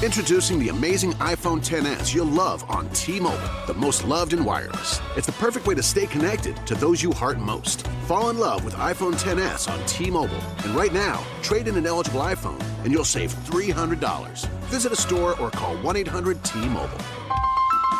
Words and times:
Introducing 0.00 0.60
the 0.60 0.68
amazing 0.68 1.12
iPhone 1.14 1.58
10s 1.58 2.14
you'll 2.14 2.24
love 2.24 2.64
on 2.70 2.88
T-Mobile, 2.90 3.50
the 3.66 3.74
most 3.74 4.04
loved 4.04 4.32
in 4.32 4.44
wireless. 4.44 5.00
It's 5.16 5.26
the 5.26 5.32
perfect 5.32 5.66
way 5.66 5.74
to 5.74 5.82
stay 5.82 6.06
connected 6.06 6.56
to 6.68 6.76
those 6.76 7.02
you 7.02 7.12
heart 7.12 7.38
most. 7.40 7.84
Fall 8.06 8.30
in 8.30 8.38
love 8.38 8.64
with 8.64 8.74
iPhone 8.74 9.14
10s 9.14 9.68
on 9.68 9.84
T-Mobile, 9.86 10.38
and 10.62 10.76
right 10.76 10.92
now, 10.92 11.20
trade 11.42 11.66
in 11.66 11.76
an 11.76 11.84
eligible 11.84 12.20
iPhone 12.20 12.62
and 12.84 12.92
you'll 12.92 13.04
save 13.04 13.34
$300. 13.46 14.46
Visit 14.66 14.92
a 14.92 14.96
store 14.96 15.36
or 15.40 15.50
call 15.50 15.74
1-800-T-Mobile. 15.78 16.98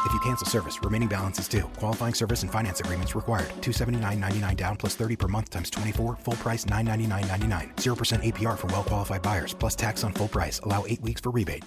If 0.07 0.13
you 0.13 0.21
cancel 0.21 0.47
service, 0.47 0.79
remaining 0.83 1.09
balance 1.09 1.39
is 1.39 1.49
due. 1.49 1.65
Qualifying 1.77 2.15
service 2.15 2.43
and 2.43 2.51
finance 2.51 2.81
agreements 2.81 3.15
required. 3.15 3.49
279.99 3.61 4.57
down 4.57 4.77
plus 4.77 4.95
30 4.95 5.17
per 5.17 5.29
month 5.29 5.51
times 5.51 5.69
24. 5.71 6.17
Full 6.17 6.35
price 6.35 6.65
999.99. 6.65 7.77
0% 7.77 8.33
APR 8.33 8.57
for 8.57 8.69
well 8.69 8.85
qualified 8.85 9.21
buyers 9.21 9.53
plus 9.53 9.77
tax 9.77 10.05
on 10.05 10.15
full 10.15 10.29
price. 10.29 10.61
Allow 10.61 10.87
8 10.87 11.03
weeks 11.03 11.21
for 11.21 11.31
rebate. 11.31 11.65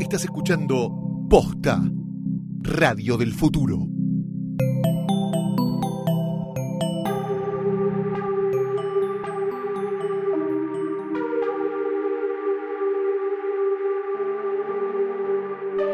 Estás 0.00 0.24
escuchando 0.24 0.90
Posta, 1.28 1.82
Radio 2.62 3.18
del 3.18 3.34
Futuro. 3.34 3.97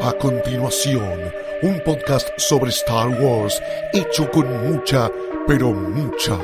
A 0.05 0.13
continuación, 0.19 1.33
un 1.63 1.81
podcast 1.83 2.29
sobre 2.37 2.69
Star 2.69 3.07
Wars 3.19 3.59
hecho 3.91 4.29
con 4.29 4.45
mucha, 4.69 5.09
pero 5.47 5.73
mucha 5.73 6.37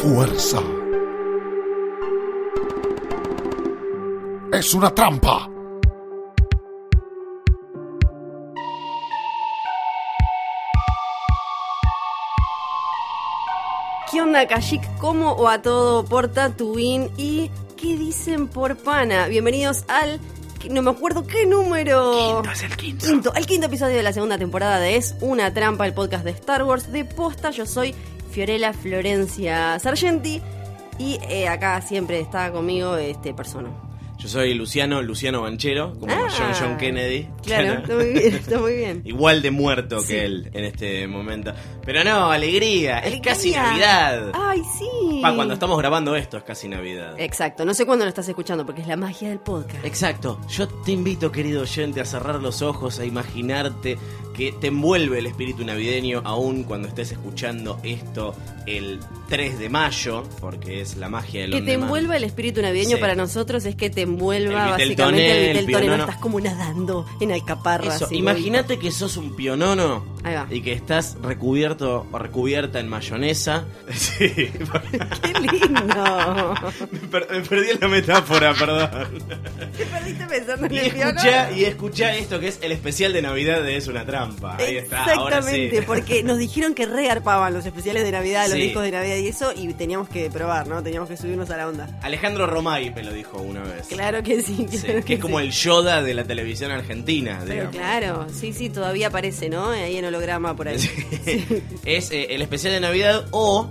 fuerza. 0.00 0.60
Es 4.52 4.72
una 4.74 4.94
trampa. 4.94 5.50
¿Qué 14.08 14.22
onda, 14.22 14.46
Kashik? 14.46 14.82
¿Cómo 14.98 15.32
o 15.32 15.48
a 15.48 15.60
todo 15.60 16.04
por 16.04 16.28
Tatooine? 16.28 17.10
¿Y 17.16 17.50
qué 17.76 17.96
dicen 17.96 18.46
por 18.46 18.76
Pana? 18.76 19.26
Bienvenidos 19.26 19.84
al... 19.88 20.20
No 20.70 20.82
me 20.82 20.90
acuerdo 20.90 21.26
qué 21.26 21.46
número. 21.46 22.42
Quinto 22.42 22.50
es 22.52 22.62
el 22.62 22.76
quinto. 22.76 23.06
Quinto, 23.06 23.32
al 23.34 23.46
quinto 23.46 23.66
episodio 23.66 23.96
de 23.96 24.02
la 24.02 24.12
segunda 24.12 24.38
temporada 24.38 24.78
de 24.80 24.96
Es 24.96 25.14
una 25.20 25.52
trampa, 25.52 25.86
el 25.86 25.94
podcast 25.94 26.24
de 26.24 26.30
Star 26.32 26.62
Wars 26.64 26.90
de 26.92 27.04
posta. 27.04 27.50
Yo 27.50 27.66
soy 27.66 27.94
Fiorella 28.30 28.72
Florencia 28.72 29.78
Sargenti 29.78 30.40
y 30.98 31.18
eh, 31.28 31.48
acá 31.48 31.80
siempre 31.82 32.20
está 32.20 32.50
conmigo 32.52 32.96
este 32.96 33.34
persona. 33.34 33.68
Yo 34.18 34.28
soy 34.28 34.54
Luciano, 34.54 35.02
Luciano 35.02 35.42
Banchero, 35.42 35.92
como 35.98 36.12
Ah. 36.14 36.28
John 36.36 36.52
John 36.58 36.76
Kennedy. 36.78 37.28
Claro, 37.44 37.72
está 37.80 37.94
muy 37.94 38.12
bien, 38.12 38.34
está 38.34 38.58
muy 38.58 38.74
bien. 38.74 39.02
Igual 39.06 39.42
de 39.42 39.50
muerto 39.50 40.00
Sí. 40.00 40.08
que 40.08 40.24
él 40.24 40.50
en 40.52 40.64
este 40.64 41.06
momento. 41.06 41.52
Pero 41.84 42.02
no, 42.04 42.30
alegría, 42.30 42.98
es 43.00 43.20
casi 43.20 43.52
Navidad. 43.52 44.30
Ay, 44.34 44.62
sí. 44.78 45.20
Pa, 45.22 45.34
cuando 45.34 45.54
estamos 45.54 45.78
grabando 45.78 46.16
esto 46.16 46.36
es 46.38 46.44
casi 46.44 46.68
Navidad. 46.68 47.14
Exacto, 47.18 47.64
no 47.64 47.74
sé 47.74 47.86
cuándo 47.86 48.04
lo 48.04 48.08
estás 48.08 48.28
escuchando 48.28 48.64
porque 48.66 48.80
es 48.82 48.86
la 48.88 48.96
magia 48.96 49.28
del 49.28 49.38
podcast. 49.40 49.84
Exacto. 49.84 50.40
Yo 50.48 50.66
te 50.68 50.92
invito, 50.92 51.30
querido 51.32 51.62
oyente, 51.62 52.00
a 52.00 52.04
cerrar 52.04 52.40
los 52.40 52.62
ojos, 52.62 52.98
a 52.98 53.04
imaginarte 53.04 53.98
que 54.34 54.50
te 54.52 54.66
envuelve 54.66 55.20
el 55.20 55.26
espíritu 55.26 55.64
navideño 55.64 56.20
aún 56.24 56.64
cuando 56.64 56.88
estés 56.88 57.12
escuchando 57.12 57.78
esto 57.84 58.34
el 58.66 58.98
3 59.28 59.58
de 59.60 59.68
mayo, 59.68 60.24
porque 60.40 60.80
es 60.80 60.96
la 60.96 61.08
magia 61.08 61.42
del 61.42 61.52
Que 61.52 61.62
te 61.62 61.74
envuelva 61.74 62.16
el 62.16 62.24
espíritu 62.24 62.60
navideño 62.60 62.96
Sí. 62.96 63.00
para 63.00 63.14
nosotros 63.14 63.64
es 63.64 63.76
que 63.76 63.90
te 63.90 64.00
envuelva 64.02 64.64
El 64.64 64.70
básicamente 64.70 65.50
el 65.52 65.56
el 65.58 65.62
no 65.62 65.78
pionono. 65.78 66.02
estás 66.04 66.16
como 66.16 66.40
nadando 66.40 67.06
en 67.20 67.30
alcaparras. 67.34 68.02
Eso, 68.02 68.14
imagínate 68.14 68.78
que 68.78 68.90
sos 68.90 69.16
un 69.16 69.34
pionono 69.34 70.13
Ahí 70.24 70.34
va. 70.34 70.46
y 70.50 70.62
que 70.62 70.72
estás 70.72 71.16
recubierto 71.22 72.06
o 72.10 72.18
recubierta 72.18 72.80
en 72.80 72.88
mayonesa. 72.88 73.64
Sí. 73.94 74.28
¡Qué 74.28 74.52
lindo! 75.40 76.54
me, 76.92 76.98
per- 77.10 77.28
me 77.30 77.40
perdí 77.40 77.78
la 77.80 77.88
metáfora, 77.88 78.54
perdón. 78.54 78.90
¿Te 79.76 79.84
perdiste 79.86 80.24
pensando 80.26 80.66
en 80.66 80.72
Y 80.74 80.78
el 80.78 80.86
escucha, 80.86 81.50
y 81.52 81.64
escucha 81.64 82.16
esto 82.16 82.40
que 82.40 82.48
es 82.48 82.58
el 82.62 82.72
especial 82.72 83.12
de 83.12 83.22
Navidad 83.22 83.62
de 83.62 83.76
Es 83.76 83.88
una 83.88 84.04
trampa. 84.04 84.56
Ahí 84.56 84.76
está, 84.76 85.04
ahora 85.04 85.42
sí. 85.42 85.48
Exactamente, 85.48 85.82
porque 85.82 86.22
nos 86.22 86.38
dijeron 86.38 86.74
que 86.74 86.86
rearpaban 86.86 87.52
los 87.54 87.66
especiales 87.66 88.04
de 88.04 88.12
Navidad, 88.12 88.44
los 88.44 88.54
Sí. 88.54 88.60
discos 88.62 88.82
de 88.84 88.90
Navidad 88.92 89.16
y 89.16 89.26
eso, 89.28 89.52
y 89.54 89.72
teníamos 89.74 90.08
que 90.08 90.30
probar, 90.30 90.66
¿no? 90.68 90.82
Teníamos 90.82 91.08
que 91.08 91.16
subirnos 91.16 91.50
a 91.50 91.56
la 91.56 91.68
onda. 91.68 91.88
Alejandro 92.02 92.46
Romay 92.46 92.92
me 92.94 93.02
lo 93.02 93.12
dijo 93.12 93.38
una 93.38 93.62
vez. 93.62 93.86
Claro 93.88 94.22
que 94.22 94.40
sí, 94.42 94.66
que 95.04 95.14
es 95.14 95.20
como 95.20 95.38
sí. 95.40 95.46
el 95.46 95.50
Yoda 95.52 96.02
de 96.02 96.14
la 96.14 96.24
televisión 96.24 96.70
argentina, 96.70 97.40
Pero 97.42 97.52
digamos. 97.70 97.76
claro, 97.76 98.26
sí, 98.32 98.52
sí, 98.52 98.70
todavía 98.70 99.08
aparece, 99.08 99.48
¿no? 99.48 99.70
Ahí 99.70 99.96
en 99.96 100.04
holograma 100.14 100.56
por 100.56 100.68
ahí. 100.68 100.78
Es 101.84 102.10
eh, 102.10 102.28
el 102.30 102.42
especial 102.42 102.72
de 102.72 102.80
Navidad 102.80 103.26
o 103.30 103.68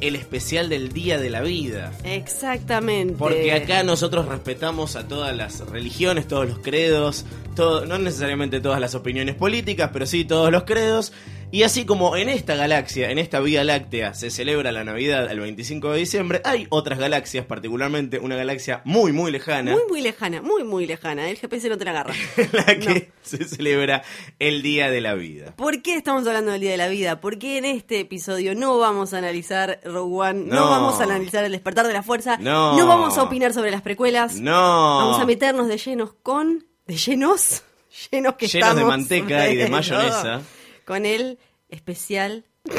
el 0.00 0.16
especial 0.16 0.68
del 0.68 0.92
Día 0.92 1.18
de 1.18 1.30
la 1.30 1.40
Vida. 1.40 1.92
Exactamente. 2.04 3.14
Porque 3.16 3.52
acá 3.52 3.82
nosotros 3.82 4.26
respetamos 4.26 4.96
a 4.96 5.08
todas 5.08 5.34
las 5.34 5.60
religiones, 5.60 6.28
todos 6.28 6.48
los 6.48 6.58
credos, 6.58 7.24
todo, 7.54 7.86
no 7.86 7.98
necesariamente 7.98 8.60
todas 8.60 8.80
las 8.80 8.94
opiniones 8.94 9.34
políticas, 9.34 9.90
pero 9.92 10.06
sí 10.06 10.24
todos 10.24 10.50
los 10.50 10.64
credos. 10.64 11.12
Y 11.54 11.62
así 11.62 11.84
como 11.84 12.16
en 12.16 12.28
esta 12.28 12.56
galaxia, 12.56 13.12
en 13.12 13.18
esta 13.18 13.38
Vía 13.38 13.62
Láctea, 13.62 14.12
se 14.14 14.28
celebra 14.30 14.72
la 14.72 14.82
Navidad 14.82 15.30
el 15.30 15.38
25 15.38 15.92
de 15.92 15.98
diciembre, 16.00 16.40
hay 16.44 16.66
otras 16.68 16.98
galaxias, 16.98 17.46
particularmente 17.46 18.18
una 18.18 18.34
galaxia 18.34 18.82
muy, 18.84 19.12
muy 19.12 19.30
lejana, 19.30 19.70
Muy, 19.70 19.82
muy 19.88 20.00
lejana, 20.00 20.42
muy, 20.42 20.64
muy 20.64 20.84
lejana. 20.84 21.30
El 21.30 21.36
GPS 21.36 21.68
no 21.68 21.78
te 21.78 21.84
la 21.84 21.92
agarra. 21.92 22.12
la 22.52 22.66
que 22.76 23.12
se 23.22 23.44
celebra 23.44 24.02
el 24.40 24.62
Día 24.62 24.90
de 24.90 25.00
la 25.00 25.14
Vida. 25.14 25.54
¿Por 25.54 25.80
qué 25.80 25.94
estamos 25.94 26.26
hablando 26.26 26.50
del 26.50 26.60
Día 26.60 26.72
de 26.72 26.76
la 26.76 26.88
Vida? 26.88 27.20
Porque 27.20 27.56
en 27.58 27.66
este 27.66 28.00
episodio 28.00 28.56
no 28.56 28.76
vamos 28.78 29.14
a 29.14 29.18
analizar 29.18 29.78
Rogue 29.84 30.12
One, 30.30 30.46
no, 30.46 30.56
No. 30.56 30.70
vamos 30.70 30.98
a 31.00 31.04
analizar 31.04 31.44
El 31.44 31.52
Despertar 31.52 31.86
de 31.86 31.92
la 31.92 32.02
Fuerza, 32.02 32.36
No. 32.38 32.76
vamos 32.84 33.16
a 33.16 33.22
opinar 33.22 33.52
sobre 33.54 33.70
las 33.70 33.82
precuelas, 33.82 34.40
No. 34.40 34.98
vamos 34.98 35.20
a 35.20 35.24
meternos 35.24 35.68
de 35.68 35.78
llenos 35.78 36.14
con... 36.20 36.66
¿De 36.88 36.96
llenos? 36.96 37.62
Llenos 38.10 38.34
que 38.34 38.48
Llenos 38.48 38.70
de 38.74 38.80
estamos. 38.80 38.88
manteca 38.88 39.48
y 39.50 39.54
de 39.54 39.68
mayonesa. 39.70 40.42
Con 40.84 41.06
el 41.06 41.38
especial... 41.68 42.44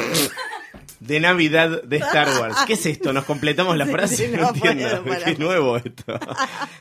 De 0.98 1.20
Navidad 1.20 1.82
de 1.82 1.98
Star 1.98 2.40
Wars. 2.40 2.56
¿Qué 2.66 2.72
es 2.72 2.86
esto? 2.86 3.12
Nos 3.12 3.24
completamos 3.26 3.76
la 3.76 3.84
frase. 3.86 4.16
sí, 4.16 4.28
no, 4.34 4.40
no 4.42 4.48
entiendo. 4.48 5.04
Qué 5.24 5.34
nuevo 5.36 5.76
esto. 5.76 6.18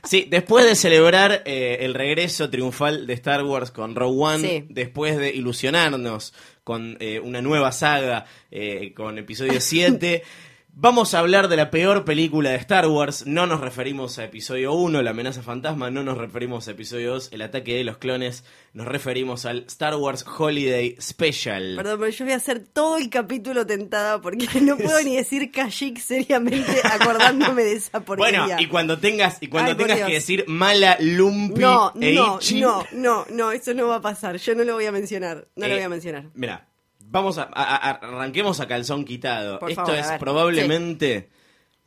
Sí, 0.05 0.25
después 0.29 0.65
de 0.65 0.75
celebrar 0.75 1.43
eh, 1.45 1.79
el 1.81 1.93
regreso 1.93 2.49
triunfal 2.49 3.07
de 3.07 3.13
Star 3.13 3.43
Wars 3.43 3.71
con 3.71 3.93
Rogue 3.93 4.15
One, 4.17 4.47
Sí. 4.47 4.65
después 4.69 5.17
de 5.17 5.31
ilusionarnos 5.31 6.33
con 6.63 6.95
eh, 7.01 7.19
una 7.19 7.41
nueva 7.41 7.73
saga 7.73 8.25
eh, 8.51 8.93
con 8.95 9.17
episodio 9.17 9.59
7. 9.59 10.23
Vamos 10.77 11.13
a 11.13 11.19
hablar 11.19 11.47
de 11.47 11.55
la 11.55 11.71
peor 11.71 12.03
película 12.03 12.49
de 12.49 12.57
Star 12.57 12.85
Wars. 12.87 13.25
No 13.25 13.47
nos 13.47 13.61
referimos 13.61 14.19
a 14.19 14.25
episodio 14.25 14.73
1, 14.73 15.03
La 15.03 15.11
amenaza 15.11 15.41
fantasma. 15.41 15.89
No 15.89 16.03
nos 16.03 16.17
referimos 16.17 16.67
a 16.67 16.71
episodio 16.71 17.13
2, 17.13 17.29
El 17.31 17.43
ataque 17.43 17.75
de 17.75 17.85
los 17.85 17.97
clones. 17.97 18.43
Nos 18.73 18.85
referimos 18.85 19.45
al 19.45 19.59
Star 19.67 19.95
Wars 19.95 20.25
Holiday 20.27 20.97
Special. 20.99 21.77
Perdón, 21.77 21.99
pero 22.01 22.11
yo 22.11 22.25
voy 22.25 22.33
a 22.33 22.35
hacer 22.35 22.59
todo 22.59 22.97
el 22.97 23.09
capítulo 23.09 23.65
tentada 23.65 24.19
porque 24.19 24.49
no 24.59 24.75
puedo 24.75 25.01
ni 25.01 25.15
decir 25.15 25.49
Kashyyyk 25.49 25.97
seriamente 25.97 26.81
acordándome 26.83 27.63
de 27.63 27.75
esa 27.75 27.99
porquería. 28.05 28.41
Bueno, 28.41 28.61
y 28.61 28.67
cuando 28.67 28.97
tengas, 28.97 29.37
y 29.39 29.47
cuando 29.47 29.71
Ay, 29.71 29.77
tengas 29.77 30.01
que 30.01 30.13
decir 30.15 30.43
mala 30.49 30.97
lumpi 30.99 31.61
No, 31.61 31.93
e 32.01 32.13
no, 32.13 32.37
no, 32.53 32.85
no, 32.91 33.25
no, 33.29 33.51
eso 33.53 33.73
no 33.73 33.87
va 33.87 33.95
a 33.95 34.01
pasar. 34.01 34.35
Yo 34.35 34.53
no 34.53 34.65
lo 34.65 34.73
voy 34.73 34.87
a 34.87 34.91
mencionar. 34.91 35.47
No 35.55 35.67
lo 35.67 35.73
eh, 35.73 35.77
voy 35.77 35.85
a 35.85 35.89
mencionar. 35.89 36.25
Mira, 36.33 36.67
vamos 37.15 37.37
a, 37.37 37.43
a- 37.43 37.75
a- 37.75 37.91
arranquemos 37.91 38.59
a 38.59 38.67
calzón 38.67 39.05
quitado. 39.05 39.59
Por 39.59 39.69
Esto 39.71 39.81
favor, 39.85 39.95
a 39.97 39.99
es 40.01 40.09
ver. 40.09 40.19
probablemente 40.19 41.29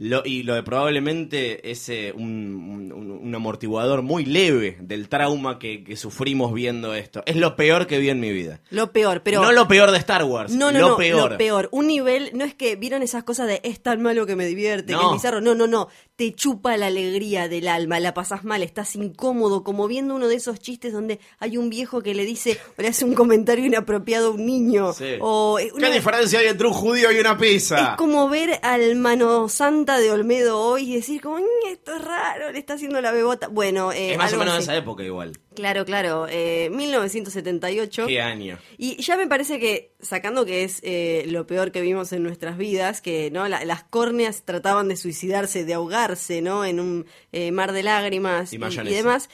lo, 0.01 0.23
y 0.25 0.45
lo 0.45 0.55
de 0.55 0.63
probablemente 0.63 1.71
es 1.73 1.89
eh, 1.89 2.13
un, 2.15 2.93
un- 2.95 3.11
un 3.21 3.35
amortiguador 3.35 4.03
muy 4.03 4.25
leve 4.25 4.77
del 4.81 5.09
trauma 5.09 5.59
que, 5.59 5.83
que 5.83 5.97
sufrimos 5.97 6.55
viendo 6.55 6.95
esto. 6.95 7.23
Es 7.27 7.35
lo 7.37 7.57
peor 7.57 7.87
que 7.89 7.99
vi 7.99 8.09
en 8.09 8.21
mi 8.21 8.33
vida. 8.33 8.61
Lo 8.71 8.93
peor, 8.93 9.23
pero. 9.25 9.43
no 9.43 9.51
lo 9.53 9.67
peor 9.67 9.91
de 9.91 9.99
Star 9.99 10.23
Wars, 10.25 10.53
No, 10.55 10.71
no, 10.71 10.79
lo 10.79 10.89
no, 10.91 10.97
peor. 10.97 11.33
lo 11.33 11.37
peor. 11.39 11.69
Un 11.73 11.89
nivel, 11.89 12.31
no 12.35 12.45
es 12.45 12.55
que 12.55 12.77
vieron 12.77 13.03
esas 13.03 13.25
cosas 13.25 13.49
de 13.49 13.61
es 13.65 13.83
tan 13.83 14.01
malo 14.01 14.25
que 14.25 14.37
me 14.37 14.47
divierte, 14.47 14.87
que 14.87 14.93
No. 14.93 15.09
es 15.11 15.13
bizarro. 15.15 15.41
No, 15.41 15.55
no, 15.57 15.67
no. 15.67 15.89
Te 16.19 16.35
chupa 16.35 16.77
la 16.77 16.89
alegría 16.89 17.47
del 17.47 17.69
alma, 17.69 18.01
la 18.01 18.13
pasas 18.13 18.43
mal, 18.43 18.65
estás 18.65 18.97
incómodo, 18.97 19.63
como 19.63 19.87
viendo 19.87 20.17
uno 20.17 20.27
de 20.27 20.35
esos 20.35 20.59
chistes 20.59 20.93
donde 20.93 21.21
hay 21.39 21.57
un 21.57 21.71
viejo 21.71 22.03
que 22.03 22.13
le 22.13 22.25
dice, 22.25 22.59
o 22.77 22.83
le 22.83 22.89
hace 22.89 23.05
un 23.05 23.15
comentario 23.15 23.65
inapropiado 23.65 24.27
a 24.27 24.31
un 24.33 24.45
niño. 24.45 24.93
Sí. 24.95 25.13
O, 25.21 25.61
eh, 25.61 25.69
¿Qué 25.69 25.75
una- 25.77 25.91
diferencia 25.93 26.41
hay 26.41 26.49
entre 26.49 26.67
un 26.67 26.73
judío 26.73 27.13
y 27.13 27.21
una 27.21 27.39
pizza? 27.39 27.91
Es 27.93 27.97
como 27.99 28.29
ver 28.29 28.59
al 28.65 28.97
manosante 28.97 29.79
punta 29.79 29.99
de 30.01 30.11
Olmedo 30.11 30.59
hoy 30.61 30.91
y 30.91 30.97
decir 30.97 31.21
como, 31.21 31.37
"Mm, 31.37 31.69
esto 31.71 31.95
es 31.95 32.03
raro, 32.05 32.51
le 32.51 32.59
está 32.59 32.75
haciendo 32.75 33.01
la 33.01 33.13
bebota. 33.13 33.47
Bueno, 33.47 33.93
eh, 33.93 34.13
es 34.13 34.19
más 34.19 34.33
o 34.33 34.39
menos 34.39 34.55
de 34.55 34.61
esa 34.61 34.75
época 34.77 35.05
igual. 35.05 35.39
Claro, 35.55 35.85
claro, 35.85 36.27
eh, 36.29 36.69
1978. 36.73 38.07
¿Qué 38.09 38.21
año? 38.21 38.59
Y 38.77 39.01
ya 39.01 39.17
me 39.17 39.29
parece 39.29 39.61
que, 39.61 39.93
sacando 40.01 40.45
que 40.45 40.65
es 40.65 40.81
eh, 40.83 41.25
lo 41.29 41.47
peor 41.47 41.73
que 41.73 41.81
vimos 41.81 42.13
en 42.13 42.23
nuestras 42.23 42.57
vidas, 42.57 43.01
que 43.01 43.31
no 43.31 43.49
La- 43.49 43.65
las 43.65 43.83
córneas 43.85 44.43
trataban 44.45 44.89
de 44.89 44.97
suicidarse, 44.97 45.65
de 45.65 45.75
ahogarse, 45.75 46.41
¿no? 46.43 46.65
En 46.65 46.79
un 46.81 47.07
eh, 47.33 47.51
mar 47.53 47.73
de 47.73 47.83
lágrimas 47.83 48.53
Y 48.53 48.57
y, 48.57 48.59
mayonesa. 48.59 48.91
y 48.95 48.97
demás, 48.97 49.29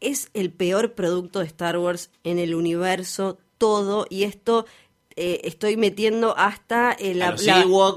es 0.00 0.30
el 0.34 0.50
peor 0.52 0.94
producto 0.94 1.38
de 1.40 1.46
Star 1.46 1.76
Wars 1.78 2.10
en 2.24 2.38
el 2.38 2.54
universo, 2.54 3.38
todo, 3.58 4.06
y 4.08 4.24
esto... 4.24 4.66
eh, 5.16 5.40
estoy 5.44 5.76
metiendo 5.76 6.34
hasta 6.38 6.96
la, 7.00 7.36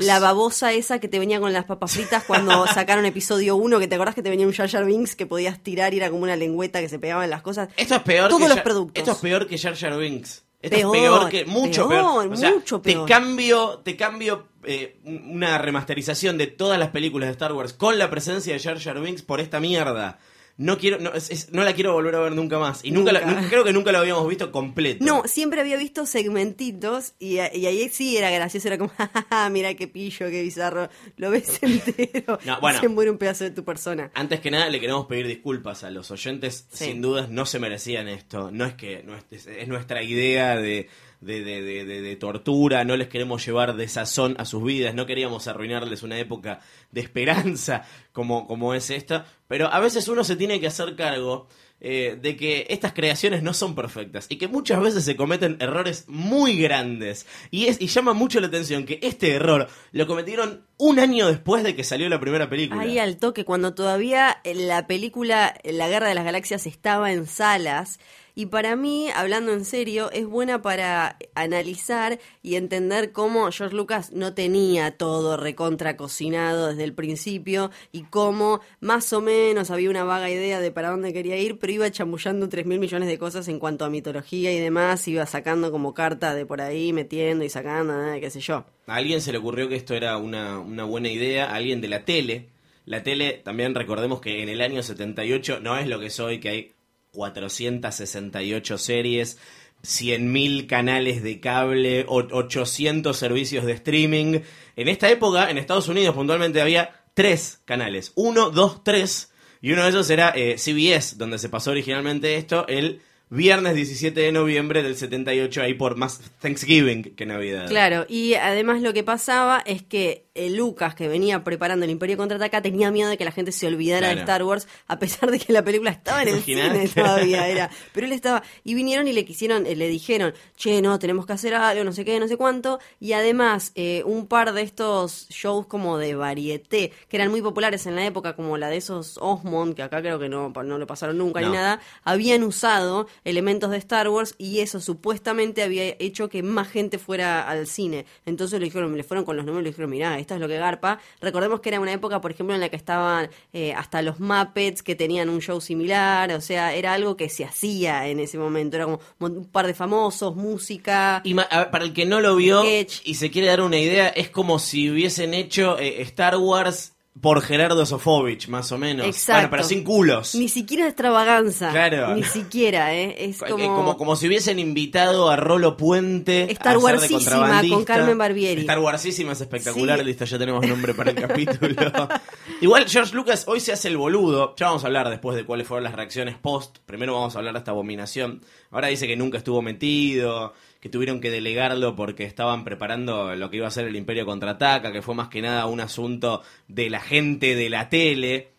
la- 0.01 0.19
babosa 0.19 0.73
esa 0.73 0.99
que 0.99 1.07
te 1.07 1.19
venía 1.19 1.39
con 1.39 1.53
las 1.53 1.63
papas 1.65 1.93
fritas 1.93 2.23
cuando 2.25 2.67
sacaron 2.73 3.05
episodio 3.05 3.55
1, 3.55 3.79
que 3.79 3.87
te 3.87 3.95
acordás 3.95 4.13
que 4.15 4.21
te 4.23 4.29
venía 4.29 4.45
un 4.45 4.51
Jar 4.53 4.67
Jar 4.69 4.83
Binks 4.83 5.15
que 5.15 5.25
podías 5.25 5.61
tirar 5.63 5.93
y 5.93 5.97
era 5.97 6.09
como 6.09 6.23
una 6.23 6.35
lengüeta 6.35 6.81
que 6.81 6.89
se 6.89 6.99
pegaba 6.99 7.23
en 7.23 7.29
las 7.29 7.41
cosas. 7.41 7.69
Esto 7.77 7.95
es 7.95 8.01
peor 8.01 8.27
Todos 8.29 8.41
que 8.41 8.47
los 8.49 8.55
Jar- 8.57 8.63
productos. 8.63 8.99
Esto 8.99 9.11
es 9.13 9.17
peor 9.19 9.47
que 9.47 9.57
Jar 9.57 9.75
Jar 9.75 9.97
Binks. 9.97 10.42
Esto 10.63 10.77
Peor, 10.77 10.95
es 10.95 11.01
peor 11.01 11.29
que 11.29 11.45
mucho 11.45 11.89
peor. 11.89 12.23
peor, 12.23 12.33
O 12.33 12.37
sea, 12.37 12.51
mucho 12.51 12.81
peor. 12.81 13.05
Te 13.05 13.13
cambio, 13.13 13.81
te 13.83 13.97
cambio 13.97 14.47
eh, 14.63 14.97
una 15.03 15.57
remasterización 15.57 16.37
de 16.37 16.47
todas 16.47 16.79
las 16.79 16.89
películas 16.89 17.27
de 17.27 17.33
Star 17.33 17.51
Wars 17.51 17.73
con 17.73 17.99
la 17.99 18.09
presencia 18.09 18.53
de 18.53 18.59
Jar 18.59 18.79
Jar 18.79 19.01
Binks 19.01 19.23
por 19.23 19.41
esta 19.41 19.59
mierda. 19.59 20.19
No 20.55 20.77
quiero, 20.77 20.99
no, 20.99 21.11
es- 21.13 21.31
es- 21.31 21.51
no 21.51 21.63
la 21.63 21.73
quiero 21.73 21.93
volver 21.93 22.13
a 22.15 22.19
ver 22.19 22.33
nunca 22.33 22.59
más. 22.59 22.85
Y 22.85 22.91
nunca, 22.91 23.11
la- 23.11 23.21
Nunca. 23.21 23.41
nu- 23.41 23.49
creo 23.49 23.63
que 23.63 23.73
nunca 23.73 23.91
lo 23.91 23.97
habíamos 23.97 24.27
visto 24.27 24.51
completo. 24.51 25.03
No, 25.03 25.23
siempre 25.25 25.59
había 25.61 25.77
visto 25.77 26.05
segmentitos 26.47 27.13
y, 27.19 27.35
y 27.37 27.65
ahí 27.65 27.89
sí 27.89 28.17
era 28.17 28.29
gracioso, 28.29 28.67
era 28.67 28.77
como, 28.77 28.91
"Ja, 29.29 29.49
mira 29.49 29.73
qué 29.73 29.87
pillo, 29.87 30.29
qué 30.29 30.41
bizarro, 30.43 30.89
lo 31.17 31.31
ves 31.31 31.59
entero, 31.63 32.37
No, 32.45 32.59
bueno. 32.61 32.79
se 32.79 32.87
muere 32.87 33.09
un 33.09 33.17
pedazo 33.17 33.43
de 33.45 33.51
tu 33.51 33.63
persona. 33.63 34.11
Antes 34.13 34.39
que 34.41 34.51
nada 34.51 34.69
le 34.69 34.79
queremos 34.79 35.05
pedir 35.07 35.27
disculpas 35.27 35.83
a 35.83 35.89
los 35.89 36.11
oyentes, 36.11 36.67
Sí. 36.71 36.85
sin 36.85 37.01
dudas 37.01 37.29
no 37.29 37.45
se 37.45 37.59
merecían 37.59 38.07
esto, 38.07 38.51
no 38.51 38.65
es 38.65 38.73
que 38.75 39.03
no 39.03 39.15
es- 39.31 39.47
es 39.47 39.67
nuestra 39.67 40.03
idea 40.03 40.55
de, 40.57 40.87
de, 41.23 41.43
de- 41.43 41.85
de- 41.85 42.15
tortura, 42.15 42.83
no 42.83 42.95
les 42.95 43.07
queremos 43.07 43.45
llevar 43.45 43.75
desazón 43.75 44.35
a 44.37 44.45
sus 44.45 44.63
vidas, 44.63 44.93
no 44.95 45.05
queríamos 45.05 45.47
arruinarles 45.47 46.03
una 46.03 46.17
época 46.19 46.59
de 46.91 47.01
esperanza 47.01 47.83
como, 48.11 48.47
como 48.47 48.73
es 48.73 48.89
esta, 48.89 49.25
pero 49.47 49.67
a 49.73 49.79
veces 49.79 50.07
uno 50.07 50.23
se 50.23 50.35
tiene 50.35 50.59
que 50.59 50.67
hacer 50.67 50.95
cargo 50.95 51.47
eh, 51.85 52.17
de 52.21 52.37
que 52.37 52.67
estas 52.69 52.93
creaciones 52.93 53.43
no 53.43 53.53
son 53.53 53.75
perfectas 53.75 54.27
y 54.29 54.37
que 54.37 54.47
muchas 54.47 54.79
veces 54.81 55.03
se 55.03 55.15
cometen 55.17 55.57
errores 55.59 56.05
muy 56.07 56.57
grandes 56.57 57.25
y, 57.51 57.65
es, 57.65 57.81
y 57.81 57.87
llama 57.87 58.13
mucho 58.13 58.39
la 58.39 58.47
atención 58.47 58.85
que 58.85 58.99
este 59.01 59.31
error 59.31 59.67
lo 59.91 60.07
cometieron 60.07 60.65
un 60.77 60.99
año 60.99 61.27
después 61.27 61.63
de 61.63 61.75
que 61.75 61.83
salió 61.83 62.07
la 62.09 62.19
primera 62.21 62.49
película. 62.49 62.81
Ahí 62.83 62.99
al 62.99 63.17
toque, 63.17 63.43
cuando 63.43 63.73
todavía 63.73 64.37
la 64.45 64.87
película 64.87 65.55
La 65.65 65.89
Guerra 65.89 66.07
de 66.07 66.15
las 66.15 66.23
Galaxias 66.25 66.67
estaba 66.67 67.11
en 67.11 67.25
salas. 67.25 67.99
Y 68.35 68.47
para 68.47 68.75
mí, 68.75 69.09
hablando 69.13 69.53
en 69.53 69.63
serio, 69.63 70.09
es 70.11 70.25
buena 70.25 70.63
para 70.63 71.17
analizar 71.35 72.19
y 72.41 72.55
entender 72.55 73.11
cómo 73.11 73.51
George 73.51 73.75
Lucas 73.75 74.11
no 74.11 74.33
tenía 74.33 74.97
todo 74.97 75.37
recontra 75.37 75.97
cocinado 75.97 76.69
desde 76.69 76.83
el 76.83 76.93
principio 76.93 77.69
y 77.91 78.03
cómo 78.03 78.61
más 78.79 79.13
o 79.13 79.21
menos 79.21 79.69
había 79.69 79.91
una 79.91 80.03
vaga 80.03 80.31
idea 80.31 80.59
de 80.59 80.71
para 80.71 80.89
dónde 80.89 81.13
quería 81.13 81.37
ir, 81.37 81.59
pero 81.59 81.73
iba 81.73 81.91
chambullando 81.91 82.49
tres 82.49 82.65
mil 82.65 82.79
millones 82.79 83.07
de 83.07 83.19
cosas 83.19 83.47
en 83.49 83.59
cuanto 83.59 83.85
a 83.85 83.91
mitología 83.91 84.51
y 84.51 84.59
demás, 84.59 85.07
iba 85.07 85.25
sacando 85.27 85.71
como 85.71 85.93
carta 85.93 86.33
de 86.33 86.47
por 86.47 86.59
ahí, 86.59 86.91
metiendo 86.91 87.45
y 87.45 87.49
sacando, 87.49 88.13
eh, 88.13 88.19
qué 88.19 88.31
sé 88.31 88.39
yo. 88.39 88.65
A 88.87 88.95
alguien 88.95 89.21
se 89.21 89.31
le 89.31 89.37
ocurrió 89.37 89.69
que 89.69 89.75
esto 89.75 89.93
era 89.93 90.17
una, 90.17 90.57
una 90.57 90.85
buena 90.85 91.09
idea, 91.09 91.51
a 91.51 91.55
alguien 91.55 91.81
de 91.81 91.87
la 91.87 92.03
tele. 92.03 92.49
La 92.85 93.03
tele, 93.03 93.41
también 93.43 93.75
recordemos 93.75 94.19
que 94.19 94.41
en 94.41 94.49
el 94.49 94.59
año 94.59 94.81
78 94.81 95.59
no 95.61 95.77
es 95.77 95.87
lo 95.87 95.99
que 95.99 96.07
es 96.07 96.19
hoy, 96.19 96.39
que 96.39 96.49
hay 96.49 96.71
468 97.13 98.77
series, 98.77 99.37
100.000 99.83 100.67
canales 100.67 101.23
de 101.23 101.39
cable, 101.39 102.05
o- 102.07 102.27
800 102.31 103.15
servicios 103.17 103.65
de 103.65 103.73
streaming. 103.73 104.39
En 104.75 104.87
esta 104.87 105.09
época, 105.09 105.49
en 105.49 105.57
Estados 105.57 105.87
Unidos 105.87 106.15
puntualmente 106.15 106.61
había 106.61 107.03
tres 107.13 107.61
canales, 107.65 108.11
uno, 108.15 108.49
dos, 108.49 108.83
tres, 108.83 109.31
y 109.61 109.71
uno 109.71 109.83
de 109.83 109.89
esos 109.89 110.09
era 110.09 110.29
eh, 110.35 110.55
CBS, 110.57 111.17
donde 111.17 111.37
se 111.37 111.49
pasó 111.49 111.71
originalmente 111.71 112.35
esto, 112.35 112.67
el 112.67 113.01
viernes 113.33 113.75
17 113.75 114.19
de 114.19 114.31
noviembre 114.31 114.83
del 114.83 114.95
78, 114.95 115.61
ahí 115.61 115.73
por 115.73 115.95
más 115.95 116.21
Thanksgiving 116.39 117.15
que 117.15 117.25
Navidad. 117.25 117.67
Claro, 117.67 118.05
y 118.07 118.35
además 118.35 118.81
lo 118.81 118.93
que 118.93 119.03
pasaba 119.03 119.61
es 119.65 119.81
que 119.81 120.27
eh, 120.35 120.49
Lucas, 120.49 120.95
que 120.95 121.07
venía 121.07 121.43
preparando 121.43 121.85
el 121.85 121.91
Imperio 121.91 122.17
Contraataca, 122.17 122.61
tenía 122.61 122.89
miedo 122.91 123.09
de 123.09 123.17
que 123.17 123.25
la 123.25 123.31
gente 123.31 123.51
se 123.51 123.67
olvidara 123.67 124.09
de. 124.09 124.23
Star 124.23 124.43
Wars, 124.43 124.67
a 124.87 124.97
pesar 124.97 125.29
de 125.29 125.39
que 125.39 125.51
la 125.53 125.63
película 125.63 125.91
estaba 125.91 126.23
en 126.23 126.29
el 126.29 126.41
cine 126.41 126.87
todavía, 126.87 127.47
era. 127.49 127.69
Pero 127.91 128.07
él 128.07 128.13
estaba, 128.13 128.41
y 128.63 128.73
vinieron 128.73 129.07
y 129.07 129.13
le 129.13 129.25
quisieron, 129.25 129.65
eh, 129.65 129.75
le 129.75 129.87
dijeron, 129.87 130.33
che, 130.55 130.81
no, 130.81 130.97
tenemos 130.97 131.25
que 131.25 131.33
hacer 131.33 131.53
algo, 131.53 131.83
no 131.83 131.91
sé 131.91 132.05
qué, 132.05 132.19
no 132.19 132.27
sé 132.27 132.37
cuánto, 132.37 132.79
y 132.99 133.13
además 133.13 133.71
eh, 133.75 134.01
un 134.05 134.27
par 134.27 134.53
de 134.53 134.61
estos 134.61 135.27
shows 135.29 135.67
como 135.67 135.97
de 135.97 136.15
varieté, 136.15 136.91
que 137.09 137.17
eran 137.17 137.29
muy 137.29 137.41
populares 137.41 137.85
en 137.85 137.95
la 137.95 138.05
época, 138.05 138.35
como 138.35 138.57
la 138.57 138.69
de 138.69 138.77
esos 138.77 139.17
Osmond, 139.19 139.75
que 139.75 139.83
acá 139.83 140.01
creo 140.01 140.19
que 140.19 140.29
no, 140.29 140.49
no 140.49 140.77
lo 140.77 140.87
pasaron 140.87 141.17
nunca 141.17 141.41
No. 141.41 141.47
ni 141.49 141.53
nada, 141.53 141.79
habían 142.03 142.43
usado 142.43 143.07
elementos 143.23 143.71
de 143.71 143.77
Star 143.77 144.09
Wars 144.09 144.35
y 144.37 144.59
eso 144.59 144.79
supuestamente 144.79 145.63
había 145.63 145.95
hecho 145.99 146.29
que 146.29 146.43
más 146.43 146.67
gente 146.67 146.97
fuera 146.97 147.47
al 147.47 147.67
cine. 147.67 148.05
Entonces 148.25 148.59
le 148.59 148.65
dijeron, 148.65 148.95
le 148.95 149.03
fueron 149.03 149.25
con 149.25 149.35
los 149.37 149.45
números 149.45 149.61
y 149.61 149.63
le 149.65 149.69
dijeron, 149.71 149.89
mirá, 149.89 150.19
esto 150.19 150.35
es 150.35 150.39
lo 150.39 150.47
que 150.47 150.57
garpa. 150.57 150.99
Recordemos 151.21 151.59
que 151.59 151.69
era 151.69 151.79
una 151.79 151.93
época, 151.93 152.21
por 152.21 152.31
ejemplo, 152.31 152.53
en 152.55 152.61
la 152.61 152.69
que 152.69 152.75
estaban 152.75 153.29
eh, 153.53 153.73
hasta 153.73 154.01
los 154.01 154.19
Muppets 154.19 154.83
que 154.83 154.95
tenían 154.95 155.29
un 155.29 155.41
show 155.41 155.59
similar, 155.61 156.31
o 156.31 156.41
sea, 156.41 156.73
era 156.73 156.93
algo 156.93 157.17
que 157.17 157.29
se 157.29 157.45
hacía 157.45 158.07
en 158.07 158.19
ese 158.19 158.37
momento, 158.37 158.77
era 158.77 158.85
como 158.85 158.99
un 159.19 159.45
par 159.45 159.67
de 159.67 159.73
famosos, 159.73 160.35
música. 160.35 161.21
Y 161.23 161.33
para 161.33 161.83
el 161.83 161.93
que 161.93 162.05
no 162.05 162.21
lo 162.21 162.35
vio 162.35 162.61
Sketch. 162.61 163.01
y 163.05 163.15
se 163.15 163.31
quiere 163.31 163.47
dar 163.47 163.61
una 163.61 163.77
idea, 163.77 164.09
es 164.09 164.29
como 164.29 164.59
si 164.59 164.89
hubiesen 164.89 165.33
hecho 165.33 165.77
eh, 165.79 166.01
Star 166.01 166.37
Wars 166.37 166.93
por 167.21 167.41
Gerardo 167.41 167.85
Sofovich, 167.85 168.47
más 168.47 168.71
o 168.71 168.77
menos. 168.77 169.05
Exacto. 169.05 169.33
Bueno, 169.33 169.49
pero 169.51 169.63
sin 169.63 169.83
culos. 169.83 170.33
Ni 170.35 170.49
siquiera 170.49 170.85
extravaganza. 170.87 171.69
Claro. 171.71 172.15
Ni 172.15 172.23
siquiera, 172.23 172.93
¿eh? 172.95 173.15
Es 173.29 173.37
como... 173.37 173.75
como... 173.75 173.97
como 173.97 174.15
si 174.15 174.27
hubiesen 174.27 174.57
invitado 174.59 175.29
a 175.29 175.35
Rolo 175.35 175.77
Puente 175.77 176.51
Star 176.51 176.77
Warsísima, 176.79 177.61
con 177.69 177.85
Carmen 177.85 178.17
Barbieri. 178.17 178.61
Star 178.61 178.79
Warsísima 178.79 179.33
es 179.33 179.41
espectacular, 179.41 179.99
Sí. 179.99 180.05
listo, 180.05 180.25
ya 180.25 180.39
tenemos 180.39 180.65
nombre 180.67 180.93
para 180.93 181.11
el 181.11 181.17
capítulo. 181.17 182.09
Igual 182.61 182.87
George 182.89 183.15
Lucas 183.15 183.45
hoy 183.47 183.59
se 183.59 183.71
hace 183.73 183.89
el 183.89 183.97
boludo. 183.97 184.55
Ya 184.57 184.67
vamos 184.67 184.83
a 184.83 184.87
hablar 184.87 185.09
después 185.09 185.35
de 185.37 185.45
cuáles 185.45 185.67
fueron 185.67 185.83
las 185.83 185.93
reacciones 185.93 186.35
post. 186.37 186.79
Primero 186.85 187.13
vamos 187.13 187.35
a 187.35 187.39
hablar 187.39 187.53
de 187.53 187.59
esta 187.59 187.71
abominación. 187.71 188.41
Ahora 188.71 188.87
dice 188.87 189.05
que 189.07 189.15
nunca 189.15 189.37
estuvo 189.37 189.61
metido, 189.61 190.53
que 190.83 190.89
tuvieron 190.89 191.21
que 191.21 191.31
delegarlo 191.31 191.95
porque 191.95 192.25
estaban 192.25 192.65
preparando 192.65 193.33
lo 193.37 193.49
que 193.49 193.55
iba 193.55 193.67
a 193.69 193.71
ser 193.71 193.87
el 193.87 193.95
Imperio 193.95 194.25
Contraataca, 194.25 194.91
que 194.91 195.01
fue 195.01 195.15
más 195.15 195.29
que 195.29 195.41
nada 195.41 195.65
un 195.65 195.79
asunto 195.79 196.43
de 196.67 196.89
la 196.89 196.99
gente 196.99 197.55
de 197.55 197.69
la 197.69 197.87
tele. 197.87 198.51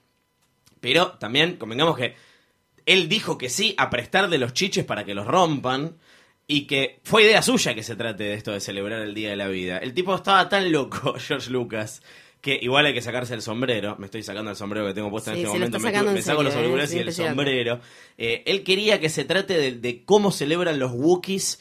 Pero 0.80 1.18
también 1.18 1.58
convengamos 1.58 1.98
que 1.98 2.14
él 2.87 3.10
dijo 3.10 3.37
que 3.37 3.50
sí 3.50 3.75
a 3.76 3.90
prestar 3.90 4.30
de 4.30 4.38
los 4.38 4.54
chiches 4.54 4.87
para 4.87 5.04
que 5.04 5.14
los 5.14 5.26
rompan 5.26 5.98
y 6.46 6.66
que 6.66 6.98
fue 7.02 7.25
idea 7.25 7.42
suya 7.42 7.75
que 7.75 7.82
se 7.82 7.94
trate 7.94 8.25
de 8.25 8.32
esto 8.32 8.52
de 8.52 8.60
celebrar 8.60 9.02
el 9.02 9.12
Día 9.12 9.28
de 9.28 9.37
la 9.37 9.48
Vida. 9.48 9.76
El 9.76 9.92
tipo 9.92 10.14
estaba 10.14 10.48
tan 10.48 10.72
loco, 10.72 11.16
George 11.18 11.50
Lucas, 11.50 12.02
que 12.40 12.58
igual 12.58 12.87
hay 12.87 12.94
que 12.94 13.02
sacarse 13.02 13.34
el 13.34 13.42
sombrero. 13.42 13.96
Me 13.98 14.06
estoy 14.06 14.22
sacando 14.22 14.50
el 14.50 14.56
sombrero 14.56 14.87
que 14.87 14.94
tengo 14.94 15.10
puesto 15.10 15.30
en 15.30 15.37
este 15.37 15.48
momento. 15.48 15.78
Me, 15.78 16.22
saco 16.22 16.42
los 16.42 16.54
¿eh? 16.54 16.56
auriculares 16.56 16.94
y 16.94 17.00
el 17.00 17.12
sombrero. 17.12 17.80
Eh, 18.16 18.44
él 18.46 18.64
quería 18.64 18.98
que 18.98 19.10
se 19.10 19.26
trate 19.26 19.58
de, 19.58 19.72
de 19.72 20.06
cómo 20.06 20.32
celebran 20.32 20.78
los 20.78 20.92
Wookiees 20.92 21.60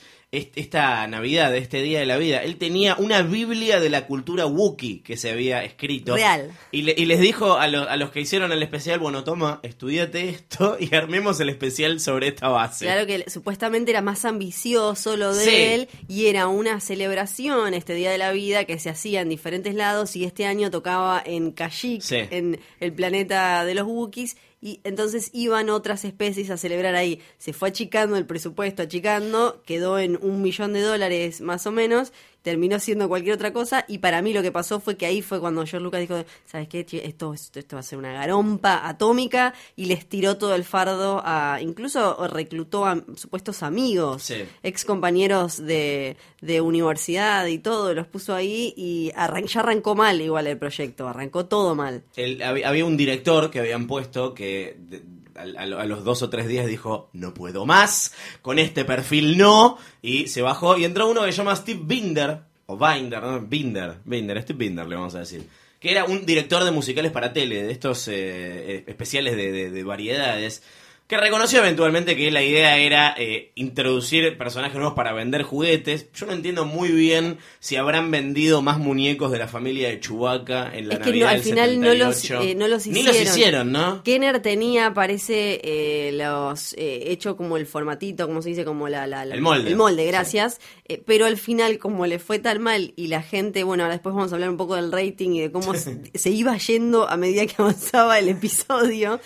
esta 0.55 1.05
Navidad, 1.07 1.55
este 1.55 1.81
Día 1.81 1.99
de 1.99 2.05
la 2.05 2.17
Vida. 2.17 2.43
Él 2.43 2.57
tenía 2.57 2.95
una 2.95 3.21
Biblia 3.21 3.79
de 3.79 3.89
la 3.89 4.07
cultura 4.07 4.45
Wookiee 4.45 5.01
que 5.03 5.15
se 5.17 5.29
había 5.31 5.63
escrito. 5.63 6.15
Real. 6.15 6.51
Y, 6.71 6.81
le- 6.81 6.95
y 6.97 7.05
les 7.05 7.19
dijo 7.19 7.57
a, 7.57 7.67
lo- 7.67 7.87
a 7.87 7.95
los 7.97 8.09
que 8.11 8.21
hicieron 8.21 8.51
el 8.51 8.63
especial, 8.63 8.99
bueno, 8.99 9.23
toma, 9.23 9.59
estudiate 9.63 10.29
esto 10.29 10.77
y 10.79 10.93
armemos 10.95 11.39
el 11.39 11.49
especial 11.49 11.99
sobre 11.99 12.27
esta 12.29 12.47
base. 12.49 12.85
Claro 12.85 13.05
que 13.05 13.29
supuestamente 13.29 13.91
era 13.91 14.01
más 14.01 14.25
ambicioso 14.25 15.17
lo 15.17 15.33
de 15.35 15.43
Sí. 15.45 15.51
él 15.55 15.89
y 16.07 16.25
era 16.27 16.47
una 16.47 16.79
celebración 16.79 17.73
este 17.73 17.93
Día 17.93 18.11
de 18.11 18.17
la 18.17 18.31
Vida 18.31 18.63
que 18.65 18.79
se 18.79 18.89
hacía 18.89 19.21
en 19.21 19.29
diferentes 19.29 19.75
lados 19.75 20.15
y 20.15 20.23
este 20.23 20.45
año 20.45 20.71
tocaba 20.71 21.21
en 21.25 21.51
Kashyyyk, 21.51 22.01
Sí. 22.01 22.15
en 22.31 22.59
el 22.79 22.93
planeta 22.93 23.65
de 23.65 23.75
los 23.75 23.85
Wookiees 23.85 24.35
y 24.63 24.79
entonces 24.85 25.29
iban 25.33 25.69
otras 25.69 26.05
especies 26.05 26.49
a 26.49 26.55
celebrar 26.55 26.95
ahí. 26.95 27.19
Se 27.37 27.51
fue 27.51 27.67
achicando 27.67 28.15
el 28.15 28.25
presupuesto, 28.25 28.81
achicando, 28.81 29.61
quedó 29.65 29.99
en 29.99 30.17
un 30.21 30.41
millón 30.41 30.71
de 30.71 30.79
dólares 30.79 31.41
más 31.41 31.67
o 31.67 31.71
menos 31.73 32.13
terminó 32.43 32.77
siendo 32.79 33.07
cualquier 33.07 33.33
otra 33.33 33.51
cosa 33.51 33.83
y 33.87 33.97
para 33.97 34.21
mí 34.21 34.31
lo 34.33 34.43
que 34.43 34.51
pasó 34.51 34.79
fue 34.79 34.95
que 34.97 35.07
ahí 35.07 35.21
fue 35.23 35.39
cuando 35.39 35.61
George 35.65 35.79
Lucas 35.83 36.01
dijo, 36.01 36.23
¿sabes 36.45 36.67
qué? 36.67 36.85
Esto, 37.03 37.33
esto, 37.33 37.57
esto 37.59 37.75
va 37.75 37.79
a 37.79 37.83
ser 37.83 37.97
una 37.97 38.13
garompa 38.13 38.87
atómica 38.87 39.53
y 39.75 39.85
les 39.85 40.05
tiró 40.07 40.37
todo 40.37 40.53
el 40.53 40.63
fardo 40.63 41.21
a, 41.25 41.57
incluso 41.61 42.27
reclutó 42.27 42.85
a 42.85 43.01
supuestos 43.15 43.63
amigos, 43.63 44.21
Sí. 44.23 44.43
ex 44.61 44.85
compañeros 44.85 45.57
de, 45.65 46.17
de 46.41 46.61
universidad 46.61 47.47
y 47.47 47.57
todo, 47.59 47.93
los 47.93 48.05
puso 48.07 48.35
ahí 48.35 48.73
y 48.77 49.11
arran- 49.15 49.47
ya 49.47 49.61
arrancó 49.61 49.95
mal 49.95 50.21
igual 50.21 50.45
el 50.47 50.57
proyecto, 50.57 51.07
arrancó 51.07 51.45
todo 51.45 51.73
mal. 51.75 52.03
El- 52.15 52.43
había 52.43 52.85
un 52.85 52.97
director 52.97 53.49
que 53.49 53.59
habían 53.61 53.87
puesto 53.87 54.33
que 54.33 54.75
de- 54.79 55.01
a, 55.35 55.41
a- 55.61 55.85
los 55.85 56.03
dos 56.03 56.21
o 56.21 56.29
tres 56.29 56.47
días 56.47 56.65
dijo, 56.67 57.09
no 57.13 57.33
puedo 57.33 57.65
más, 57.65 58.13
con 58.41 58.59
este 58.59 58.85
perfil 58.85 59.37
no, 59.37 59.77
y 60.01 60.27
se 60.27 60.41
bajó 60.41 60.77
y 60.77 60.85
entró 60.85 61.09
uno 61.09 61.23
que 61.23 61.31
se 61.31 61.37
llama 61.39 61.55
Steve 61.55 61.81
Binder, 61.83 62.39
o 62.65 62.77
Binder, 62.77 63.21
¿no? 63.21 63.41
Binder, 63.41 63.95
Binder, 64.05 64.41
Steve 64.41 64.57
Binder 64.59 64.87
le 64.87 64.95
vamos 64.95 65.15
a 65.15 65.19
decir, 65.19 65.47
que 65.79 65.91
era 65.91 66.05
un 66.05 66.25
director 66.25 66.63
de 66.63 66.71
musicales 66.71 67.11
para 67.11 67.33
tele, 67.33 67.63
de 67.63 67.71
estos 67.71 68.07
eh, 68.07 68.13
eh, 68.15 68.83
especiales 68.87 69.35
de- 69.35 69.69
de 69.69 69.83
variedades, 69.83 70.63
que 71.07 71.17
reconoció 71.17 71.59
eventualmente 71.59 72.15
que 72.15 72.31
la 72.31 72.41
idea 72.41 72.77
era 72.77 73.13
eh, 73.17 73.51
introducir 73.55 74.35
personajes 74.37 74.75
nuevos 74.75 74.93
para 74.95 75.13
vender 75.13 75.43
juguetes. 75.43 76.07
Yo 76.13 76.25
no 76.25 76.31
entiendo 76.33 76.65
muy 76.65 76.89
bien 76.89 77.37
si 77.59 77.75
habrán 77.75 78.09
vendido 78.09 78.61
más 78.61 78.79
muñecos 78.79 79.31
de 79.31 79.37
la 79.37 79.47
familia 79.47 79.89
de 79.89 79.99
Chewbacca 79.99 80.71
en 80.75 80.87
la 80.87 80.95
Es 80.95 80.99
que 81.01 81.05
no, 81.11 81.25
Navidad 81.25 81.29
al 81.29 81.35
del 81.35 81.43
final 81.43 81.79
no 81.81 81.93
los, 81.93 82.15
78. 82.15 82.41
eh, 82.49 82.55
no 82.55 82.67
los 82.67 82.87
Ni 82.87 82.99
hicieron. 83.01 83.21
los 83.21 83.21
hicieron, 83.35 83.71
¿no? 83.73 84.03
Kenner 84.03 84.41
tenía, 84.41 84.93
parece, 84.93 85.59
eh, 85.63 86.11
los 86.13 86.73
eh, 86.77 87.11
hecho 87.11 87.35
como 87.37 87.57
el 87.57 87.67
formatito, 87.67 88.25
como 88.25 88.41
se 88.41 88.49
dice, 88.49 88.65
como 88.65 88.87
la, 88.87 89.05
la- 89.05 89.25
la- 89.25 89.35
El 89.35 89.41
molde. 89.41 89.69
El 89.69 89.75
molde, 89.75 90.05
gracias. 90.05 90.59
Pero 91.05 91.25
al 91.25 91.37
final, 91.37 91.77
como 91.79 92.05
le 92.07 92.17
fue 92.19 92.39
tan 92.39 92.61
mal 92.61 92.93
y 92.95 93.07
la 93.07 93.21
gente, 93.21 93.63
bueno, 93.63 93.83
ahora 93.83 93.95
después 93.95 94.15
vamos 94.15 94.31
a 94.31 94.35
hablar 94.35 94.49
un 94.49 94.57
poco 94.57 94.75
del 94.75 94.91
rating 94.91 95.31
y 95.31 95.41
de 95.41 95.51
cómo 95.51 95.73
se, 95.75 95.99
se 96.15 96.29
iba 96.31 96.57
yendo 96.57 97.07
a 97.09 97.17
medida 97.17 97.45
que 97.45 97.55
avanzaba 97.57 98.17
el 98.19 98.29
episodio, 98.29 99.19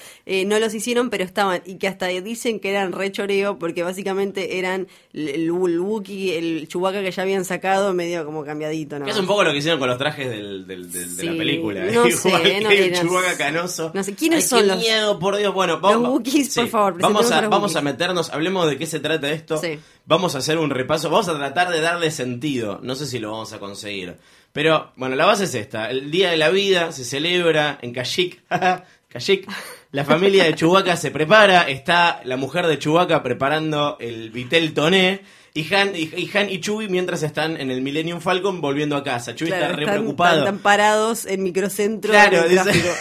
no 0.46 0.60
los 0.60 0.74
hicieron, 0.74 1.10
pero 1.10 1.24
estaban, 1.24 1.62
y 1.66 1.77
que 1.78 1.88
hasta 1.88 2.08
dicen 2.08 2.60
que 2.60 2.70
eran 2.70 2.92
re 2.92 3.12
choreo 3.12 3.58
porque 3.60 3.84
básicamente 3.84 4.58
eran 4.60 4.88
el, 5.14 5.52
Wookiee, 5.52 6.38
el 6.38 6.68
Chewbacca 6.68 7.02
que 7.02 7.12
ya 7.12 7.24
habían 7.24 7.46
sacado 7.46 7.94
medio 7.94 8.26
como 8.26 8.44
cambiadito, 8.46 9.00
¿no? 9.00 9.06
Que 9.06 9.12
es 9.12 9.18
un 9.18 9.28
poco 9.28 9.44
lo 9.44 9.52
que 9.52 9.58
hicieron 9.58 9.80
con 9.80 9.90
los 9.90 9.98
trajes 9.98 10.30
del, 10.30 10.66
del- 10.68 10.92
del- 10.92 11.16
de 11.18 11.24
la 11.24 11.32
película. 11.38 11.86
no 11.86 11.92
Igual 12.08 12.12
sé, 12.14 12.32
que 12.42 12.92
no. 12.92 13.02
Chewbacca 13.02 13.38
canoso. 13.38 13.92
No 13.94 14.04
sé, 14.04 14.14
¿quiénes 14.16 14.44
Ay, 14.44 14.50
son 14.50 14.60
qué 14.62 14.66
los- 14.68 14.78
miedo, 14.80 15.20
por 15.20 15.38
Dios. 15.38 15.54
Bueno, 15.54 15.80
vamos, 15.80 16.10
Wookiees, 16.10 16.54
por 16.56 16.68
favor, 16.68 16.98
Vamos 17.02 17.32
a, 17.32 17.38
a 17.40 17.42
los 17.42 17.50
vamos 17.50 17.76
a 17.76 17.82
meternos, 17.82 18.30
hablemos 18.32 18.68
de 18.70 18.78
qué 18.78 18.86
se 18.86 19.00
trata 19.00 19.32
esto. 19.32 19.58
Sí. 19.58 19.80
Vamos 20.06 20.36
a 20.36 20.38
hacer 20.38 20.58
un 20.58 20.70
repaso. 20.70 21.10
Vamos 21.10 21.28
a 21.28 21.36
tratar 21.38 21.70
de 21.70 21.82
darle 21.82 22.12
sentido. 22.12 22.80
No 22.82 22.96
sé 22.96 23.06
si 23.08 23.20
lo 23.20 23.32
vamos 23.32 23.52
a 23.54 23.60
conseguir. 23.60 24.16
Pero, 24.54 24.92
bueno, 24.96 25.16
la 25.16 25.26
base 25.26 25.44
es 25.44 25.54
esta. 25.54 25.90
El 25.92 26.10
Día 26.10 26.32
de 26.32 26.38
la 26.38 26.50
Vida 26.50 26.92
se 26.92 27.04
celebra 27.04 27.78
en 27.82 27.94
Kashyyyk. 27.94 28.42
Kashyyyk. 29.10 29.48
La 29.92 30.04
familia 30.06 30.44
de 30.44 30.54
Chewbacca 30.56 30.96
se 30.98 31.12
prepara. 31.12 31.68
Está 31.70 32.22
la 32.26 32.38
mujer 32.38 32.68
de 32.68 32.78
Chewbacca 32.80 33.24
preparando 33.24 33.98
el 34.00 34.30
vitel 34.32 34.74
toné. 34.74 35.22
Y 35.54 35.74
Han, 35.74 35.96
y, 35.96 36.02
y 36.16 36.30
Han 36.38 36.52
y 36.52 36.60
Chewie 36.60 36.88
mientras 36.88 37.24
están 37.24 37.60
en 37.60 37.72
el 37.72 37.82
Millennium 37.82 38.22
Falcon 38.22 38.62
volviendo 38.62 38.96
a 38.96 39.04
casa. 39.04 39.34
Chewie 39.34 39.50
Claro, 39.50 39.64
está 39.66 39.76
re 39.76 39.84
están, 39.86 39.96
preocupado. 39.96 40.40
están- 40.40 40.60
parados 40.60 41.26
en 41.26 41.42
microcentro 41.42 42.12
Claro, 42.12 42.44
del 42.44 42.52
dice- 42.64 42.94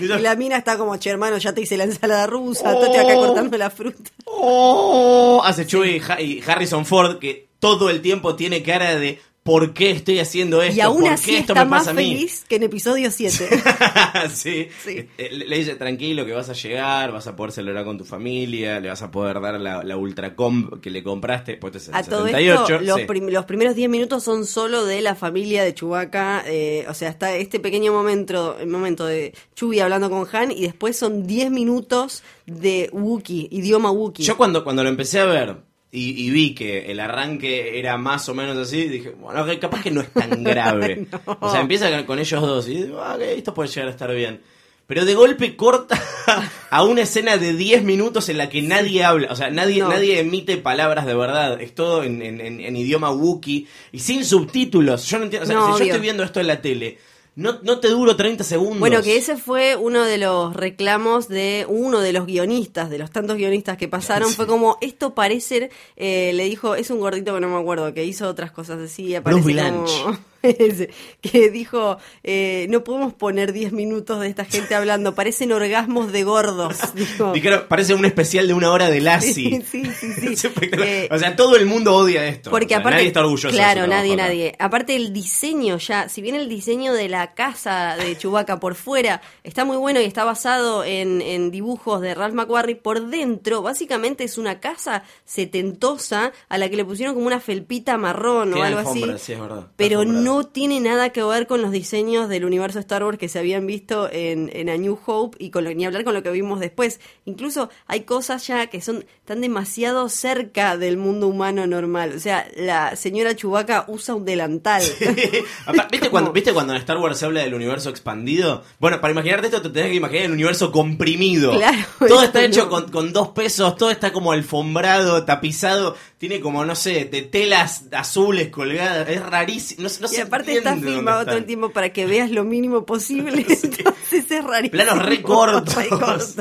y 0.00 0.04
la 0.20 0.34
mina 0.34 0.56
está 0.56 0.76
como, 0.76 0.96
che 0.96 1.10
hermano, 1.10 1.38
ya 1.38 1.52
te 1.52 1.60
hice 1.60 1.76
la 1.76 1.84
ensalada 1.84 2.26
rusa, 2.26 2.72
estoy 2.72 2.96
acá 2.96 3.12
Oh. 3.14 3.26
cortando 3.26 3.56
la 3.56 3.70
fruta. 3.70 4.10
¡Oh! 4.24 5.42
Hace 5.44 5.64
Chewie 5.66 6.00
y 6.18 6.42
Harrison 6.44 6.84
Ford 6.86 7.18
que 7.20 7.46
todo 7.60 7.88
el 7.88 8.00
tiempo 8.00 8.34
tiene 8.34 8.64
cara 8.64 8.96
de 8.96 9.20
¿por 9.42 9.74
qué 9.74 9.90
estoy 9.90 10.18
haciendo 10.20 10.62
esto? 10.62 10.76
y 10.76 10.80
aún 10.80 11.02
¿Por 11.02 11.10
así 11.12 11.32
qué 11.32 11.38
esto 11.38 11.52
está 11.52 11.64
me 11.64 11.70
más 11.70 11.80
pasa 11.82 11.90
a 11.90 11.94
mí? 11.94 12.14
feliz 12.14 12.44
que 12.48 12.56
en 12.56 12.62
episodio 12.62 13.10
7. 13.10 13.48
sí. 14.34 14.68
Sí. 14.84 15.08
Eh, 15.18 15.30
Le 15.32 15.58
dice, 15.58 15.74
tranquilo 15.76 16.24
que 16.24 16.32
vas 16.32 16.48
a 16.48 16.52
llegar, 16.52 17.12
vas 17.12 17.26
a 17.26 17.34
poder 17.36 17.52
celebrar 17.52 17.84
con 17.84 17.98
tu 17.98 18.04
familia, 18.04 18.78
le 18.80 18.88
vas 18.88 19.02
a 19.02 19.10
poder 19.10 19.40
dar 19.40 19.60
la, 19.60 19.82
la 19.82 19.96
Ultracom 19.96 20.80
que 20.80 20.90
le 20.90 21.02
compraste, 21.02 21.56
pues 21.56 21.76
es 21.76 21.88
el 21.88 21.94
A 21.94 22.02
todo 22.02 22.26
78. 22.26 22.62
esto, 22.62 22.80
los, 22.84 23.00
sí. 23.00 23.04
prim- 23.06 23.28
los 23.30 23.44
primeros 23.44 23.74
10 23.74 23.88
minutos 23.90 24.22
son 24.22 24.46
solo 24.46 24.84
de 24.84 25.00
la 25.00 25.14
familia 25.14 25.64
de 25.64 25.74
Chewbacca. 25.74 26.44
eh, 26.46 26.84
o 26.88 26.94
sea, 26.94 27.08
está 27.10 27.34
este 27.36 27.58
pequeño 27.60 27.92
momento, 27.92 28.56
el 28.58 28.68
momento 28.68 29.06
de 29.06 29.34
Chewie 29.56 29.82
hablando 29.82 30.08
con 30.10 30.26
Han 30.34 30.52
y 30.52 30.62
después 30.62 30.96
son 30.96 31.26
10 31.26 31.50
minutos 31.50 32.22
de 32.46 32.88
Wookiee, 32.92 33.48
idioma 33.50 33.90
Wookiee. 33.90 34.24
Yo 34.26 34.36
cuando, 34.36 34.62
cuando 34.64 34.82
lo 34.82 34.88
empecé 34.88 35.20
a 35.20 35.24
ver 35.26 35.56
y, 35.94 36.26
y 36.26 36.30
vi 36.30 36.54
que 36.54 36.90
el 36.90 36.98
arranque 37.00 37.78
era 37.78 37.98
más 37.98 38.26
o 38.30 38.34
menos 38.34 38.56
así, 38.56 38.88
dije, 38.88 39.10
bueno, 39.10 39.44
capaz 39.60 39.82
que 39.82 39.90
no 39.90 40.00
es 40.00 40.10
tan 40.10 40.42
grave. 40.42 41.06
No. 41.12 41.38
O 41.40 41.50
sea, 41.50 41.60
empieza 41.60 42.04
con- 42.06 42.18
ellos 42.18 42.40
dos 42.40 42.66
y 42.68 42.82
digo, 42.84 43.02
ah, 43.02 43.14
ok, 43.16 43.20
esto 43.22 43.52
puede 43.52 43.68
llegar 43.68 43.88
a 43.88 43.90
estar 43.92 44.12
bien. 44.14 44.40
Pero 44.86 45.04
de 45.04 45.14
golpe 45.14 45.54
corta 45.54 46.02
a 46.70 46.82
una 46.82 47.02
escena 47.02 47.36
de 47.36 47.52
10 47.54 47.84
minutos 47.84 48.28
en 48.30 48.38
la 48.38 48.48
que 48.48 48.62
nadie 48.62 49.04
habla, 49.04 49.28
o 49.30 49.36
sea, 49.36 49.50
nadie, 49.50 49.80
No. 49.82 49.88
nadie 49.90 50.18
emite 50.20 50.56
palabras 50.56 51.06
de 51.06 51.14
verdad, 51.14 51.60
es 51.60 51.74
todo 51.74 52.02
en, 52.04 52.20
en- 52.22 52.40
en- 52.40 52.60
en 52.60 52.76
idioma 52.76 53.10
Wookiee 53.10 53.66
y 53.92 53.98
sin 54.00 54.24
subtítulos. 54.24 55.06
Yo 55.06 55.18
no 55.18 55.24
entiendo, 55.24 55.44
o 55.44 55.46
sea, 55.46 55.56
No, 55.56 55.72
si 55.74 55.80
yo 55.80 55.84
estoy 55.86 56.00
viendo 56.00 56.22
esto 56.24 56.40
en 56.40 56.46
la 56.46 56.60
tele, 56.62 56.98
no, 57.34 57.58
no 57.62 57.80
te 57.80 57.88
duro 57.88 58.14
30 58.16 58.44
segundos. 58.44 58.78
Bueno, 58.80 59.02
que 59.02 59.16
ese 59.16 59.36
fue 59.36 59.76
uno 59.76 60.04
de 60.04 60.18
los 60.18 60.54
reclamos 60.54 61.28
de 61.28 61.64
uno 61.68 62.00
de 62.00 62.12
los 62.12 62.26
guionistas, 62.26 62.90
de 62.90 62.98
los 62.98 63.10
tantos 63.10 63.36
guionistas 63.36 63.76
que 63.78 63.88
pasaron. 63.88 64.28
Fue 64.34 64.46
como, 64.46 64.76
esto 64.80 65.14
parece, 65.14 65.70
eh, 65.96 66.32
le 66.34 66.44
dijo, 66.44 66.74
es 66.74 66.90
un 66.90 67.00
gordito 67.00 67.34
que 67.34 67.40
no 67.40 67.48
me 67.48 67.58
acuerdo, 67.60 67.92
que 67.94 68.04
hizo 68.04 68.28
otras 68.28 68.50
cosas 68.52 68.80
así. 68.80 69.16
Bruce 69.20 69.42
como- 69.56 70.18
Que 71.20 71.50
dijo, 71.50 71.98
eh, 72.22 72.66
no 72.68 72.84
podemos 72.84 73.12
poner 73.14 73.52
10 73.52 73.72
minutos 73.72 74.20
de 74.20 74.28
esta 74.28 74.44
gente 74.44 74.74
hablando, 74.74 75.14
parecen 75.14 75.52
orgasmos 75.52 76.12
de 76.12 76.24
gordos. 76.24 76.76
Dijo. 76.94 77.32
Dijeron, 77.32 77.64
parece 77.68 77.94
un 77.94 78.04
especial 78.04 78.48
de 78.48 78.54
una 78.54 78.70
hora 78.72 78.90
de 78.90 79.00
Lassie. 79.00 79.62
Sí, 79.62 79.62
sí, 79.62 79.84
sí, 79.98 80.12
sí. 80.12 80.26
Es 80.32 80.44
espectacular. 80.44 80.88
Eh, 80.88 81.08
o 81.10 81.18
sea, 81.18 81.36
todo 81.36 81.56
el 81.56 81.66
mundo 81.66 81.94
odia 81.94 82.26
esto. 82.26 82.50
Porque 82.50 82.66
O 82.66 82.68
sea, 82.68 82.78
aparte, 82.78 82.96
nadie 82.96 83.08
está 83.08 83.20
orgulloso. 83.20 83.54
claro, 83.54 83.86
nadie, 83.86 84.14
acá. 84.14 84.22
nadie. 84.24 84.56
Aparte 84.58 84.96
el 84.96 85.12
diseño 85.12 85.78
ya, 85.78 86.08
si 86.08 86.22
bien 86.22 86.34
el 86.34 86.48
diseño 86.48 86.92
de 86.92 87.08
la 87.08 87.34
casa 87.34 87.96
de 87.96 88.16
Chewbacca 88.16 88.58
por 88.58 88.74
fuera 88.74 89.20
está 89.44 89.64
muy 89.64 89.76
bueno 89.76 90.00
y 90.00 90.04
está 90.04 90.24
basado 90.24 90.84
en, 90.84 91.20
en 91.22 91.50
dibujos 91.50 92.00
de 92.00 92.14
Ralph 92.14 92.34
McQuarrie, 92.34 92.76
por 92.76 93.08
dentro 93.08 93.62
básicamente 93.62 94.24
es 94.24 94.38
una 94.38 94.60
casa 94.60 95.04
setentosa 95.24 96.32
a 96.48 96.58
la 96.58 96.68
que 96.68 96.76
le 96.76 96.84
pusieron 96.84 97.14
como 97.14 97.26
una 97.26 97.40
felpita 97.40 97.96
marrón 97.96 98.54
o 98.54 98.62
algo 98.62 98.80
así. 98.80 99.04
sí, 99.18 99.32
es 99.32 99.40
verdad. 99.40 99.66
Pero 99.76 100.00
alfombrada. 100.00 100.22
No 100.32 100.44
tiene 100.46 100.80
nada 100.80 101.10
que 101.10 101.22
ver 101.22 101.46
con 101.46 101.60
los 101.62 101.70
diseños 101.72 102.28
del 102.28 102.44
universo 102.44 102.78
Star 102.78 103.04
Wars 103.04 103.18
que 103.18 103.28
se 103.28 103.38
habían 103.38 103.66
visto 103.66 104.08
en, 104.10 104.50
en 104.54 104.68
A 104.70 104.76
New 104.76 104.98
Hope 105.06 105.36
y 105.38 105.50
con 105.50 105.64
lo- 105.64 105.74
ni 105.74 105.84
hablar 105.84 106.04
con 106.04 106.14
lo 106.14 106.22
que 106.22 106.30
vimos 106.30 106.60
después. 106.60 107.00
Incluso 107.24 107.68
hay 107.86 108.00
cosas 108.02 108.46
ya 108.46 108.66
que 108.68 108.80
son 108.80 109.04
tan 109.24 109.40
demasiado 109.40 110.08
cerca 110.08 110.76
del 110.76 110.96
mundo 110.96 111.28
humano 111.28 111.66
normal. 111.66 112.12
O 112.16 112.20
sea, 112.20 112.46
la 112.56 112.96
señora 112.96 113.36
Chewbacca 113.36 113.84
usa 113.88 114.14
un 114.14 114.24
delantal. 114.24 114.82
¿Viste, 115.90 116.10
cuando, 116.10 116.32
¿Viste 116.32 116.52
cuando 116.52 116.72
en 116.72 116.78
Star 116.80 116.98
Wars 116.98 117.18
se 117.18 117.26
habla 117.26 117.40
del 117.42 117.54
universo 117.54 117.90
expandido? 117.90 118.62
Bueno, 118.78 119.00
para 119.00 119.12
imaginarte 119.12 119.46
esto 119.46 119.62
te 119.62 119.70
tenés 119.70 119.90
que 119.90 119.96
imaginar 119.96 120.24
el 120.26 120.32
universo 120.32 120.72
comprimido. 120.72 121.52
Claro, 121.52 121.78
todo 122.08 122.22
está 122.22 122.44
hecho 122.44 122.64
no. 122.64 122.70
con, 122.70 122.90
con 122.90 123.12
dos 123.12 123.28
pesos, 123.28 123.76
todo 123.76 123.90
está 123.90 124.12
como 124.12 124.32
alfombrado, 124.32 125.24
tapizado, 125.24 125.96
tiene 126.18 126.40
como, 126.40 126.64
no 126.64 126.74
sé, 126.74 127.04
de 127.04 127.22
telas 127.22 127.84
azules 127.92 128.48
colgadas, 128.48 129.08
es 129.08 129.22
rarísimo. 129.24 129.82
No, 129.82 130.08
se 130.08 130.21
aparte 130.22 130.56
está 130.56 130.76
filmado 130.76 131.24
todo 131.24 131.36
el 131.36 131.44
tiempo 131.44 131.70
para 131.70 131.90
que 131.92 132.06
veas 132.06 132.30
lo 132.30 132.44
mínimo 132.44 132.84
posible. 132.86 133.44
Entonces 133.62 134.30
es 134.30 134.44
rarísimo. 134.44 134.82
Planos 134.82 135.04
re 135.06 135.22
cortos. 135.22 135.74
Re 135.74 135.88
cortos. 135.88 136.36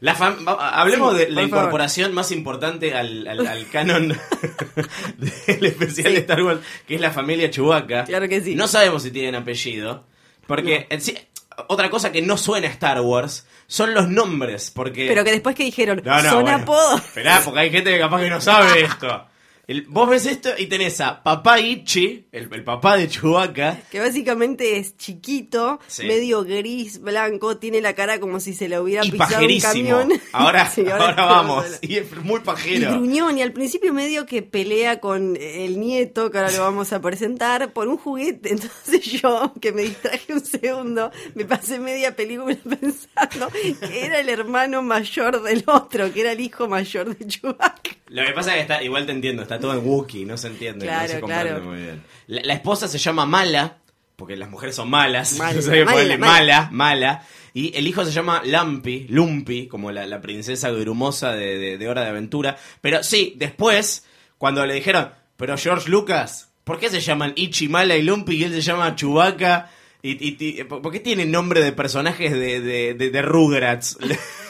La 0.00 0.12
hablemos 0.12 1.12
Sí, 1.12 1.18
de 1.20 1.28
la 1.30 1.34
favor. 1.42 1.48
incorporación 1.48 2.14
más 2.14 2.32
importante 2.32 2.94
al, 2.94 3.26
al- 3.28 3.46
al 3.46 3.68
canon 3.68 4.08
del 5.46 5.64
especial 5.66 6.12
de 6.14 6.20
Star 6.20 6.42
Wars, 6.42 6.60
que 6.86 6.94
es 6.96 7.00
la 7.00 7.10
familia 7.10 7.50
Chewbacca. 7.50 8.04
Claro 8.04 8.28
que 8.28 8.40
sí. 8.40 8.54
No 8.54 8.66
sabemos 8.68 9.02
si 9.02 9.10
tienen 9.10 9.34
apellido, 9.34 10.04
porque 10.46 10.86
en 10.90 11.00
sí- 11.00 11.16
otra 11.68 11.90
cosa 11.90 12.10
que 12.12 12.22
no 12.22 12.36
suena 12.36 12.66
a 12.68 12.70
Star 12.70 13.00
Wars 13.00 13.46
son 13.66 13.94
los 13.94 14.08
nombres, 14.08 14.70
porque... 14.70 15.06
Pero 15.08 15.22
que 15.24 15.30
después 15.32 15.54
que 15.54 15.64
dijeron, 15.64 16.02
No, 16.04 16.22
no, 16.22 16.30
son 16.30 16.42
bueno. 16.42 16.58
apodos. 16.58 17.00
Esperá, 17.00 17.40
porque 17.44 17.60
hay 17.60 17.70
gente 17.70 17.90
que 17.92 17.98
capaz 17.98 18.20
que 18.20 18.30
no 18.30 18.40
sabe 18.40 18.80
esto. 18.84 19.26
El- 19.68 19.82
vos 19.82 20.08
ves 20.10 20.26
esto 20.26 20.50
y 20.58 20.66
tenés 20.66 21.00
a 21.00 21.22
Papá 21.22 21.60
Ichi, 21.60 22.26
el, 22.32 22.48
el 22.52 22.64
papá 22.64 22.96
de 22.96 23.06
Chewbacca, 23.08 23.78
Que 23.90 24.00
básicamente 24.00 24.78
es 24.78 24.96
chiquito, 24.96 25.78
Sí. 25.86 26.04
medio 26.06 26.42
gris, 26.44 27.00
blanco, 27.00 27.58
tiene 27.58 27.80
la 27.80 27.94
cara 27.94 28.18
como 28.18 28.40
si 28.40 28.54
se 28.54 28.68
le 28.68 28.80
hubiera 28.80 29.04
y 29.04 29.12
pisado 29.12 29.28
un 29.30 29.34
pajerísimo. 29.36 29.72
camión. 29.98 30.20
Ahora, 30.32 30.68
Sí, 30.68 30.84
ahora, 30.88 31.14
vamos. 31.14 31.64
Y 31.80 31.96
es 31.96 32.10
muy 32.24 32.40
Y 32.40 32.44
pajero. 32.44 32.90
gruñón, 32.92 33.38
y 33.38 33.42
al 33.42 33.52
principio 33.52 33.92
medio 33.92 34.26
que 34.26 34.42
pelea 34.42 34.98
con 35.00 35.36
el 35.40 35.78
nieto, 35.78 36.30
que 36.30 36.38
ahora 36.38 36.50
lo 36.50 36.62
vamos 36.62 36.92
a 36.92 37.00
presentar, 37.00 37.72
por 37.72 37.86
un 37.88 37.96
juguete. 37.98 38.50
Entonces 38.52 39.04
yo, 39.04 39.52
que 39.60 39.72
me 39.72 39.82
distraje 39.82 40.32
un 40.34 40.44
segundo, 40.44 41.12
me 41.34 41.44
pasé 41.44 41.78
media 41.78 42.16
película 42.16 42.56
pensando 42.80 43.48
que 43.52 44.04
era 44.06 44.18
el 44.20 44.28
hermano 44.28 44.82
mayor 44.82 45.40
del 45.42 45.62
otro, 45.66 46.12
que 46.12 46.20
era 46.22 46.32
el 46.32 46.40
hijo 46.40 46.66
mayor 46.68 47.16
de 47.16 47.26
Chewbacca. 47.26 47.90
Lo 48.08 48.24
que 48.26 48.32
pasa 48.32 48.50
es 48.50 48.56
que 48.56 48.60
está, 48.62 48.82
igual 48.82 49.06
te 49.06 49.12
entiendo, 49.12 49.42
está 49.54 49.68
todo 49.68 49.78
en 49.78 49.86
Wookiee, 49.86 50.24
no 50.24 50.36
se 50.36 50.48
entiende, 50.48 50.86
no 50.86 51.08
se 51.08 51.20
comprende 51.20 51.50
claro. 51.50 51.64
muy 51.64 51.78
bien. 51.78 52.02
La, 52.26 52.42
la 52.42 52.54
esposa 52.54 52.88
se 52.88 52.98
llama 52.98 53.26
Mala, 53.26 53.78
porque 54.16 54.36
las 54.36 54.50
mujeres 54.50 54.74
son 54.76 54.88
malas, 54.90 55.38
Mala, 55.38 55.50
hay 55.58 55.64
que 55.64 55.84
mala, 55.84 55.90
ponerle 55.92 56.18
mala. 56.18 56.32
mala, 56.32 56.68
mala. 56.72 57.26
Y 57.54 57.76
el 57.76 57.86
hijo 57.86 58.04
se 58.04 58.12
llama 58.12 58.42
Lumpy, 58.44 59.06
Lumpy, 59.10 59.66
como 59.68 59.92
la, 59.92 60.06
la 60.06 60.20
princesa 60.20 60.70
grumosa 60.70 61.32
de, 61.32 61.58
de- 61.58 61.78
de 61.78 61.88
Hora 61.88 62.02
de 62.02 62.08
Aventura. 62.08 62.56
Pero 62.80 63.02
sí, 63.02 63.34
después, 63.36 64.06
cuando 64.38 64.64
le 64.64 64.74
dijeron, 64.74 65.10
pero 65.36 65.58
George 65.58 65.90
Lucas, 65.90 66.48
¿por 66.64 66.78
qué 66.78 66.88
se 66.88 67.00
llaman 67.00 67.32
Ichi, 67.36 67.68
Mala 67.68 67.96
y 67.96 68.02
Lumpy 68.02 68.36
y 68.36 68.44
él 68.44 68.52
se 68.54 68.62
llama 68.62 68.94
Chewbacca? 68.96 69.70
Y, 70.00 70.12
y- 70.12 70.36
y- 70.60 70.64
¿Por 70.64 70.90
qué 70.90 71.00
tiene 71.00 71.26
nombre 71.26 71.62
de 71.62 71.72
personajes 71.72 72.32
de, 72.32 72.60
de, 72.60 72.94
de, 72.94 73.10
de 73.10 73.22
Rugrats? 73.22 73.98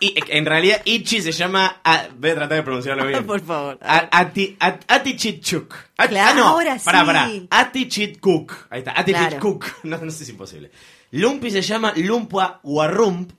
Y 0.00 0.14
en 0.28 0.46
realidad 0.46 0.80
Ichi 0.84 1.20
se 1.22 1.32
llama. 1.32 1.80
ah, 1.84 2.06
voy 2.18 2.30
a 2.30 2.34
tratar 2.34 2.56
de 2.58 2.62
pronunciarlo 2.62 3.06
bien. 3.06 3.24
Por 3.26 3.40
favor. 3.40 3.78
A- 3.82 4.08
Ati, 4.18 4.56
At- 4.60 4.84
Atichichuk. 4.88 5.74
At- 5.96 6.08
Claro, 6.10 6.30
ah, 6.30 6.34
no, 6.34 6.46
ahora 6.48 6.76
pará, 6.84 7.00
sí. 7.00 7.06
pará. 7.06 7.30
Atichitkuk. 7.50 8.52
Ahí 8.70 8.78
está, 8.80 8.92
Atichitkuk. 8.98 9.64
Claro. 9.64 9.98
No, 9.98 10.04
no 10.04 10.10
sé 10.10 10.18
si 10.18 10.22
es 10.24 10.28
imposible. 10.30 10.70
Lumpi 11.12 11.50
se 11.50 11.62
llama 11.62 11.92
Lumpua 11.96 12.60
Warrump. 12.62 13.32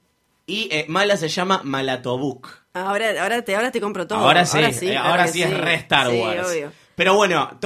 Y 0.46 0.68
eh, 0.72 0.86
Mala 0.90 1.16
se 1.16 1.28
llama 1.30 1.62
Malatobuk. 1.64 2.48
Ahora, 2.74 3.22
ahora, 3.22 3.44
te, 3.44 3.56
ahora 3.56 3.72
te 3.72 3.80
compro 3.80 4.08
todo. 4.08 4.18
Ahora 4.20 4.46
sí, 4.46 4.58
eh, 4.58 4.98
ahora 4.98 5.28
sí 5.28 5.44
es 5.44 5.56
re 5.56 5.76
Star 5.76 6.10
Sí, 6.10 6.18
Wars. 6.20 6.48
obvio. 6.50 6.72
Pero 6.96 7.14
bueno, 7.16 7.58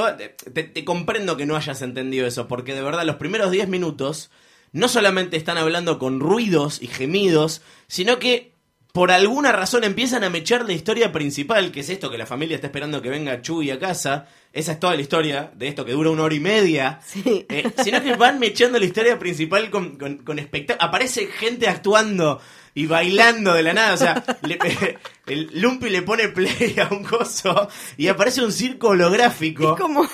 te 0.53 0.83
comprendo 0.85 1.38
que 1.38 1.45
no 1.45 1.55
hayas 1.55 1.81
entendido 1.81 2.27
eso, 2.27 2.47
porque 2.47 2.73
de 2.75 2.81
verdad 2.81 3.03
los 3.05 3.15
primeros 3.15 3.51
10 3.51 3.67
minutos 3.69 4.31
no 4.73 4.88
solamente 4.88 5.38
están 5.38 5.57
hablando 5.57 5.97
con 5.97 6.19
ruidos 6.19 6.81
y 6.81 6.88
gemidos, 6.88 7.62
sino 7.88 8.19
que 8.19 8.52
por 8.93 9.12
alguna 9.12 9.51
razón 9.51 9.83
empiezan 9.83 10.23
a 10.23 10.29
mechar 10.29 10.65
la 10.65 10.73
historia 10.73 11.12
principal, 11.12 11.71
que 11.71 11.79
es 11.79 11.89
esto 11.89 12.12
que 12.12 12.17
la 12.19 12.27
familia 12.27 12.53
está 12.55 12.67
esperando 12.67 13.01
que 13.01 13.09
venga 13.09 13.41
Chuy 13.41 13.71
a 13.71 13.79
casa. 13.79 14.27
Esa 14.53 14.73
es 14.73 14.79
toda 14.79 14.95
la 14.95 15.01
historia 15.01 15.51
de 15.55 15.67
esto 15.67 15.83
que 15.83 15.93
dura 15.93 16.12
una 16.12 16.21
hora 16.21 16.35
y 16.35 16.39
media. 16.39 17.00
Sí. 17.03 17.43
Eh, 17.50 17.71
sino 17.83 18.03
que 18.03 18.15
van 18.15 18.38
mechando 18.39 18.77
la 18.77 18.85
historia 18.85 19.17
principal 19.17 19.71
con, 19.71 19.97
con, 19.97 20.17
con 20.19 20.39
Aparece 20.79 21.25
gente 21.25 21.67
actuando 21.67 22.39
y 22.75 22.85
bailando 22.85 23.53
de 23.55 23.63
la 23.63 23.73
nada. 23.73 23.93
O 23.95 23.97
sea, 23.97 24.23
le- 24.43 24.59
el 25.25 25.50
Lumpy 25.59 25.89
le 25.89 26.03
pone 26.03 26.27
play 26.29 26.75
a 26.79 26.93
un 26.93 27.03
coso 27.03 27.67
y 27.97 28.09
aparece 28.09 28.43
un 28.43 28.51
circo 28.51 28.89
holográfico. 28.89 29.73
Es 29.73 29.81
como, 29.81 30.07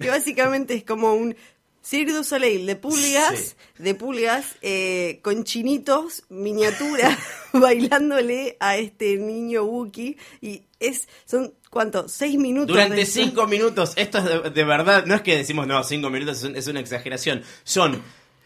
que 0.00 0.08
básicamente 0.08 0.74
es 0.74 0.82
como 0.82 1.14
un 1.14 1.36
Cirque 1.84 2.12
du 2.14 2.24
Soleil 2.24 2.64
de 2.66 2.76
pulgas, 2.76 3.56
de 3.78 3.94
pulgas, 3.94 4.56
eh, 4.62 5.20
con 5.22 5.44
chinitos, 5.44 6.22
miniatura, 6.30 7.16
bailándole 7.52 8.56
a 8.60 8.76
este 8.78 9.16
niño 9.18 9.64
Wookie. 9.64 10.16
Y 10.40 10.62
es, 10.80 11.06
son, 11.26 11.52
¿cuánto? 11.70 12.08
Seis 12.08 12.36
minutos. 12.38 12.68
Durante 12.68 12.96
de 12.96 13.06
cinco 13.06 13.46
minutos, 13.46 13.92
esto 13.96 14.18
es 14.18 14.24
de, 14.24 14.50
de 14.50 14.64
verdad, 14.64 15.04
no 15.06 15.14
es 15.14 15.20
que 15.22 15.36
decimos, 15.36 15.66
no, 15.66 15.82
cinco 15.84 16.08
minutos 16.08 16.38
es, 16.38 16.44
un- 16.44 16.56
es 16.56 16.66
una 16.68 16.80
exageración. 16.80 17.42
Son, 17.64 18.00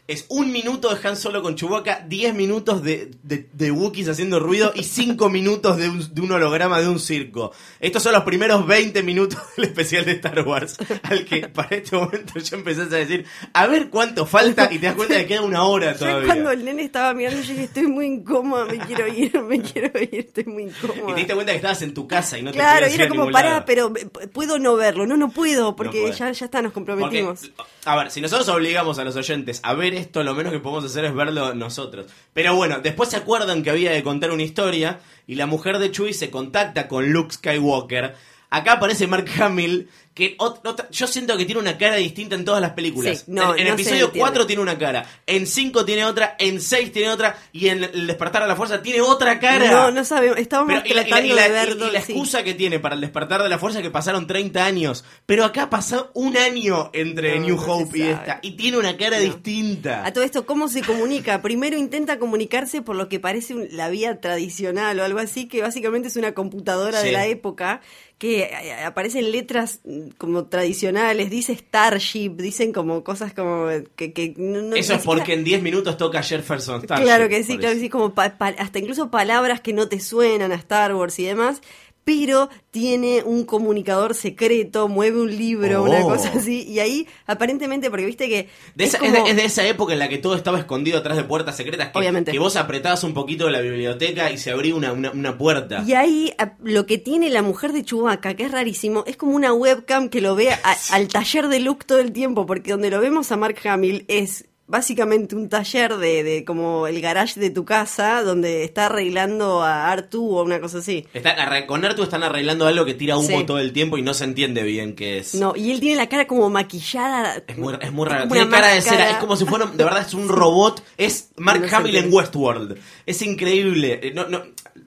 es 0.08 0.24
un 0.30 0.50
minuto 0.50 0.92
de 0.92 1.06
Han 1.06 1.16
Solo 1.18 1.42
con 1.42 1.54
Chewbacca, 1.54 2.02
diez 2.08 2.34
minutos 2.34 2.82
de, 2.82 3.10
de, 3.22 3.46
de 3.52 3.70
Wookiees 3.70 4.08
haciendo 4.08 4.40
ruido 4.40 4.72
y 4.74 4.82
cinco 4.84 5.28
minutos 5.30 5.76
de 5.76 5.88
un, 5.90 6.14
de 6.14 6.20
un 6.22 6.32
holograma 6.32 6.80
de 6.80 6.88
un 6.88 6.98
circo. 6.98 7.52
Estos 7.78 8.02
son 8.02 8.14
los 8.14 8.22
primeros 8.24 8.66
20 8.66 9.02
minutos 9.02 9.38
del 9.56 9.66
especial 9.66 10.06
de 10.06 10.12
Star 10.12 10.40
Wars, 10.48 10.78
al 11.02 11.26
que 11.26 11.48
para 11.48 11.76
este 11.76 11.94
momento 11.94 12.38
ya 12.38 12.56
empezás 12.56 12.90
a 12.90 12.96
decir, 12.96 13.26
a 13.52 13.66
ver 13.66 13.90
cuánto 13.90 14.24
falta 14.24 14.68
y 14.72 14.78
te 14.78 14.86
das 14.86 14.94
cuenta 14.94 15.14
de 15.14 15.20
que 15.20 15.26
queda 15.28 15.42
una 15.42 15.64
hora 15.64 15.92
Yo 15.92 15.98
todavía. 15.98 16.26
cuando 16.26 16.50
el 16.52 16.64
nene 16.64 16.84
estaba 16.84 17.12
mirando, 17.12 17.42
yo 17.42 17.48
dije, 17.50 17.64
estoy 17.64 17.86
muy 17.86 18.06
incómoda, 18.06 18.64
me 18.64 18.78
quiero 18.78 19.06
ir, 19.08 19.38
me 19.42 19.60
quiero 19.60 19.90
ir, 20.00 20.08
estoy 20.14 20.44
muy 20.44 20.62
Y 20.62 20.66
incómoda. 20.68 21.14
te 21.14 21.20
diste 21.20 21.34
cuenta 21.34 21.52
que 21.52 21.56
estabas 21.56 21.82
en 21.82 21.92
tu 21.92 22.08
casa 22.08 22.38
y 22.38 22.42
no 22.42 22.50
te 22.50 22.56
Claro, 22.56 22.88
y 22.88 22.94
era 22.94 23.08
como, 23.10 23.30
pará, 23.30 23.50
lado. 23.50 23.64
pero 23.66 23.92
eh, 23.94 24.06
puedo 24.32 24.58
no 24.58 24.74
verlo. 24.76 25.06
No, 25.06 25.18
no 25.18 25.28
puedo, 25.30 25.76
porque 25.76 26.10
ya, 26.12 26.32
ya 26.32 26.46
está, 26.46 26.62
nos 26.62 26.72
Porque, 26.72 26.92
comprometimos. 26.94 27.50
a 27.84 27.94
ver, 27.96 28.10
si 28.10 28.22
nosotros 28.22 28.48
obligamos 28.48 28.98
a 28.98 29.04
los 29.04 29.14
oyentes 29.14 29.60
a 29.62 29.74
ver 29.74 29.97
esto, 29.98 30.22
lo 30.22 30.34
menos 30.34 30.52
que 30.52 30.60
podemos 30.60 30.84
hacer 30.84 31.04
es 31.04 31.14
verlo 31.14 31.54
nosotros. 31.54 32.06
Pero 32.32 32.56
bueno, 32.56 32.80
después 32.80 33.10
se 33.10 33.16
acuerdan 33.16 33.62
que 33.62 33.70
había 33.70 33.92
que 33.92 34.02
contar 34.02 34.30
una 34.30 34.42
historia 34.42 35.00
y 35.26 35.34
la 35.34 35.46
mujer 35.46 35.78
de 35.78 35.90
Chewie 35.90 36.14
se 36.14 36.30
contacta 36.30 36.88
con 36.88 37.10
Luke 37.10 37.34
Skywalker. 37.34 38.14
Acá 38.50 38.72
aparece 38.72 39.06
Mark 39.06 39.26
Hamill, 39.40 39.88
que 40.14 40.36
ot- 40.38 40.60
otra- 40.66 40.88
yo 40.90 41.06
siento 41.06 41.36
que 41.36 41.44
tiene 41.44 41.60
una 41.60 41.76
cara 41.76 41.96
distinta 41.96 42.34
en 42.34 42.44
todas 42.46 42.60
las 42.62 42.70
películas. 42.72 43.18
Sí, 43.18 43.24
no, 43.28 43.52
en 43.54 43.60
en 43.60 43.64
no 43.68 43.68
se 43.76 43.82
episodio 43.82 44.04
entiende. 44.06 44.18
4 44.20 44.46
tiene 44.46 44.62
una 44.62 44.78
cara, 44.78 45.06
en 45.26 45.46
5 45.46 45.84
tiene 45.84 46.04
otra, 46.06 46.34
en 46.38 46.60
6 46.60 46.90
tiene 46.92 47.10
otra 47.10 47.36
y 47.52 47.68
en 47.68 47.84
El 47.84 48.06
despertar 48.06 48.42
a 48.42 48.46
la 48.46 48.56
fuerza 48.56 48.82
tiene 48.82 49.00
otra 49.02 49.38
cara. 49.38 49.70
No, 49.70 49.90
no 49.90 50.02
sabemos, 50.04 50.38
estábamos 50.38 50.72
Pero, 50.82 50.86
y 50.86 50.94
la- 50.94 51.02
tratando 51.06 51.32
y 51.32 51.36
la- 51.36 51.42
de 51.42 51.48
ver 51.50 51.68
y- 51.68 51.72
y 51.72 51.90
la 51.92 52.02
sí. 52.02 52.12
excusa 52.12 52.42
que 52.42 52.54
tiene 52.54 52.80
para 52.80 52.94
el 52.94 53.00
despertar 53.02 53.42
de 53.42 53.48
la 53.50 53.58
fuerza 53.58 53.78
es 53.80 53.84
que 53.84 53.90
pasaron 53.90 54.26
30 54.26 54.64
años. 54.64 55.04
Pero 55.26 55.44
acá 55.44 55.68
pasó 55.70 56.10
un 56.14 56.36
año 56.38 56.90
entre 56.94 57.38
No, 57.38 57.46
New 57.46 57.60
Hope 57.60 57.98
y 57.98 58.02
esta. 58.02 58.40
Y 58.42 58.52
tiene 58.52 58.78
una 58.78 58.96
cara 58.96 59.18
distinta. 59.18 60.04
A 60.06 60.12
todo 60.12 60.24
esto, 60.24 60.46
¿cómo 60.46 60.68
se 60.68 60.80
comunica? 60.82 61.42
Primero 61.42 61.76
intenta 61.76 62.18
comunicarse 62.18 62.82
por 62.82 62.96
lo 62.96 63.08
que 63.10 63.20
parece 63.20 63.54
un- 63.54 63.68
la 63.72 63.88
vía 63.90 64.20
tradicional 64.20 64.98
o 64.98 65.04
algo 65.04 65.18
así, 65.20 65.46
que 65.48 65.60
básicamente 65.62 66.08
es 66.08 66.16
una 66.16 66.32
computadora 66.32 67.00
Sí. 67.00 67.06
de 67.06 67.12
la 67.12 67.26
época, 67.26 67.82
que 68.18 68.40
eh, 68.42 68.72
aparecen 68.84 69.30
letras 69.30 69.78
mm, 69.84 70.08
como 70.18 70.46
tradicionales, 70.46 71.30
dice 71.30 71.54
Starship, 71.54 72.30
dicen 72.36 72.72
como 72.72 73.04
cosas 73.04 73.32
como 73.32 73.68
que... 73.96 74.12
que 74.12 74.34
no- 74.36 74.60
no- 74.62 74.74
Eso 74.76 74.94
es 74.94 75.02
porque 75.04 75.34
en 75.34 75.44
10 75.44 75.62
minutos 75.62 75.96
toca 75.96 76.22
Jefferson 76.22 76.82
Starship. 76.82 77.04
Claro 77.04 77.28
que 77.28 77.44
sí, 77.44 77.56
claro 77.58 77.74
que 77.74 77.80
sí, 77.80 77.88
como 77.88 78.14
pa- 78.14 78.36
pa- 78.36 78.48
hasta 78.58 78.78
incluso 78.80 79.10
palabras 79.10 79.60
que 79.60 79.72
no 79.72 79.88
te 79.88 80.00
suenan 80.00 80.50
a 80.50 80.56
Star 80.56 80.94
Wars 80.94 81.18
y 81.20 81.24
demás, 81.26 81.60
pero 82.08 82.48
tiene 82.70 83.22
un 83.22 83.44
comunicador 83.44 84.14
secreto, 84.14 84.88
mueve 84.88 85.20
un 85.20 85.36
libro, 85.36 85.82
una 85.84 86.02
Oh. 86.06 86.08
cosa 86.08 86.32
así, 86.34 86.62
y 86.66 86.78
ahí 86.78 87.06
aparentemente, 87.26 87.90
porque 87.90 88.06
viste 88.06 88.30
que... 88.30 88.48
De 88.74 88.84
esa- 88.84 88.96
es 88.96 89.02
es, 89.04 89.12
de, 89.12 89.18
como- 89.18 89.28
es 89.30 89.36
de 89.36 89.44
esa 89.44 89.66
época 89.66 89.92
en 89.92 89.98
la 89.98 90.08
que 90.08 90.16
todo 90.16 90.34
estaba 90.34 90.58
escondido 90.58 90.96
atrás 90.98 91.18
de 91.18 91.24
puertas 91.24 91.54
secretas. 91.58 91.90
Que, 91.90 91.98
Obviamente. 91.98 92.32
que 92.32 92.38
vos 92.38 92.56
apretabas 92.56 93.04
un 93.04 93.12
poquito 93.12 93.44
de 93.44 93.50
la 93.52 93.60
biblioteca 93.60 94.30
y 94.32 94.38
se 94.38 94.50
abría 94.52 94.74
una, 94.74 94.92
una, 94.94 95.10
una 95.10 95.36
puerta. 95.36 95.84
Y 95.86 95.92
ahí 95.92 96.32
lo 96.62 96.86
que 96.86 96.96
tiene 96.96 97.28
la 97.28 97.42
mujer 97.42 97.74
de 97.74 97.84
Chewbacca, 97.84 98.32
que 98.34 98.44
es 98.44 98.52
rarísimo, 98.52 99.04
es 99.06 99.18
como 99.18 99.36
una 99.36 99.52
webcam 99.52 100.08
que 100.08 100.22
lo 100.22 100.34
ve 100.34 100.50
a- 100.52 100.58
al 100.92 101.08
taller 101.08 101.48
de 101.48 101.60
Luke 101.60 101.84
todo 101.86 101.98
el 101.98 102.12
tiempo, 102.12 102.46
porque 102.46 102.70
donde 102.70 102.88
lo 102.88 103.00
vemos 103.02 103.30
a 103.32 103.36
Mark 103.36 103.56
Hamill 103.68 104.06
es 104.08 104.46
básicamente 104.68 105.34
un 105.34 105.48
taller 105.48 105.96
de, 105.96 106.22
de 106.22 106.44
como 106.44 106.86
el 106.86 107.00
garage 107.00 107.40
de 107.40 107.50
tu 107.50 107.64
casa, 107.64 108.22
donde 108.22 108.62
está 108.64 108.86
arreglando 108.86 109.62
a 109.62 109.90
Artu 109.90 110.36
o 110.36 110.42
una 110.44 110.60
cosa 110.60 110.78
así. 110.78 111.06
Arre- 111.14 111.66
con 111.66 111.84
Artu 111.84 112.02
están 112.04 112.22
arreglando 112.22 112.66
algo 112.66 112.84
que 112.84 112.94
tira 112.94 113.16
humo 113.16 113.26
Sí. 113.40 113.44
todo 113.46 113.58
el 113.58 113.72
tiempo 113.72 113.98
y 113.98 114.02
no 114.02 114.14
se 114.14 114.24
entiende 114.24 114.62
bien 114.62 114.94
qué 114.94 115.18
es. 115.18 115.34
No, 115.34 115.54
y 115.56 115.70
él 115.72 115.80
tiene 115.80 115.96
la 115.96 116.08
cara 116.08 116.26
como 116.26 116.48
maquillada. 116.50 117.42
Es 117.46 117.58
muy, 117.58 117.74
es 117.80 117.90
muy 117.92 118.06
raro. 118.06 118.22
como 118.24 118.34
Tiene 118.34 118.50
cara 118.50 118.68
de 118.68 118.82
cera. 118.82 119.10
Es 119.10 119.16
como 119.16 119.34
si 119.36 119.44
fuera. 119.46 119.66
De 119.66 119.82
verdad, 119.84 120.04
es 120.06 120.14
un 120.14 120.28
robot. 120.28 120.82
Es 120.96 121.30
Mark 121.36 121.60
No 121.68 121.76
Hamill 121.76 121.96
en. 121.96 122.12
Westworld. 122.12 122.78
Es 123.06 123.22
increíble. 123.22 124.00
Eh, 124.02 124.12
No, 124.14 124.28
no, 124.28 124.42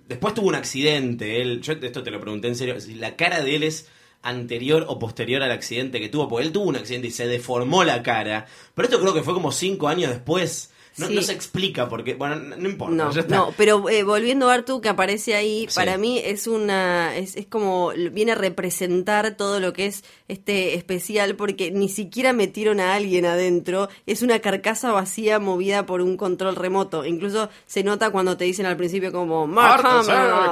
después 0.07 0.33
tuvo 0.33 0.47
un 0.47 0.55
accidente. 0.55 1.41
Él, 1.41 1.61
yo 1.61 1.73
esto 1.73 2.03
te 2.03 2.11
lo 2.11 2.19
pregunté 2.21 2.47
en 2.47 2.55
serio. 2.55 2.75
La 2.97 3.15
cara 3.15 3.41
de 3.41 3.55
él 3.55 3.63
es 3.63 3.87
anterior 4.21 4.85
o 4.87 4.99
posterior 4.99 5.43
al 5.43 5.51
accidente 5.51 5.99
que 5.99 6.09
tuvo. 6.09 6.27
Porque 6.27 6.47
él 6.47 6.51
tuvo 6.51 6.65
un 6.65 6.75
accidente 6.75 7.07
y 7.07 7.11
se 7.11 7.27
deformó 7.27 7.83
la 7.83 8.03
cara. 8.03 8.45
Pero 8.73 8.87
esto 8.87 8.99
creo 8.99 9.13
que 9.13 9.23
fue 9.23 9.33
como 9.33 9.51
cinco 9.51 9.87
años 9.87 10.09
después. 10.09 10.70
No, 10.97 11.07
Sí. 11.07 11.15
no 11.15 11.21
se 11.21 11.31
explica 11.31 11.87
porque. 11.87 12.15
Bueno, 12.15 12.35
no, 12.35 12.67
importa. 12.67 13.09
No, 13.29 13.53
pero 13.55 13.87
eh, 13.89 14.03
volviendo 14.03 14.49
a 14.49 14.53
Artu 14.55 14.81
que 14.81 14.89
aparece 14.89 15.35
ahí, 15.35 15.65
Sí. 15.69 15.75
para 15.75 15.97
mí 15.97 16.19
es 16.23 16.47
una, 16.47 17.15
es, 17.15 17.37
es 17.37 17.45
como, 17.47 17.91
viene 18.11 18.33
a 18.33 18.35
representar 18.35 19.37
todo 19.37 19.59
lo 19.61 19.71
que 19.71 19.85
es 19.85 20.03
este 20.27 20.75
especial, 20.75 21.35
porque 21.37 21.71
ni 21.71 21.87
siquiera 21.87 22.33
metieron 22.33 22.81
a 22.81 22.93
alguien 22.95 23.25
adentro, 23.25 23.87
es 24.05 24.21
una 24.21 24.39
carcasa 24.39 24.91
vacía 24.91 25.39
movida 25.39 25.85
por 25.85 26.01
un 26.01 26.17
control 26.17 26.55
remoto, 26.57 27.05
incluso 27.05 27.49
se 27.65 27.83
nota 27.83 28.09
cuando 28.09 28.35
te 28.35 28.43
dicen 28.43 28.65
al 28.65 28.75
principio 28.75 29.13
como, 29.13 29.47
Mark 29.47 29.85
Artu, 29.85 30.05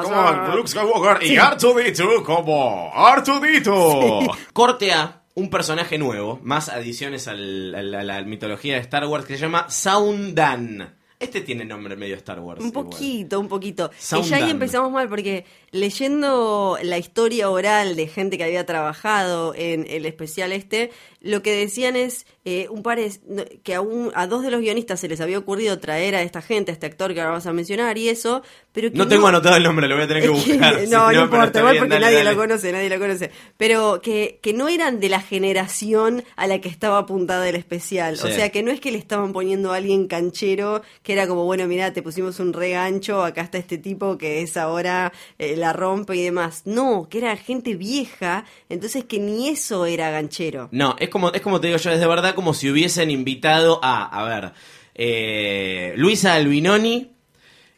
como 0.04 0.16
ah". 0.16 0.54
Luke 0.56 0.70
Skywalker 0.70 1.24
y 1.30 1.36
Artudito 1.38 2.24
como 2.24 2.92
Artudito. 2.94 4.20
Corte 4.54 4.94
a 4.94 5.19
un 5.40 5.50
personaje 5.50 5.98
nuevo, 5.98 6.40
más 6.44 6.70
adiciones 6.70 7.28
al- 7.28 7.74
al- 7.76 7.96
a 7.96 8.04
la 8.04 8.22
mitología 8.24 8.76
de 8.76 8.82
Star 8.82 9.06
Wars, 9.06 9.26
que 9.26 9.36
se 9.36 9.42
llama 9.42 9.66
Saundan. 9.70 10.96
Este 11.20 11.42
tiene 11.42 11.66
nombre 11.66 11.98
medio 11.98 12.16
Star 12.16 12.40
Wars. 12.40 12.62
Un 12.62 12.68
igual. 12.70 12.86
poquito, 12.86 13.40
un 13.42 13.50
poquito. 13.50 13.92
Y 13.94 14.02
Sound 14.02 14.26
ya 14.26 14.38
ahí 14.38 14.50
empezamos 14.50 14.90
mal 14.92 15.10
porque 15.10 15.44
leyendo 15.72 16.78
la 16.82 16.98
historia 16.98 17.50
oral 17.50 17.96
de 17.96 18.08
gente 18.08 18.38
que 18.38 18.44
había 18.44 18.66
trabajado 18.66 19.54
en 19.56 19.86
el 19.90 20.06
especial 20.06 20.52
este, 20.52 20.92
lo 21.22 21.42
que 21.42 21.52
decían 21.54 21.96
es 21.96 22.26
eh, 22.46 22.68
un 22.70 22.82
par 22.82 22.98
es 22.98 23.22
no, 23.28 23.44
que 23.64 23.76
a, 23.76 23.82
un, 23.82 24.12
a 24.16 24.26
dos 24.26 24.42
de 24.42 24.52
los 24.52 24.62
guionistas 24.62 25.00
se 25.00 25.08
les 25.08 25.20
había 25.22 25.38
ocurrido 25.38 25.80
traer 25.80 26.16
a 26.16 26.22
esta 26.22 26.42
gente, 26.42 26.72
a 26.72 26.74
este 26.74 26.86
actor 26.86 27.14
que 27.14 27.20
ahora 27.20 27.34
vas 27.34 27.46
a 27.46 27.54
mencionar 27.54 27.98
y 27.98 28.10
eso, 28.10 28.42
pero 28.72 28.92
que 28.92 28.98
No 28.98 29.08
tengo 29.08 29.28
anotado 29.28 29.58
el 29.58 29.64
nombre, 29.64 29.88
lo 29.88 29.96
voy 29.96 30.06
a 30.06 30.08
tener 30.08 30.24
que 30.24 30.30
buscar. 30.30 30.80
si 30.86 30.90
no, 30.90 31.00
no, 31.00 31.08
pero 31.08 31.24
importa, 31.24 31.60
igual 31.60 31.78
porque 31.78 31.94
dale, 31.94 32.06
nadie 32.06 32.18
dale. 32.20 32.32
lo 32.32 32.38
conoce, 32.38 32.72
nadie 32.72 32.90
lo 32.90 33.00
conoce. 33.00 33.32
Pero 33.58 34.02
que, 34.02 34.40
que 34.42 34.54
no 34.54 34.70
eran 34.70 35.00
de 35.00 35.10
la 35.10 35.20
generación 35.20 36.24
a 36.36 36.48
la 36.48 36.60
que 36.60 36.70
estaba 36.70 37.00
apuntada 37.00 37.48
el 37.48 37.56
especial. 37.56 38.16
O 38.16 38.28
sea, 38.28 38.50
que 38.50 38.64
no 38.64 38.72
es 38.72 38.80
que 38.80 38.92
le 38.92 38.98
estaban 38.98 39.34
poniendo 39.34 39.74
a 39.74 39.78
alguien 39.78 40.08
canchero, 40.08 40.82
que 41.04 41.14
era 41.14 41.28
como, 41.28 41.46
bueno, 41.46 41.68
mira, 41.68 41.92
te 41.94 42.02
pusimos 42.02 42.40
un 42.40 42.54
regancho, 42.54 43.24
acá 43.24 43.42
está 43.42 43.58
este 43.58 43.78
tipo 43.78 44.18
que 44.18 44.42
es 44.42 44.58
ahora 44.58 45.12
eh, 45.38 45.58
la 45.60 45.74
rompe 45.74 46.16
y 46.16 46.24
demás. 46.24 46.64
No, 46.66 47.08
que 47.10 47.20
era 47.20 47.36
gente 47.38 47.76
vieja, 47.76 48.46
entonces 48.70 49.04
que 49.04 49.20
ni 49.20 49.50
eso 49.50 49.86
era 49.86 50.10
ganchero. 50.10 50.70
No, 50.72 50.96
es 51.00 51.10
como, 51.10 51.32
es 51.32 51.42
como 51.42 51.60
te 51.62 51.68
digo 51.68 51.78
yo, 51.80 51.92
es 51.92 52.00
de 52.00 52.08
verdad 52.08 52.34
como 52.36 52.54
si 52.54 52.70
hubiesen 52.70 53.12
invitado 53.12 53.80
a, 53.84 54.06
a 54.06 54.24
ver, 54.28 54.52
eh, 54.96 55.94
Luisa 55.98 56.34
Albinoni 56.36 57.12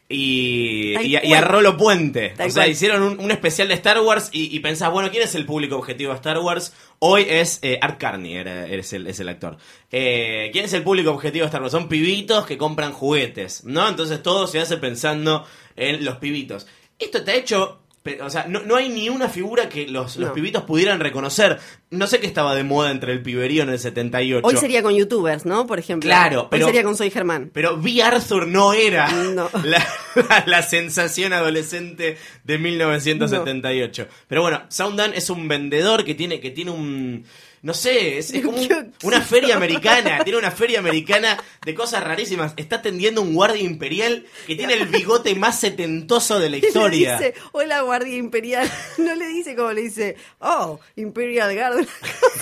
y, 0.08 0.92
y, 1.00 1.16
a- 1.16 1.20
cual. 1.20 1.30
y 1.30 1.34
a 1.34 1.40
Rolo 1.40 1.76
Puente. 1.76 2.34
Tal 2.36 2.48
o 2.48 2.50
sea, 2.50 2.62
cual. 2.64 2.70
hicieron 2.72 3.02
un, 3.02 3.18
un 3.20 3.30
especial 3.30 3.68
de 3.68 3.74
Star 3.74 4.00
Wars 4.00 4.28
y, 4.32 4.54
y 4.54 4.60
pensás, 4.60 4.90
bueno, 4.90 5.10
¿quién 5.10 5.22
es 5.22 5.34
el 5.34 5.46
público 5.46 5.76
objetivo 5.76 6.10
de 6.10 6.16
Star 6.16 6.38
Wars? 6.38 6.74
Hoy 6.98 7.24
es 7.28 7.58
eh, 7.62 7.78
Art 7.80 7.98
Carney, 7.98 8.34
era, 8.34 8.66
es, 8.66 8.92
el, 8.92 9.06
es 9.06 9.20
el 9.20 9.28
actor. 9.30 9.56
Eh, 9.90 10.50
¿Quién 10.52 10.66
es 10.66 10.72
el 10.74 10.82
público 10.82 11.10
objetivo 11.12 11.44
de 11.44 11.46
Star 11.46 11.62
Wars? 11.62 11.72
Son 11.72 11.88
pibitos 11.88 12.44
que 12.46 12.58
compran 12.58 12.92
juguetes, 12.92 13.64
¿no? 13.64 13.88
Entonces 13.88 14.22
todo 14.22 14.46
se 14.46 14.60
hace 14.60 14.76
pensando 14.76 15.46
en 15.76 16.04
los 16.04 16.16
pibitos. 16.18 16.66
Esto 17.02 17.18
está 17.18 17.34
hecho... 17.34 17.78
O 18.20 18.30
sea, 18.30 18.46
no, 18.48 18.58
no 18.62 18.74
hay 18.74 18.88
ni 18.88 19.08
una 19.08 19.28
figura 19.28 19.68
que 19.68 19.86
los, 19.86 20.16
los 20.16 20.30
No. 20.30 20.34
pibitos 20.34 20.64
pudieran 20.64 20.98
reconocer. 20.98 21.60
No 21.90 22.08
sé 22.08 22.18
qué 22.18 22.26
estaba 22.26 22.52
de 22.56 22.64
moda 22.64 22.90
entre 22.90 23.12
el 23.12 23.22
piberío 23.22 23.62
en 23.62 23.68
el 23.68 23.78
78. 23.78 24.44
Hoy 24.44 24.56
sería 24.56 24.82
con 24.82 24.92
youtubers, 24.96 25.46
¿no? 25.46 25.68
Por 25.68 25.78
ejemplo. 25.78 26.08
Claro, 26.08 26.48
pero- 26.50 26.64
Hoy 26.66 26.72
sería 26.72 26.82
con 26.82 26.96
Soy 26.96 27.10
Germán. 27.12 27.52
Pero 27.54 27.76
V. 27.76 28.02
Arthur 28.02 28.48
no 28.48 28.72
era 28.72 29.06
No. 29.08 29.48
La, 29.62 29.86
la- 30.16 30.42
la 30.46 30.62
sensación 30.64 31.32
adolescente 31.32 32.18
de 32.42 32.58
1978. 32.58 34.08
Pero 34.26 34.42
bueno, 34.42 34.62
Soundan 34.68 35.14
es 35.14 35.30
un 35.30 35.46
vendedor 35.46 36.04
que 36.04 36.14
tiene, 36.16 36.40
que 36.40 36.50
tiene 36.50 36.72
un... 36.72 37.24
No 37.62 37.74
sé, 37.74 38.18
es, 38.18 38.32
es 38.32 38.42
como 38.44 38.58
un- 38.58 38.92
una 39.04 39.20
feria 39.20 39.56
americana. 39.56 40.20
Tiene 40.24 40.38
una 40.38 40.50
feria 40.50 40.80
americana 40.80 41.38
de 41.64 41.74
cosas 41.74 42.02
rarísimas. 42.02 42.54
Está 42.56 42.76
atendiendo 42.76 43.22
un 43.22 43.34
guardia 43.34 43.62
imperial 43.62 44.26
que 44.46 44.56
tiene 44.56 44.74
el 44.74 44.86
bigote 44.88 45.34
más 45.36 45.60
setentoso 45.60 46.40
de 46.40 46.50
la 46.50 46.56
historia. 46.58 47.18
Le 47.20 47.26
dice, 47.28 47.40
hola 47.52 47.82
Guardia 47.82 48.16
Imperial. 48.16 48.68
No 48.98 49.14
le 49.14 49.26
dice 49.28 49.54
como 49.54 49.72
le 49.72 49.82
dice, 49.82 50.16
oh, 50.40 50.80
Imperial 50.96 51.54
Guard. 51.54 51.86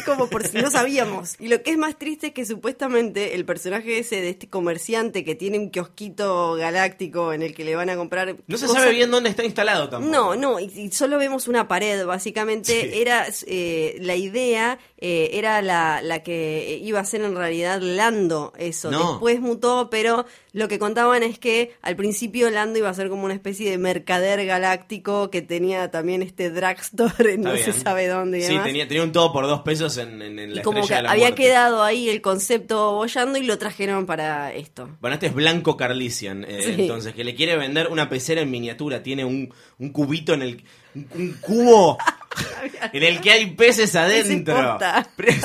como 0.07 0.29
por 0.31 0.47
si 0.47 0.57
no 0.59 0.71
sabíamos. 0.71 1.37
Y 1.39 1.49
lo 1.49 1.63
que 1.63 1.73
es 1.73 1.77
más 1.79 1.99
triste 1.99 2.29
es 2.29 2.33
que 2.33 2.47
supuestamente 2.47 3.35
el 3.35 3.45
personaje 3.45 3.99
ese 3.99 4.23
de 4.23 4.31
este 4.31 4.49
comerciante 4.49 5.25
que 5.25 5.35
tiene 5.35 5.59
un 5.59 5.71
kiosquito 5.71 6.55
galáctico 6.55 7.33
en 7.33 7.43
el 7.43 7.55
que 7.55 7.65
le 7.65 7.77
van 7.77 7.91
a 7.91 7.97
comprar. 7.97 8.37
No 8.47 8.57
se 8.57 8.67
cosas- 8.67 8.83
sabe 8.83 8.95
bien 8.95 9.11
dónde 9.11 9.29
está 9.31 9.45
instalado 9.45 9.89
tampoco. 9.91 10.11
No, 10.13 10.35
no, 10.37 10.61
y, 10.61 10.65
y 10.75 10.91
solo 10.93 11.19
vemos 11.19 11.47
una 11.49 11.69
pared, 11.69 12.07
básicamente. 12.07 12.81
Sí. 12.91 13.01
Era 13.01 13.27
eh, 13.47 13.97
la 14.01 14.17
idea, 14.17 14.79
eh, 15.01 15.31
era 15.33 15.63
la, 15.63 16.03
la 16.03 16.23
que 16.23 16.79
iba 16.83 17.01
a 17.01 17.05
ser 17.05 17.23
en 17.23 17.35
realidad 17.35 17.81
Lando, 17.81 18.53
eso. 18.59 18.91
No. 18.91 19.13
Después 19.13 19.41
mutó, 19.41 19.89
pero 19.91 20.27
lo 20.53 20.69
que 20.69 20.79
contaban 20.79 21.23
es 21.23 21.39
que 21.39 21.75
al 21.83 21.97
principio 21.97 22.51
Lando 22.51 22.79
iba 22.79 22.89
a 22.89 22.95
ser 22.95 23.09
como 23.09 23.25
una 23.25 23.35
especie 23.35 23.71
de 23.71 23.79
mercader 23.79 24.45
galáctico 24.47 25.31
que 25.31 25.43
tenía 25.43 25.91
también 25.91 26.23
este 26.23 26.51
drugstore, 26.51 27.35
en 27.35 27.43
no 27.43 27.57
se 27.57 27.73
sabe 27.73 28.07
dónde 28.09 28.39
y 28.39 28.43
Sí, 28.43 28.49
demás. 28.49 28.65
tenía, 28.67 28.89
tenía 28.89 29.03
un 29.05 29.13
todo 29.13 29.33
por 29.33 29.47
dos 29.47 29.61
pesos 29.63 29.97
en, 29.99 30.21
en- 30.23 30.39
en 30.39 30.55
la 30.55 30.61
y 30.61 30.65
como 30.65 30.77
que 30.79 30.81
estrella 30.83 31.03
de 31.03 31.03
la 31.05 31.13
había 31.13 31.25
muerte. 31.29 31.43
quedado 31.43 31.83
ahí 31.85 32.09
el 32.09 32.21
concepto 32.21 32.93
bollando 32.95 33.39
y 33.39 33.45
lo 33.45 33.59
trajeron 33.59 34.07
para 34.07 34.53
esto. 34.53 34.89
Bueno, 35.01 35.15
este 35.15 35.27
es 35.27 35.35
Blanco 35.35 35.77
Carlisian, 35.77 36.45
eh, 36.49 36.63
Sí. 36.65 36.75
entonces, 36.83 37.15
que 37.15 37.25
le 37.25 37.35
quiere 37.35 37.57
vender 37.57 37.89
una 37.89 38.09
pecera 38.09 38.41
en 38.41 38.51
miniatura. 38.51 39.03
Tiene 39.03 39.25
un, 39.25 39.53
un 39.79 39.91
cubito 39.91 40.35
en 40.35 40.43
el. 40.43 40.65
Un, 40.95 41.07
un 41.15 41.33
cubo 41.41 41.97
en 42.93 43.03
el 43.05 43.21
que 43.21 43.31
hay 43.31 43.47
peces 43.53 43.95
adentro. 43.95 44.79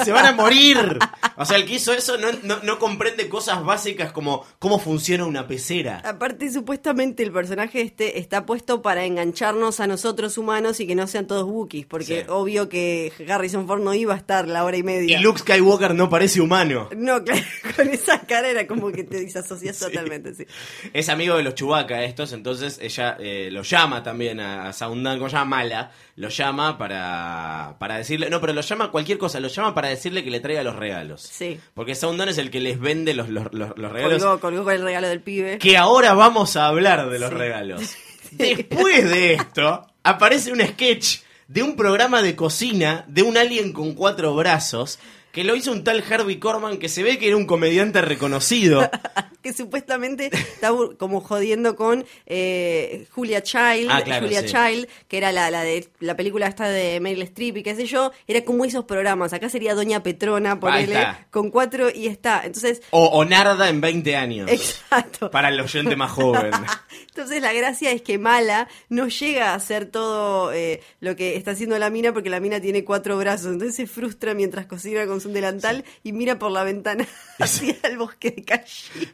Se 0.04 0.12
van 0.12 0.26
a 0.26 0.32
morir. 0.32 0.98
O 1.38 1.46
sea, 1.46 1.58
el 1.58 1.66
que 1.66 1.76
hizo 1.76 1.94
eso 1.94 2.18
no, 2.18 2.28
no, 2.44 2.60
no 2.64 2.80
comprende 2.80 3.30
cosas 3.30 3.64
básicas 3.64 4.12
como 4.12 4.44
cómo 4.60 4.80
funciona 4.80 4.95
una 5.28 5.48
pecera. 5.48 6.02
Aparte, 6.06 6.52
supuestamente 6.52 7.24
el 7.24 7.32
personaje 7.32 7.82
este 7.82 8.20
está 8.20 8.46
puesto 8.46 8.82
para 8.82 9.06
engancharnos 9.06 9.80
a 9.80 9.88
nosotros 9.88 10.38
humanos 10.38 10.80
y 10.80 10.88
que 10.88 10.96
no 10.96 11.08
sean 11.08 11.28
todos 11.28 11.44
Wookiees, 11.46 11.86
porque 11.86 12.22
Sí. 12.22 12.26
obvio 12.30 12.70
que 12.70 13.12
Harrison 13.28 13.68
Ford 13.68 13.82
no 13.82 13.94
iba 13.94 14.14
a 14.14 14.18
estar 14.18 14.48
la 14.48 14.64
hora 14.64 14.78
y 14.78 14.82
Y 14.82 14.84
media. 14.84 15.20
Luke 15.22 15.40
Skywalker 15.40 15.94
no 15.96 16.10
parece 16.10 16.42
humano. 16.42 16.90
No, 16.96 17.24
claro, 17.24 17.42
con 17.76 17.88
esa 17.90 18.20
cara 18.22 18.50
era 18.50 18.68
como 18.68 18.92
que 18.92 19.04
te 19.04 19.20
disasocias 19.20 19.78
totalmente, 19.80 20.34
sí. 20.34 20.46
Es 20.94 21.10
amigo 21.10 21.36
de 21.38 21.44
los 21.44 21.56
Chewbacca 21.56 22.04
estos, 22.04 22.34
entonces 22.34 22.80
ella 22.82 23.18
eh, 23.20 23.50
lo 23.52 23.64
llama 23.64 24.04
también 24.04 24.40
a, 24.40 24.68
a 24.70 24.74
Saundan, 24.74 25.18
como 25.18 25.30
llama 25.30 25.46
Mala, 25.46 25.92
lo 26.18 26.30
llama 26.30 26.78
para, 26.78 27.76
para 27.78 27.98
decirle, 27.98 28.30
no, 28.30 28.40
pero 28.40 28.54
lo 28.54 28.62
llama 28.62 28.90
cualquier 28.92 29.18
cosa, 29.18 29.40
lo 29.40 29.50
llama 29.50 29.74
para 29.76 29.90
decirle 29.90 30.24
que 30.24 30.32
le 30.32 30.40
traiga 30.40 30.64
los 30.64 30.76
regalos. 30.76 31.22
Sí. 31.22 31.60
Porque 31.74 31.94
Saundan 31.96 32.30
es 32.30 32.38
el 32.38 32.50
que 32.52 32.62
les 32.62 32.80
vende 32.80 33.14
los, 33.14 33.28
los, 33.30 33.54
los- 33.54 33.78
los 33.78 33.92
regalos. 33.92 34.24
Colgó, 34.24 34.40
colgó 34.40 34.64
con 34.64 34.74
el 34.74 34.82
regalo 34.82 35.08
del 35.10 35.20
pibe. 35.22 35.58
Que 35.58 35.78
ahora 35.78 36.14
vamos 36.14 36.56
a 36.56 36.68
hablar 36.68 37.10
de 37.10 37.20
los 37.20 37.30
Sí. 37.30 37.36
regalos. 37.36 37.82
Después 38.32 39.10
de 39.10 39.34
esto, 39.34 39.88
aparece 40.04 40.52
un 40.52 40.62
sketch 40.62 41.20
de 41.48 41.64
un 41.64 41.76
programa 41.76 42.22
de 42.22 42.36
cocina 42.36 43.06
de 43.08 43.22
un 43.22 43.38
alien 43.38 43.72
con 43.74 43.94
cuatro 43.94 44.34
brazos 44.36 45.00
que 45.32 45.44
lo 45.44 45.56
hizo 45.56 45.72
un 45.74 45.84
tal 45.84 46.02
Harvey 46.10 46.38
Korman 46.38 46.78
que 46.78 46.88
se 46.90 47.04
ve 47.04 47.18
que 47.20 47.28
era 47.28 47.36
un 47.38 47.46
comediante 47.46 48.02
reconocido. 48.02 48.90
que 49.46 49.54
supuestamente 49.54 50.32
está 50.34 50.72
como 50.98 51.22
jodiendo 51.22 51.76
con 51.76 52.04
eh, 52.26 53.06
Julia 53.12 53.44
Child, 53.44 53.90
Ah, 53.92 54.02
claro, 54.04 54.26
Julia 54.26 54.42
sí. 54.42 54.48
Child, 54.48 54.88
que 55.08 55.18
era 55.20 55.32
la, 55.32 55.52
la 55.52 55.62
de 55.62 55.88
la 56.00 56.16
película 56.16 56.48
esta 56.48 56.68
de 56.68 57.00
Meryl 57.00 57.22
Streep 57.22 57.58
y 57.58 57.62
qué 57.64 57.76
sé 57.76 57.86
yo, 57.86 58.12
era 58.28 58.44
como 58.44 58.66
esos 58.66 58.86
programas. 58.86 59.34
Acá 59.34 59.48
sería 59.50 59.76
Doña 59.76 60.02
Petrona, 60.02 60.60
ponele, 60.60 60.98
con 61.30 61.52
cuatro 61.52 61.90
y 61.94 62.08
está. 62.08 62.42
Entonces, 62.44 62.82
O, 62.90 63.06
o 63.06 63.24
Narda 63.24 63.70
en 63.70 63.82
20 63.82 64.16
años. 64.16 64.52
exacto. 64.52 65.30
Para 65.30 65.50
el 65.50 65.60
oyente 65.62 65.96
más 65.96 66.12
joven. 66.12 66.52
Entonces 67.10 67.40
la 67.42 67.54
gracia 67.54 67.92
es 67.92 68.02
que 68.02 68.18
Mala 68.18 68.68
no 68.90 69.08
llega 69.08 69.52
a 69.52 69.56
hacer 69.56 69.86
todo 69.86 70.52
eh, 70.54 70.82
lo 71.02 71.16
que 71.16 71.36
está 71.38 71.52
haciendo 71.52 71.78
la 71.78 71.90
mina 71.92 72.14
porque 72.14 72.30
la 72.32 72.40
mina 72.40 72.60
tiene 72.60 72.84
cuatro 72.84 73.16
brazos. 73.18 73.54
Entonces 73.54 73.76
se 73.76 73.86
frustra 73.88 74.34
mientras 74.34 74.66
cocina 74.66 75.06
con 75.06 75.22
su 75.22 75.32
delantal 75.32 75.86
y 76.04 76.12
mira 76.14 76.40
por 76.40 76.52
la 76.52 76.64
ventana 76.64 77.06
hacia 77.40 77.76
el 77.84 77.98
bosque 77.98 78.32
de 78.32 78.44
calle. 78.44 78.66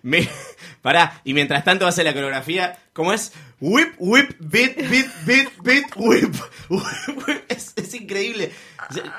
Me- 0.04 0.21
pará, 0.82 1.22
y 1.24 1.34
mientras 1.34 1.64
tanto 1.64 1.86
hace 1.88 2.04
la 2.04 2.14
coreografía, 2.14 2.78
¿cómo 2.94 3.14
es? 3.14 3.32
Whip, 3.60 3.94
whip, 4.00 4.32
beat, 4.40 4.76
beat, 4.90 5.08
beat, 5.26 5.50
beat, 5.64 5.86
whip. 5.96 6.36
Es, 7.48 7.74
es 7.76 7.94
increíble. 7.94 8.52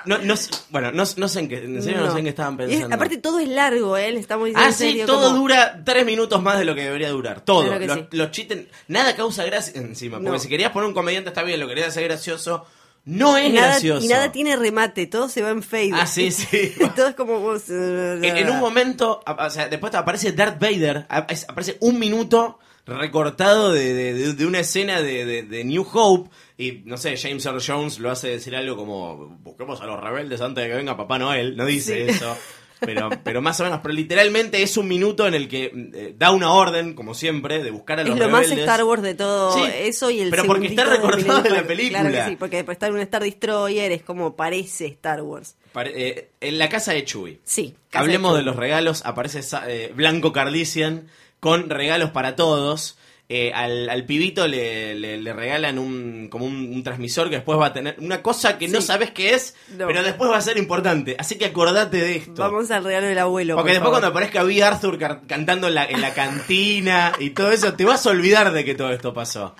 No, 0.04 0.18
no 0.18 0.34
bueno, 0.70 0.90
no, 0.90 1.04
no 1.16 1.28
sé 1.28 1.38
en 1.40 1.48
qué, 1.48 1.58
en 1.58 1.82
serio 1.82 2.00
no, 2.00 2.12
sé 2.12 2.18
en 2.18 2.24
qué 2.24 2.30
estaban 2.30 2.54
es- 2.60 2.68
pensando. 2.68 2.94
aparte 2.96 3.18
todo 3.18 3.38
es 3.38 3.48
largo, 3.48 3.96
¿eh? 3.96 4.10
Le 4.10 4.18
estamos 4.20 4.46
diciendo 4.46 4.68
Ah, 4.68 4.72
sí, 4.72 4.84
serio, 4.88 5.06
todo 5.06 5.28
como- 5.28 5.38
dura 5.40 5.82
tres 5.84 6.04
minutos 6.04 6.42
más 6.42 6.58
de 6.58 6.64
lo 6.64 6.74
que 6.74 6.82
debería 6.82 7.10
durar. 7.10 7.42
Todo. 7.42 7.66
Claro 7.66 7.86
los, 7.86 7.96
sí. 7.98 8.06
los 8.12 8.30
chistes, 8.32 8.66
nada 8.88 9.14
causa 9.14 9.44
gracia 9.44 9.80
encima. 9.80 10.18
Porque 10.20 10.40
si 10.40 10.48
querías 10.48 10.72
poner 10.72 10.88
un 10.88 10.94
comediante 10.94 11.28
está 11.30 11.42
bien, 11.44 11.60
lo 11.60 11.68
querías 11.68 11.88
hacer 11.88 12.04
gracioso, 12.04 12.66
no 13.04 13.36
es 13.36 13.48
Y 13.48 13.52
nada, 13.52 13.66
gracioso. 13.68 14.04
y 14.04 14.08
nada 14.08 14.30
tiene 14.32 14.54
remate, 14.56 15.06
todo 15.06 15.28
se 15.28 15.42
va 15.42 15.50
en 15.50 15.62
fade. 15.62 15.90
Ah, 15.94 16.06
sí, 16.06 16.30
sí. 16.30 16.72
todo 16.96 17.08
es 17.08 17.14
como... 17.14 17.54
En, 17.68 18.24
en 18.24 18.50
un 18.50 18.60
momento, 18.60 19.20
a- 19.26 19.46
o 19.46 19.50
sea, 19.50 19.68
después 19.68 19.94
aparece 19.94 20.32
Darth 20.32 20.60
Vader, 20.60 21.06
aparece 21.08 21.76
un 21.80 21.98
minuto 21.98 22.58
recortado 22.84 23.72
de, 23.72 24.34
de- 24.34 24.46
una 24.46 24.60
escena 24.60 25.00
de, 25.00 25.44
de- 25.44 25.64
New 25.64 25.86
Hope 25.92 26.30
y 26.58 26.82
no 26.84 26.96
sé, 26.96 27.16
James 27.16 27.44
Earl 27.46 27.62
Jones 27.64 27.98
lo 27.98 28.10
hace 28.10 28.28
decir 28.28 28.54
algo 28.56 28.76
como 28.76 29.16
busquemos 29.42 29.80
a 29.80 29.86
los 29.86 30.00
rebeldes 30.00 30.40
antes 30.40 30.64
de 30.64 30.70
que 30.70 30.76
venga 30.76 30.96
Papá 30.96 31.18
Noel, 31.18 31.56
no 31.56 31.64
dice 31.66 32.06
Sí. 32.06 32.10
eso. 32.16 32.36
Pero, 32.84 33.08
pero 33.22 33.40
más 33.40 33.58
o 33.60 33.64
menos, 33.64 33.80
pero 33.82 33.94
literalmente 33.94 34.62
es 34.62 34.76
un 34.76 34.88
minuto 34.88 35.26
en 35.26 35.34
el 35.34 35.48
que 35.48 35.70
eh, 35.94 36.14
da 36.18 36.30
una 36.32 36.52
orden, 36.52 36.94
como 36.94 37.14
siempre, 37.14 37.62
de 37.62 37.70
buscar 37.70 38.00
a 38.00 38.04
los 38.04 38.14
Es 38.14 38.18
lo 38.18 38.28
más 38.28 38.42
rebeldes. 38.42 38.68
Star 38.68 38.84
Wars 38.84 39.02
de 39.02 39.14
todo 39.14 39.52
Sí, 39.54 39.62
eso 39.74 40.10
y 40.10 40.20
el 40.20 40.30
pero 40.30 40.44
porque 40.44 40.66
está 40.66 40.84
recortado 40.84 41.42
de 41.42 41.50
de 41.50 41.56
la 41.56 41.66
película. 41.66 42.00
Claro 42.00 42.14
que 42.24 42.30
sí, 42.30 42.36
porque 42.36 42.56
después 42.56 42.74
estar 42.76 42.88
en 42.90 42.96
un 42.96 43.00
Star 43.02 43.22
Destroyer 43.22 43.92
es 43.92 44.02
como 44.02 44.34
parece 44.36 44.86
Star 44.86 45.22
Wars. 45.22 45.56
Pare- 45.72 45.92
eh, 45.94 46.28
en 46.40 46.58
la 46.58 46.68
casa 46.68 46.92
de 46.92 47.04
Chewie. 47.04 47.40
Sí. 47.44 47.74
Hablemos 47.92 48.32
de 48.32 48.40
Chewie. 48.40 48.46
los 48.46 48.56
regalos. 48.56 49.02
Aparece 49.06 49.40
eh, 49.68 49.92
Blanco 49.94 50.32
Carlisian 50.32 51.06
con 51.40 51.70
regalos 51.70 52.10
para 52.10 52.36
todos. 52.36 52.98
Eh, 53.34 53.50
al, 53.54 53.88
al 53.88 54.04
pibito 54.04 54.46
le, 54.46 54.94
le- 54.94 55.16
le 55.16 55.32
regalan 55.32 55.78
un, 55.78 56.28
como 56.30 56.44
un, 56.44 56.54
un 56.74 56.82
transmisor 56.82 57.30
que 57.30 57.36
después 57.36 57.58
va 57.58 57.66
a 57.68 57.72
tener 57.72 57.96
una 57.98 58.20
cosa 58.20 58.58
que 58.58 58.68
no 58.68 58.82
sabes 58.82 59.10
qué 59.12 59.32
es, 59.32 59.54
No. 59.78 59.86
pero 59.86 60.02
después 60.02 60.30
va 60.30 60.36
a 60.36 60.42
ser 60.42 60.58
importante. 60.58 61.16
Así 61.18 61.36
que 61.38 61.46
acordate 61.46 61.96
de 61.96 62.16
esto. 62.16 62.34
Vamos 62.42 62.70
al 62.70 62.84
regalo 62.84 63.06
del 63.06 63.18
abuelo. 63.18 63.54
Porque 63.54 63.70
por 63.70 63.72
después 63.72 63.86
favor. 63.86 64.00
cuando 64.00 64.08
aparezca 64.08 64.44
V. 64.44 64.62
Arthur 64.62 64.98
cantando 65.26 65.68
en 65.68 65.74
la, 65.76 65.84
en 65.86 66.02
la 66.02 66.12
cantina 66.12 67.12
y 67.18 67.30
todo 67.30 67.50
eso, 67.52 67.72
te 67.72 67.86
vas 67.86 68.06
a 68.06 68.10
olvidar 68.10 68.52
de 68.52 68.64
que 68.66 68.74
todo 68.74 68.92
esto 68.92 69.14
pasó. 69.14 69.54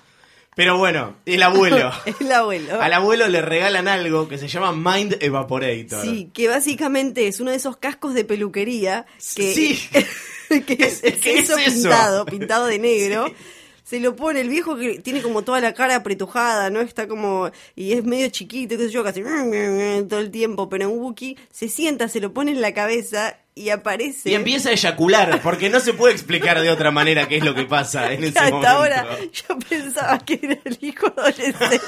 Pero 0.55 0.77
bueno, 0.77 1.15
el 1.25 1.41
abuelo. 1.41 1.91
El 2.19 2.31
abuelo. 2.31 2.79
Al 2.79 2.93
abuelo 2.93 3.27
le 3.27 3.41
regalan 3.41 3.87
algo 3.87 4.27
que 4.27 4.37
se 4.37 4.47
llama 4.47 4.71
Mind 4.71 5.17
Evaporator. 5.19 6.03
Sí, 6.05 6.29
que 6.31 6.47
básicamente 6.47 7.27
es 7.27 7.39
uno 7.39 7.49
de 7.49 7.57
esos 7.57 7.77
cascos 7.77 8.13
de 8.13 8.23
peluquería 8.23 9.07
que, 9.35 9.51
Sí. 9.51 9.79
que 10.67 10.73
es, 10.79 11.03
Es- 11.03 11.17
¿qué 11.21 11.39
es 11.39 11.45
eso 11.49 11.57
es 11.57 11.67
eso? 11.69 11.81
pintado, 11.81 12.25
pintado 12.25 12.65
de 12.67 12.77
negro. 12.77 13.25
Sí. 13.35 13.35
Se 13.83 13.99
lo 13.99 14.15
pone 14.15 14.41
el 14.41 14.49
viejo 14.49 14.77
que 14.77 14.99
tiene 14.99 15.21
como 15.21 15.43
toda 15.43 15.59
la 15.59 15.73
cara 15.73 15.97
apretujada, 15.97 16.69
¿no? 16.69 16.81
Está 16.81 17.07
como. 17.07 17.51
Y 17.75 17.93
es 17.93 18.03
medio 18.03 18.29
chiquito, 18.29 18.77
qué 18.77 18.85
sé 18.85 18.89
yo, 18.89 19.03
casi. 19.03 19.21
todo 20.09 20.19
el 20.19 20.31
tiempo. 20.31 20.69
Pero 20.69 20.89
en 20.89 20.97
Wookiee 20.97 21.37
se 21.51 21.67
sienta, 21.67 22.07
se 22.07 22.19
lo 22.19 22.33
pone 22.33 22.51
en 22.51 22.61
la 22.61 22.73
cabeza 22.73 23.37
y 23.55 23.69
aparece. 23.69 24.29
Y 24.29 24.33
empieza 24.33 24.69
a 24.69 24.71
eyacular, 24.71 25.41
porque 25.41 25.69
no 25.69 25.79
se 25.79 25.93
puede 25.93 26.13
explicar 26.13 26.59
de 26.59 26.69
otra 26.69 26.91
manera 26.91 27.27
qué 27.27 27.37
es 27.37 27.43
lo 27.43 27.53
que 27.53 27.65
pasa 27.65 28.11
en 28.11 28.23
ese 28.23 28.39
Hasta 28.39 28.51
momento. 28.51 28.67
ahora 28.69 29.05
yo 29.31 29.59
pensaba 29.69 30.19
que 30.19 30.39
era 30.41 30.59
el 30.65 30.77
hijo 30.81 31.07
adolescente. 31.15 31.79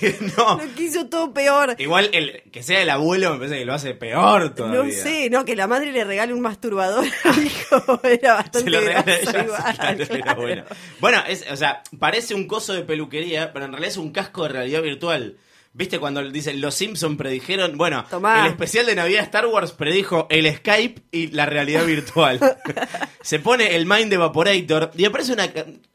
no. 0.36 0.60
Lo 0.64 0.74
que 0.74 0.82
hizo 0.82 1.06
todo 1.06 1.32
peor. 1.32 1.74
Igual 1.78 2.10
el 2.12 2.42
que 2.50 2.62
sea 2.62 2.82
el 2.82 2.90
abuelo 2.90 3.32
me 3.32 3.38
parece 3.38 3.58
que 3.58 3.64
lo 3.64 3.74
hace 3.74 3.94
peor 3.94 4.54
todavía. 4.54 4.82
No 4.82 4.90
sé, 4.90 5.28
no, 5.30 5.44
que 5.44 5.56
la 5.56 5.66
madre 5.66 5.92
le 5.92 6.04
regale 6.04 6.32
un 6.32 6.40
masturbador 6.40 7.04
al 7.24 7.44
hijo 7.44 8.00
era 8.04 8.34
bastante 8.34 8.60
Se 8.60 8.70
lo 8.70 8.78
ella, 8.80 9.04
igual, 9.44 9.62
claro, 9.76 10.02
era 10.02 10.22
claro. 10.22 10.40
bueno. 10.40 10.64
Bueno, 11.00 11.22
es, 11.28 11.44
o 11.50 11.56
sea, 11.56 11.82
parece 11.98 12.34
un 12.34 12.46
coso 12.46 12.72
de 12.72 12.82
peluquería, 12.82 13.52
pero 13.52 13.64
en 13.64 13.72
realidad 13.72 13.90
es 13.90 13.98
un 13.98 14.12
casco 14.12 14.44
de 14.44 14.50
realidad 14.50 14.82
virtual. 14.82 15.36
¿Viste 15.72 16.00
cuando 16.00 16.28
dicen 16.30 16.60
los 16.60 16.74
Simpsons 16.74 17.16
predijeron? 17.16 17.78
Bueno, 17.78 18.04
Tomá. 18.10 18.40
el 18.44 18.50
especial 18.50 18.86
de 18.86 18.96
Navidad 18.96 19.22
Star 19.22 19.46
Wars 19.46 19.70
predijo 19.70 20.26
el 20.28 20.52
Skype 20.56 21.02
y 21.12 21.28
la 21.28 21.46
realidad 21.46 21.84
virtual. 21.86 22.40
Se 23.22 23.38
pone 23.38 23.76
el 23.76 23.86
Mind 23.86 24.12
Evaporator 24.12 24.90
y 24.96 25.04
aparece 25.04 25.32
una 25.32 25.44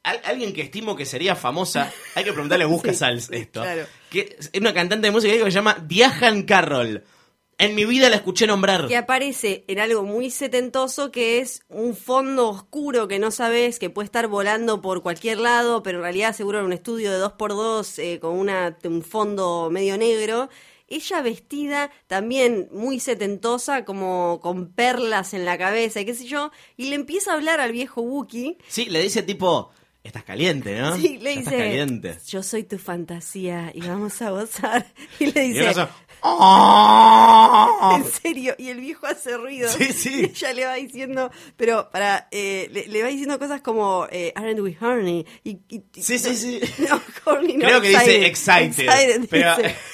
al- 0.03 0.21
alguien 0.23 0.53
que 0.53 0.61
estimo 0.61 0.95
que 0.95 1.05
sería 1.05 1.35
famosa. 1.35 1.91
Hay 2.15 2.23
que 2.23 2.31
preguntarle 2.31 2.63
Busca 2.63 2.91
Sí, 2.93 2.99
Sals 2.99 3.29
esto. 3.31 3.63
claro. 3.63 3.83
Que 4.09 4.37
es 4.39 4.49
una 4.57 4.73
cantante 4.73 5.07
de 5.07 5.11
música 5.11 5.33
que 5.33 5.39
se 5.43 5.51
llama 5.51 5.77
Diahan 5.85 6.43
Carroll. 6.43 7.03
En 7.57 7.73
mi 7.73 7.85
vida 7.85 8.09
la 8.09 8.17
escuché 8.17 8.47
nombrar. 8.47 8.87
Que 8.87 8.97
aparece 8.97 9.63
en 9.67 9.79
algo 9.79 10.03
muy 10.03 10.29
setentoso 10.29 11.11
que 11.11 11.39
es 11.39 11.63
un 11.69 11.95
fondo 11.95 12.49
oscuro 12.49 13.07
que 13.07 13.17
no 13.17 13.31
sabes, 13.31 13.79
que 13.79 13.89
puede 13.89 14.05
estar 14.07 14.27
volando 14.27 14.81
por 14.81 15.01
cualquier 15.01 15.39
lado, 15.39 15.81
pero 15.81 15.99
en 15.99 16.03
realidad 16.03 16.35
seguro 16.35 16.59
en 16.59 16.65
un 16.65 16.73
estudio 16.73 17.11
de 17.11 17.23
2x2 17.23 17.99
eh, 17.99 18.19
con 18.19 18.37
una, 18.37 18.77
un 18.83 19.01
fondo 19.03 19.69
medio 19.71 19.97
negro. 19.97 20.49
Ella 20.87 21.21
vestida 21.21 21.91
también 22.07 22.67
muy 22.71 22.99
setentosa, 22.99 23.85
como 23.85 24.39
con 24.41 24.67
perlas 24.71 25.33
en 25.33 25.45
la 25.45 25.57
cabeza 25.57 26.01
y 26.01 26.05
qué 26.05 26.13
sé 26.13 26.25
yo, 26.25 26.51
y 26.77 26.89
le 26.89 26.95
empieza 26.95 27.31
a 27.31 27.35
hablar 27.35 27.59
al 27.59 27.71
viejo 27.71 28.01
Wookiee. 28.01 28.57
Sí, 28.67 28.85
le 28.85 29.01
dice 29.01 29.23
tipo, 29.23 29.71
estás 30.03 30.23
caliente, 30.23 30.79
¿no? 30.79 30.95
Sí, 30.95 31.17
le 31.17 31.31
dice, 31.31 31.39
Estás 31.39 31.53
caliente. 31.53 32.17
yo 32.27 32.43
soy 32.43 32.63
tu 32.65 32.77
fantasía 32.77 33.71
y 33.73 33.81
vamos 33.81 34.21
a 34.21 34.29
gozar. 34.29 34.85
Y 35.19 35.31
le 35.31 35.41
dice. 35.41 35.87
En 37.95 38.05
serio, 38.11 38.55
y 38.57 38.69
el 38.69 38.79
viejo 38.79 39.05
hace 39.07 39.37
ruido. 39.37 39.69
Sí, 39.69 39.93
sí. 39.93 40.21
Y 40.21 40.25
ella 40.25 40.53
le 40.53 40.65
va 40.65 40.73
diciendo, 40.75 41.31
pero 41.55 41.89
para, 41.91 42.27
eh, 42.31 42.67
le, 42.71 42.87
le 42.87 43.03
va 43.03 43.09
diciendo 43.09 43.37
cosas 43.39 43.61
como, 43.61 44.07
eh, 44.11 44.31
aren't 44.35 44.59
we 44.59 44.75
horny? 44.79 45.25
Y, 45.43 45.59
y- 45.69 45.83
Sí, 46.01 46.19
sí, 46.19 46.35
sí. 46.35 46.59
No, 46.89 47.01
horny, 47.25 47.53
no, 47.53 47.65
Creo 47.67 47.81
que 47.81 47.89
dice 47.89 48.25
excited, 48.25 49.27
pero- 49.29 49.55
dice. 49.57 49.75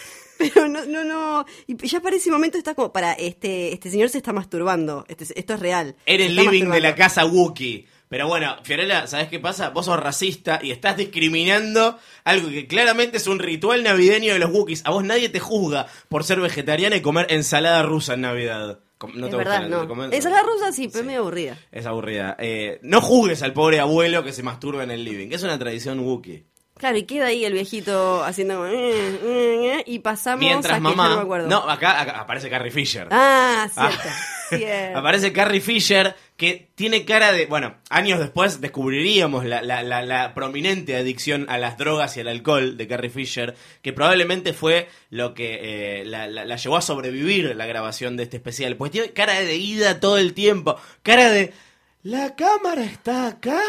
Pero 0.41 0.67
no, 0.67 0.83
no, 0.85 1.03
no. 1.03 1.45
Y 1.67 1.77
ya 1.87 1.99
para 1.99 2.15
ese 2.15 2.31
momento 2.31 2.57
está 2.57 2.73
como, 2.73 2.91
para, 2.91 3.13
este, 3.13 3.73
este 3.73 3.91
señor 3.91 4.09
se 4.09 4.17
está 4.17 4.33
masturbando. 4.33 5.05
Este, 5.07 5.37
esto 5.39 5.53
es 5.53 5.59
real. 5.59 5.95
Era 6.03 6.23
el 6.25 6.35
living 6.35 6.65
de 6.71 6.79
la 6.81 6.95
casa 6.95 7.27
Wookiee. 7.27 7.85
Pero 8.11 8.27
bueno, 8.27 8.57
Fiorella, 8.63 9.07
¿sabes 9.07 9.29
qué 9.29 9.39
pasa? 9.39 9.69
Vos 9.69 9.85
sos 9.85 9.97
racista 9.97 10.59
y 10.61 10.71
estás 10.71 10.97
discriminando 10.97 11.97
algo 12.25 12.49
que 12.49 12.67
claramente 12.67 13.15
es 13.15 13.27
un 13.27 13.39
ritual 13.39 13.83
navideño 13.83 14.33
de 14.33 14.39
los 14.39 14.51
Wookiees. 14.51 14.81
A 14.85 14.91
vos 14.91 15.05
nadie 15.05 15.29
te 15.29 15.39
juzga 15.39 15.87
por 16.09 16.25
ser 16.25 16.41
vegetariana 16.41 16.97
y 16.97 17.01
comer 17.01 17.27
ensalada 17.29 17.81
rusa 17.83 18.15
en 18.15 18.21
Navidad. 18.21 18.79
No 19.15 19.25
es 19.27 19.31
te 19.31 19.37
verdad, 19.37 19.61
gusta 19.61 19.77
no. 19.77 19.87
comer- 19.87 20.13
Ensalada 20.13 20.43
rusa 20.43 20.73
sí, 20.73 20.89
pero 20.89 20.99
es 20.99 21.05
medio 21.05 21.19
aburrida. 21.21 21.57
Es 21.71 21.85
aburrida. 21.85 22.35
Eh, 22.37 22.79
no 22.83 22.99
juzgues 22.99 23.41
al 23.43 23.53
pobre 23.53 23.79
abuelo 23.79 24.25
que 24.25 24.33
se 24.33 24.43
masturba 24.43 24.83
en 24.83 24.91
el 24.91 25.05
living. 25.05 25.29
Es 25.31 25.43
una 25.43 25.57
tradición 25.57 25.99
Wookiee. 26.01 26.43
Claro, 26.77 26.97
y 26.97 27.03
queda 27.03 27.27
ahí 27.27 27.45
el 27.45 27.53
viejito 27.53 28.23
haciendo 28.25 28.55
como, 28.55 28.65
eh, 28.67 29.19
eh, 29.23 29.83
y 29.85 29.99
pasamos 29.99 30.39
Mientras 30.39 30.73
a 30.73 30.75
que 30.77 30.81
mamá... 30.81 31.09
no 31.09 31.15
me 31.15 31.21
acuerdo. 31.21 31.47
No, 31.47 31.59
acá, 31.69 32.01
acá 32.01 32.19
aparece 32.19 32.49
Carrie 32.49 32.71
Fisher. 32.71 33.07
Ah, 33.11 33.69
cierto. 33.73 33.99
Ah. 34.03 34.57
cierto. 34.57 34.99
Aparece 34.99 35.31
Carrie 35.31 35.61
Fisher, 35.61 36.13
que 36.41 36.69
tiene 36.73 37.05
cara 37.05 37.31
de. 37.31 37.45
Bueno, 37.45 37.75
años 37.91 38.17
después 38.19 38.61
descubriríamos 38.61 39.45
la, 39.45 39.61
la- 39.61 39.83
la- 39.83 40.33
prominente 40.33 40.95
adicción 40.95 41.45
a 41.49 41.59
las 41.59 41.77
drogas 41.77 42.17
y 42.17 42.21
al 42.21 42.27
alcohol 42.29 42.77
de 42.77 42.87
Carrie 42.87 43.11
Fisher, 43.11 43.53
que 43.83 43.93
probablemente 43.93 44.53
fue 44.53 44.89
lo 45.11 45.35
que 45.35 46.01
eh, 46.01 46.05
la 46.05 46.55
llevó 46.55 46.77
a 46.77 46.81
sobrevivir 46.81 47.55
la 47.55 47.67
grabación 47.67 48.17
de 48.17 48.23
este 48.23 48.37
especial. 48.37 48.75
Pues 48.75 48.91
tiene 48.91 49.11
cara 49.11 49.39
de 49.39 49.55
ida 49.55 49.99
todo 49.99 50.17
el 50.17 50.33
tiempo, 50.33 50.77
cara 51.03 51.29
de. 51.29 51.53
¿La 52.01 52.35
cámara 52.35 52.83
está 52.85 53.27
acá? 53.27 53.61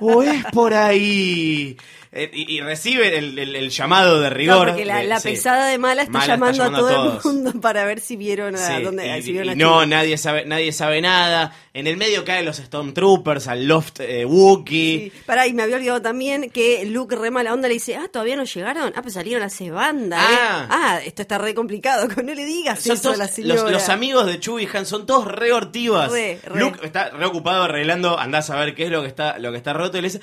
¿O 0.00 0.24
es 0.24 0.44
por 0.46 0.74
ahí? 0.74 1.76
Eh, 2.18 2.30
y, 2.32 2.56
y 2.56 2.60
recibe 2.60 3.16
el, 3.16 3.38
el- 3.38 3.56
el 3.56 3.70
llamado 3.70 4.20
de 4.20 4.28
No, 4.30 4.34
rigor. 4.34 4.68
porque 4.68 4.84
la, 4.84 5.02
la 5.04 5.20
sí. 5.20 5.30
pesada 5.30 5.66
de 5.66 5.78
mala 5.78 6.02
está, 6.02 6.12
Mala 6.18 6.24
está 6.24 6.34
llamando, 6.34 6.64
a 6.64 6.70
todo 6.78 6.88
a 7.12 7.16
el 7.16 7.20
mundo 7.24 7.60
para 7.60 7.84
ver 7.84 8.00
si 8.00 8.16
vieron 8.16 8.56
a 8.56 8.58
Sí, 8.58 8.82
dónde 8.82 9.18
y, 9.18 9.22
si 9.22 9.32
vieron 9.32 9.48
y 9.48 9.52
a 9.52 9.54
no, 9.54 9.86
nadie 9.86 10.18
sabe, 10.18 10.44
nadie 10.44 10.72
sabe 10.72 11.00
nada. 11.00 11.54
En 11.74 11.86
el 11.86 11.96
medio 11.96 12.24
caen 12.24 12.44
los 12.44 12.56
Stormtroopers 12.56 13.46
al 13.46 13.66
loft 13.68 14.00
eh, 14.00 14.24
Wookiee. 14.24 15.10
Sí. 15.14 15.22
Pará, 15.26 15.46
y 15.46 15.52
me 15.54 15.62
había 15.62 15.76
olvidado 15.76 16.02
también 16.02 16.50
que 16.50 16.84
Luke 16.86 17.14
re 17.14 17.30
mala 17.30 17.52
onda 17.54 17.68
le 17.68 17.74
dice, 17.74 17.96
ah, 17.96 18.08
todavía 18.12 18.34
no 18.36 18.44
llegaron. 18.44 18.92
Ah, 18.96 19.02
pues 19.02 19.14
salieron 19.14 19.42
hace 19.44 19.70
banda. 19.70 20.18
¿eh? 20.20 20.36
Ah. 20.40 20.66
Ah, 20.70 21.00
esto 21.04 21.22
está 21.22 21.38
re 21.38 21.54
complicado. 21.54 22.08
No 22.28 22.34
le 22.34 22.44
digas 22.44 22.80
Son 22.82 22.92
eso 22.96 23.12
a 23.12 23.16
la 23.16 23.28
señora. 23.28 23.62
los, 23.62 23.70
los 23.70 23.88
amigos 23.88 24.26
de 24.26 24.40
Chewie 24.40 24.64
y 24.72 24.76
Han 24.76 24.86
son 24.86 25.06
todos 25.06 25.26
re 25.26 25.52
hortivas. 25.52 26.10
Re, 26.10 26.40
re. 26.44 26.60
Luke 26.60 26.80
está 26.84 27.10
re 27.10 27.24
ocupado 27.26 27.62
arreglando, 27.64 28.18
andás 28.18 28.50
a 28.50 28.56
ver 28.56 28.74
qué 28.74 28.84
es 28.84 28.90
lo 28.90 29.02
que 29.02 29.08
está, 29.08 29.38
lo 29.38 29.50
que 29.52 29.56
está 29.58 29.72
roto 29.72 29.98
y 29.98 30.02
le 30.02 30.08
dice, 30.08 30.20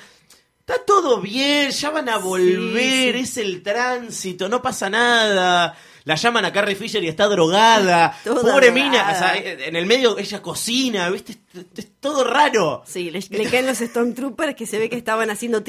está 0.68 0.84
todo 0.84 1.20
bien, 1.20 1.70
ya 1.70 1.90
van 1.90 2.08
a 2.08 2.18
volver, 2.18 3.14
sí. 3.14 3.20
es 3.20 3.36
el 3.36 3.62
tránsito, 3.62 4.48
no 4.48 4.60
pasa 4.60 4.90
nada. 4.90 5.76
La 6.02 6.14
llaman 6.16 6.44
a 6.44 6.52
Carrie 6.52 6.74
Fisher 6.74 7.02
y 7.04 7.08
está 7.08 7.26
drogada. 7.26 8.16
Toda 8.24 8.42
Pobre 8.42 8.70
drogada. 8.70 8.72
mina, 8.72 9.12
o 9.12 9.18
sea, 9.18 9.36
en 9.36 9.76
el 9.76 9.86
medio 9.86 10.18
ella 10.18 10.42
cocina, 10.42 11.08
¿viste? 11.10 11.36
Es, 11.54 11.64
es 11.76 11.88
todo 12.00 12.24
raro. 12.24 12.82
Sí, 12.84 13.10
le, 13.12 13.20
le 13.30 13.46
caen 13.48 13.66
los 13.66 13.78
Stormtroopers 13.78 14.56
que 14.56 14.66
se 14.66 14.78
ve 14.78 14.88
que 14.88 14.96
estaban 14.96 15.30
haciendo 15.30 15.62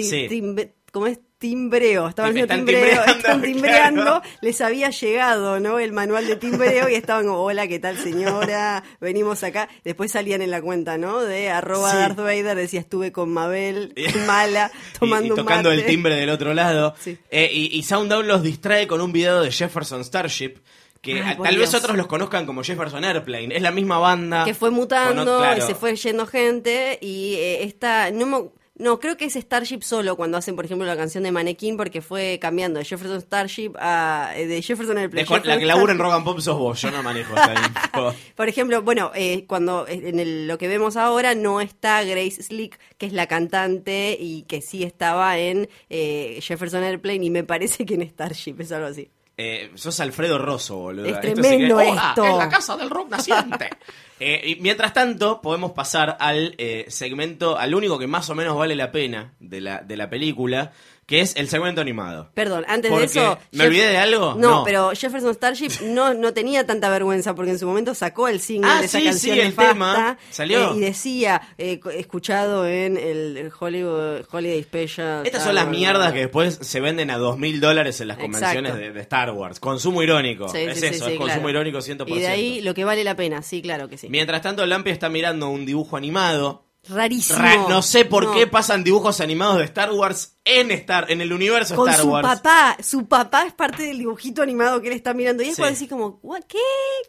¿cómo 0.97 1.07
es? 1.07 1.19
timbreo, 1.39 2.07
estaban 2.07 2.31
haciendo 2.31 2.55
timbreo, 2.55 3.03
están 3.05 3.41
timbreando, 3.43 4.01
claro. 4.01 4.21
les 4.41 4.59
había 4.59 4.89
llegado, 4.89 5.59
¿no? 5.59 5.77
El 5.77 5.93
manual 5.93 6.25
de 6.25 6.35
timbreo 6.35 6.89
y 6.89 6.95
estaban 6.95 7.27
como, 7.27 7.41
hola, 7.43 7.67
¿qué 7.67 7.77
tal 7.77 7.95
señora? 7.95 8.83
Venimos 8.99 9.43
acá. 9.43 9.69
Después 9.83 10.11
salían 10.11 10.41
en 10.41 10.49
la 10.49 10.61
cuenta, 10.63 10.97
¿no? 10.97 11.21
De 11.21 11.51
arroba 11.51 11.91
Sí. 11.91 11.97
Darth 11.97 12.17
Vader, 12.17 12.55
decía, 12.57 12.79
estuve 12.79 13.11
con 13.11 13.29
Mabel, 13.31 13.93
mala, 14.25 14.71
Y- 14.95 14.97
tomando 14.97 15.27
y, 15.27 15.29
un 15.29 15.35
tocando 15.37 15.69
mate. 15.69 15.81
el 15.81 15.85
timbre 15.87 16.15
del 16.15 16.29
otro 16.31 16.55
lado. 16.55 16.95
Sí. 16.99 17.19
Eh, 17.29 17.49
y, 17.53 17.77
y 17.77 17.83
Sounddown 17.83 18.27
los 18.27 18.41
distrae 18.41 18.87
con 18.87 18.99
un 19.01 19.11
video 19.11 19.41
de 19.41 19.51
Jefferson 19.51 20.03
Starship. 20.03 20.55
Que 21.01 21.21
Ay, 21.21 21.37
tal 21.41 21.55
vez 21.55 21.71
otros 21.75 21.95
los 21.95 22.07
conozcan 22.07 22.47
como 22.47 22.63
Jefferson 22.63 23.05
Airplane. 23.05 23.55
Es 23.55 23.61
la 23.61 23.69
misma 23.69 23.99
banda. 23.99 24.43
que 24.43 24.55
fue 24.55 24.71
mutando 24.71 25.37
claro. 25.37 25.59
y 25.59 25.61
se 25.61 25.75
fue 25.75 25.95
yendo 25.95 26.25
gente 26.25 26.97
y 26.99 27.35
eh, 27.35 27.63
esta 27.63 28.09
no 28.09 28.51
no 28.79 28.99
creo 28.99 29.17
que 29.17 29.25
es 29.25 29.33
Starship 29.35 29.81
solo 29.81 30.15
cuando 30.15 30.37
hacen 30.37 30.55
por 30.55 30.65
ejemplo 30.65 30.85
la 30.85 30.95
canción 30.95 31.23
de 31.23 31.31
Manequín 31.31 31.77
porque 31.77 32.01
fue 32.01 32.37
cambiando 32.41 32.79
de 32.79 32.85
Jefferson 32.85 33.19
Starship 33.21 33.71
a 33.79 34.31
eh, 34.35 34.47
de 34.47 34.61
Jefferson 34.61 34.97
Airplane. 34.97 35.27
De- 35.27 35.47
la 35.47 35.57
que 35.59 35.65
labura 35.65 35.93
en. 35.93 35.99
Rock 35.99 36.13
and 36.13 36.23
Pop 36.25 36.39
sos 36.39 36.57
vos. 36.57 36.81
Yo 36.81 36.91
no 36.91 37.01
manejo 37.03 37.35
esta 37.35 37.53
info. 37.93 38.13
Por 38.35 38.47
ejemplo, 38.49 38.81
bueno, 38.81 39.11
eh, 39.15 39.45
cuando 39.47 39.87
eh, 39.87 40.01
en 40.09 40.19
el- 40.19 40.47
lo 40.47 40.57
que 40.57 40.67
vemos 40.67 40.95
ahora 40.97 41.35
no 41.35 41.59
está 41.61 42.03
Grace 42.03 42.43
Slick, 42.43 42.79
que 42.97 43.05
es 43.07 43.13
la 43.13 43.27
cantante 43.27 44.15
y 44.19 44.43
que 44.43 44.61
sí 44.61 44.83
estaba 44.83 45.37
en 45.37 45.69
eh, 45.89 46.39
Jefferson 46.41 46.83
Airplane 46.83 47.25
y 47.25 47.29
me 47.29 47.43
parece 47.43 47.85
que 47.85 47.95
en 47.95 48.03
Starship 48.09 48.55
es 48.59 48.71
algo 48.71 48.87
así. 48.87 49.09
Eh, 49.39 49.71
sos 49.75 49.99
Alfredo 49.99 50.39
Rosso, 50.39 50.77
boludo. 50.77 51.05
Es 51.05 51.13
Esto 51.13 51.21
tremendo 51.41 51.77
¡Hola! 51.77 52.07
esto. 52.09 52.25
En 52.25 52.37
la 52.39 52.49
casa 52.49 52.75
del 52.75 52.89
rock 52.89 53.09
naciente. 53.11 53.69
Eh, 54.19 54.41
y 54.45 54.55
mientras 54.61 54.93
tanto, 54.93 55.41
podemos 55.41 55.71
pasar 55.73 56.17
al 56.19 56.55
eh, 56.57 56.85
segmento, 56.89 57.57
al 57.57 57.75
único 57.75 57.99
que 57.99 58.07
más 58.07 58.29
o 58.29 58.35
menos 58.35 58.57
vale 58.57 58.75
la 58.75 58.91
pena 58.91 59.33
de 59.39 59.61
la, 59.61 59.81
de 59.81 59.95
la 59.97 60.09
película, 60.09 60.71
que 61.05 61.21
es 61.21 61.37
el 61.37 61.47
segmento 61.47 61.79
animado. 61.79 62.29
Perdón, 62.33 62.65
antes 62.67 62.91
Porque, 62.91 63.05
de 63.05 63.11
eso. 63.11 63.39
¿me 63.53 63.65
olvidé 63.67 63.87
de 63.87 63.97
algo? 63.97 64.35
No, 64.35 64.49
No. 64.57 64.63
pero 64.65 64.91
Jefferson 64.93 65.33
Starship 65.33 65.71
no, 65.85 66.13
no 66.13 66.33
tenía 66.33 66.65
tanta 66.65 66.89
vergüenza 66.89 67.33
porque 67.33 67.51
en 67.51 67.59
su 67.59 67.65
momento 67.65 67.95
sacó 67.95 68.27
el 68.27 68.41
single 68.41 68.69
Ah, 68.69 68.79
de 68.81 68.87
esa 68.87 68.99
sí, 68.99 69.05
canción 69.05 69.35
sí, 69.35 69.39
el 69.41 69.55
tema. 69.55 70.17
Salió. 70.31 70.71
eh, 70.73 70.75
y 70.75 70.79
decía, 70.81 71.41
eh, 71.57 71.79
escuchado 71.93 72.67
en 72.67 72.97
el, 72.97 73.49
Hollywood 73.57 74.25
Holiday 74.29 74.61
Special. 74.63 75.25
Estas 75.25 75.45
son 75.45 75.55
las 75.55 75.69
mierdas 75.69 76.11
que 76.11 76.19
después 76.19 76.59
se 76.61 76.81
venden 76.81 77.09
a 77.09 77.17
dos 77.17 77.37
mil 77.37 77.61
dólares 77.61 78.01
en 78.01 78.09
las 78.09 78.17
convenciones 78.17 78.75
de, 78.75 78.91
de 78.91 78.99
Star 78.99 79.31
Wars. 79.31 79.61
Consumo 79.61 80.03
irónico. 80.03 80.49
Sí, 80.49 80.57
es 80.57 80.83
eso, 80.83 81.07
es 81.07 81.17
consumo 81.17 81.43
claro. 81.47 81.49
irónico 81.51 81.77
100%. 81.77 82.03
Y 82.09 82.19
de 82.19 82.27
ahí 82.27 82.59
lo 82.61 82.73
que 82.73 82.83
vale 82.83 83.05
la 83.05 83.15
pena, 83.15 83.41
sí, 83.43 83.61
claro 83.61 83.87
que 83.87 83.97
sí. 83.97 84.06
Mientras 84.09 84.41
tanto, 84.41 84.65
Lampi 84.65 84.89
está 84.91 85.09
mirando 85.09 85.49
un 85.49 85.65
dibujo 85.65 85.97
animado. 85.97 86.65
Rarísimo. 86.89 87.39
Ra- 87.39 87.65
no 87.67 87.81
sé 87.81 88.05
por 88.05 88.25
No. 88.25 88.33
qué 88.33 88.47
pasan 88.47 88.83
dibujos 88.83 89.19
animados 89.19 89.57
de 89.57 89.65
Star 89.65 89.91
Wars 89.91 90.36
en 90.47 90.71
Star, 90.71 91.05
en 91.11 91.21
el 91.21 91.31
universo 91.33 91.75
Con 91.75 91.89
Star 91.89 92.01
su 92.03 92.09
Wars. 92.11 92.27
papá. 92.27 92.77
Su 92.81 93.07
papá 93.07 93.43
es 93.45 93.53
parte 93.53 93.83
del 93.83 93.99
dibujito 93.99 94.41
animado 94.41 94.81
que 94.81 94.87
él 94.87 94.93
está 94.93 95.13
mirando. 95.13 95.43
Y 95.43 95.49
es 95.49 95.55
Sí. 95.55 95.61
cuando 95.61 95.73
decís 95.75 95.89
como, 95.89 96.19
"What? 96.23 96.43
¿qué? 96.47 96.57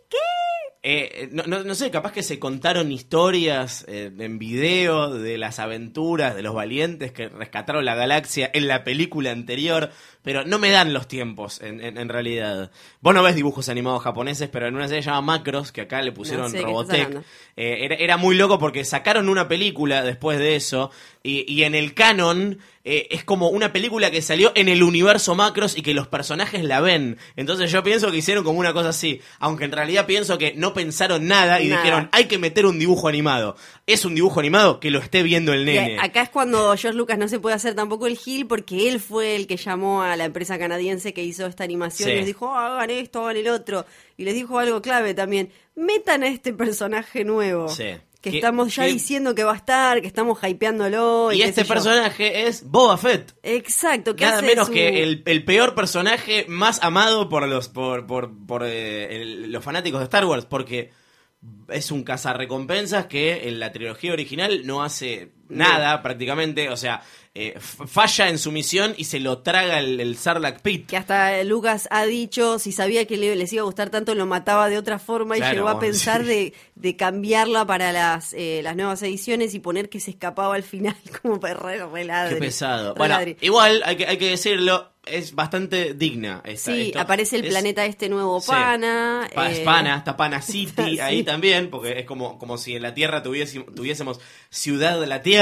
¿Qué? 0.09 0.17
Eh, 0.81 1.29
no, 1.33 1.43
no- 1.45 1.65
no 1.65 1.75
sé, 1.75 1.91
capaz 1.91 2.13
que 2.13 2.23
se 2.23 2.39
contaron 2.39 2.93
historias 2.93 3.85
eh, 3.89 4.13
en 4.17 4.39
video 4.39 5.11
de 5.13 5.37
las 5.37 5.59
aventuras 5.59 6.37
de 6.37 6.43
los 6.43 6.55
valientes 6.55 7.11
que 7.11 7.29
rescataron 7.29 7.85
la 7.85 7.97
galaxia 7.97 8.49
en 8.55 8.69
la 8.69 8.85
película 8.85 9.33
anterior, 9.33 9.91
pero 10.23 10.45
no 10.45 10.61
me 10.61 10.71
dan 10.71 10.93
los 10.95 11.09
tiempos 11.09 11.61
en, 11.63 11.81
en- 11.85 11.99
en 11.99 12.09
realidad. 12.09 12.71
Vos 13.01 13.13
no 13.13 13.25
ves 13.25 13.35
dibujos 13.35 13.69
animados 13.69 14.05
japoneses, 14.05 14.49
pero 14.49 14.69
en 14.69 14.77
una 14.77 14.87
serie 14.87 15.03
llamada 15.03 15.23
Macros, 15.23 15.73
que 15.73 15.81
acá 15.81 16.01
le 16.01 16.13
pusieron 16.13 16.45
No 16.45 16.51
sé 16.51 16.63
Robotech, 16.63 17.23
eh, 17.57 17.79
era, 17.85 17.97
era 17.97 18.17
muy 18.17 18.37
loco 18.37 18.59
porque 18.61 18.85
sacaron 18.85 19.29
una 19.29 19.49
película 19.49 20.03
después 20.05 20.39
de 20.39 20.55
eso 20.55 20.93
y, 21.25 21.45
y 21.53 21.65
en 21.65 21.75
el 21.75 21.93
canon 21.95 22.61
eh, 22.91 23.09
es 23.11 23.23
como 23.25 23.49
una 23.51 23.73
película 23.73 24.11
que 24.11 24.23
salió 24.23 24.53
en 24.55 24.69
el 24.69 24.83
universo 24.83 25.35
Macros 25.35 25.77
y 25.77 25.83
que 25.83 25.93
los 25.95 26.09
personajes 26.09 26.65
la 26.65 26.81
ven. 26.81 27.19
Entonces 27.37 27.71
yo 27.71 27.83
pienso 27.83 28.11
que 28.11 28.17
hicieron 28.17 28.45
como 28.45 28.59
una 28.59 28.73
cosa 28.73 28.89
así, 28.89 29.21
aunque 29.39 29.65
en 29.65 29.73
realidad 29.73 30.07
pienso 30.07 30.39
que 30.39 30.55
no 30.55 30.73
pensaron 30.73 31.27
nada 31.27 31.61
y 31.61 31.69
Nada. 31.69 31.83
dijeron 31.83 32.09
hay 32.13 32.25
que 32.25 32.39
meter 32.39 32.67
un 32.67 32.79
dibujo 32.79 33.09
animado. 33.09 33.57
Es 33.87 34.05
un 34.05 34.15
dibujo 34.15 34.41
animado 34.41 34.81
que 34.81 34.91
lo 34.91 34.99
esté 35.01 35.23
viendo 35.23 35.53
el 35.53 35.63
Y 35.63 35.65
nene. 35.75 35.99
acá 36.01 36.23
es 36.23 36.29
cuando 36.31 36.75
George 36.77 36.95
Lucas 36.97 37.19
no 37.19 37.29
se 37.29 37.39
puede 37.39 37.57
hacer 37.57 37.75
tampoco 37.75 38.07
el 38.07 38.17
Gil 38.17 38.47
porque 38.47 38.89
él 38.89 39.01
fue 39.01 39.37
el 39.37 39.47
que 39.47 39.57
llamó 39.57 40.03
a 40.03 40.17
la 40.17 40.25
empresa 40.25 40.59
canadiense 40.59 41.13
que 41.13 41.23
hizo 41.23 41.47
esta 41.47 41.65
animación 41.65 42.09
Sí. 42.09 42.13
y 42.15 42.17
les 42.19 42.27
dijo, 42.27 42.47
"Oh, 42.47 42.55
hagan 42.55 42.91
esto, 42.91 43.23
hagan 43.23 43.37
el 43.37 43.49
otro. 43.49 43.85
Y 44.17 44.25
les 44.25 44.35
dijo 44.35 44.59
algo 44.59 44.83
clave 44.83 45.15
también, 45.15 45.51
metan 45.77 46.23
a 46.23 46.29
este 46.29 46.53
personaje 46.53 47.25
nuevo. 47.25 47.69
Sí. 47.69 47.85
Que 48.21 48.31
Que- 48.33 48.37
estamos 48.39 48.75
ya 48.75 48.85
que- 48.85 48.93
diciendo 48.93 49.35
que 49.35 49.45
va 49.45 49.53
a 49.53 49.57
estar, 49.57 50.01
que 50.01 50.09
estamos 50.09 50.39
hypeándolo. 50.43 51.31
y 51.33 51.39
qué 51.39 51.45
este 51.45 51.65
personaje 51.65 52.49
es 52.49 52.65
Boba 52.69 52.97
Fett. 52.99 53.35
Exacto, 53.45 54.17
que 54.17 54.25
Nada 54.25 54.39
hace 54.39 54.47
menos 54.47 54.67
su- 54.67 54.73
que 54.73 55.03
el, 55.05 55.23
el 55.25 55.45
peor 55.45 55.75
personaje 55.77 56.45
más 56.49 56.81
amado 56.83 57.29
por 57.29 57.47
los 57.47 57.69
por, 57.69 58.07
por, 58.07 58.31
por, 58.47 58.65
eh, 58.67 59.23
el- 59.23 59.53
los 59.53 59.63
fanáticos 59.63 60.01
de 60.01 60.05
Star 60.05 60.25
Wars, 60.25 60.47
porque 60.47 60.91
es 61.69 61.93
un 61.93 62.03
cazarrecompensas 62.03 63.07
que 63.07 63.47
en 63.49 63.61
la 63.61 63.71
trilogía 63.71 64.13
original 64.13 64.67
no 64.67 64.83
hace 64.83 65.31
nada 65.49 66.03
prácticamente, 66.03 66.69
o 66.71 66.77
sea, 66.77 67.03
eh, 67.35 67.57
falla 67.61 68.29
en 68.29 68.39
su 68.39 68.51
misión 68.51 68.95
y 68.97 69.05
se 69.05 69.21
lo 69.21 69.39
traga 69.39 69.79
el, 69.79 70.01
el 70.01 70.17
Sarlacc 70.17 70.61
Pit. 70.61 70.87
Que 70.89 70.97
hasta 70.97 71.43
Lucas 71.45 71.87
ha 71.91 72.05
dicho, 72.05 72.59
si 72.59 72.73
sabía 72.73 73.07
que 73.07 73.17
le- 73.17 73.37
les 73.37 73.53
iba 73.53 73.63
a 73.63 73.65
gustar 73.67 73.91
tanto, 73.91 74.15
lo 74.15 74.27
mataba 74.27 74.69
de 74.69 74.77
otra 74.79 74.99
forma 74.99 75.37
y 75.37 75.41
Claro, 75.41 75.55
llegó 75.55 75.69
a 75.69 75.79
pensar 75.81 76.23
sí. 76.23 76.27
de, 76.29 76.55
de 76.75 76.97
cambiarla 76.97 77.65
para 77.67 77.93
las, 77.93 78.33
eh, 78.33 78.61
las 78.65 78.75
nuevas 78.75 79.03
ediciones 79.03 79.55
y 79.55 79.61
poner 79.61 79.89
que 79.89 80.01
se 80.01 80.11
escapaba 80.11 80.55
al 80.57 80.63
final 80.65 80.97
como 81.23 81.39
para 81.39 81.55
re, 81.55 81.79
re 81.87 82.29
Qué 82.31 82.37
pesado. 82.37 82.95
re 82.95 82.99
Bueno, 82.99 83.19
igual 83.41 83.83
hay 83.85 83.97
que, 83.97 84.07
hay 84.07 84.17
que 84.19 84.31
decirlo, 84.31 84.91
es 85.07 85.35
bastante 85.35 85.95
digna. 85.95 86.43
Esta, 86.45 86.73
Sí, 86.73 86.89
esto. 86.89 87.01
aparece 87.01 87.37
el 87.37 87.45
Es- 87.45 87.51
planeta 87.51 87.85
este 87.87 88.09
nuevo 88.09 88.41
Sí. 88.41 88.51
Pana. 88.51 89.29
Pa- 89.35 89.53
eh, 89.53 89.63
Pana, 89.65 89.97
está 89.99 90.17
Pana 90.17 90.43
City 90.43 90.83
Sí. 90.97 91.01
ahí 91.01 91.23
también, 91.23 91.71
porque 91.71 92.01
es 92.01 92.05
como, 92.05 92.37
como 92.39 92.59
si 92.59 92.75
en 92.75 92.83
la 92.83 92.95
Tierra 92.95 93.23
tuviésemos, 93.23 93.73
tuviésemos 93.75 94.19
Ciudad 94.51 94.99
de 95.01 95.07
la 95.07 95.23
Tierra. 95.23 95.38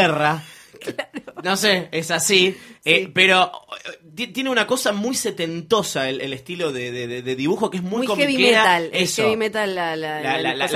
No 1.42 1.56
sé, 1.56 1.88
es 1.92 2.10
así. 2.10 2.56
Eh, 2.84 3.10
pero 3.12 3.50
eh, 3.84 3.98
ti- 4.14 4.28
tiene 4.28 4.48
una 4.50 4.66
cosa 4.66 4.92
muy 4.92 5.14
setentosa 5.16 6.08
el, 6.08 6.20
el 6.20 6.32
estilo 6.32 6.70
de, 6.70 6.92
de- 6.92 7.06
de- 7.08 7.22
de 7.22 7.34
dibujo 7.36 7.68
que 7.70 7.78
es 7.78 7.82
muy, 7.82 8.06
muy 8.06 8.16
heavy 8.16 8.34
comiquera. 8.34 8.62
metal. 8.62 8.90
es 8.92 9.10
Eso. 9.10 9.22
heavy 9.22 9.36
metal 9.36 9.74
la, 9.74 9.96
la, 9.96 10.10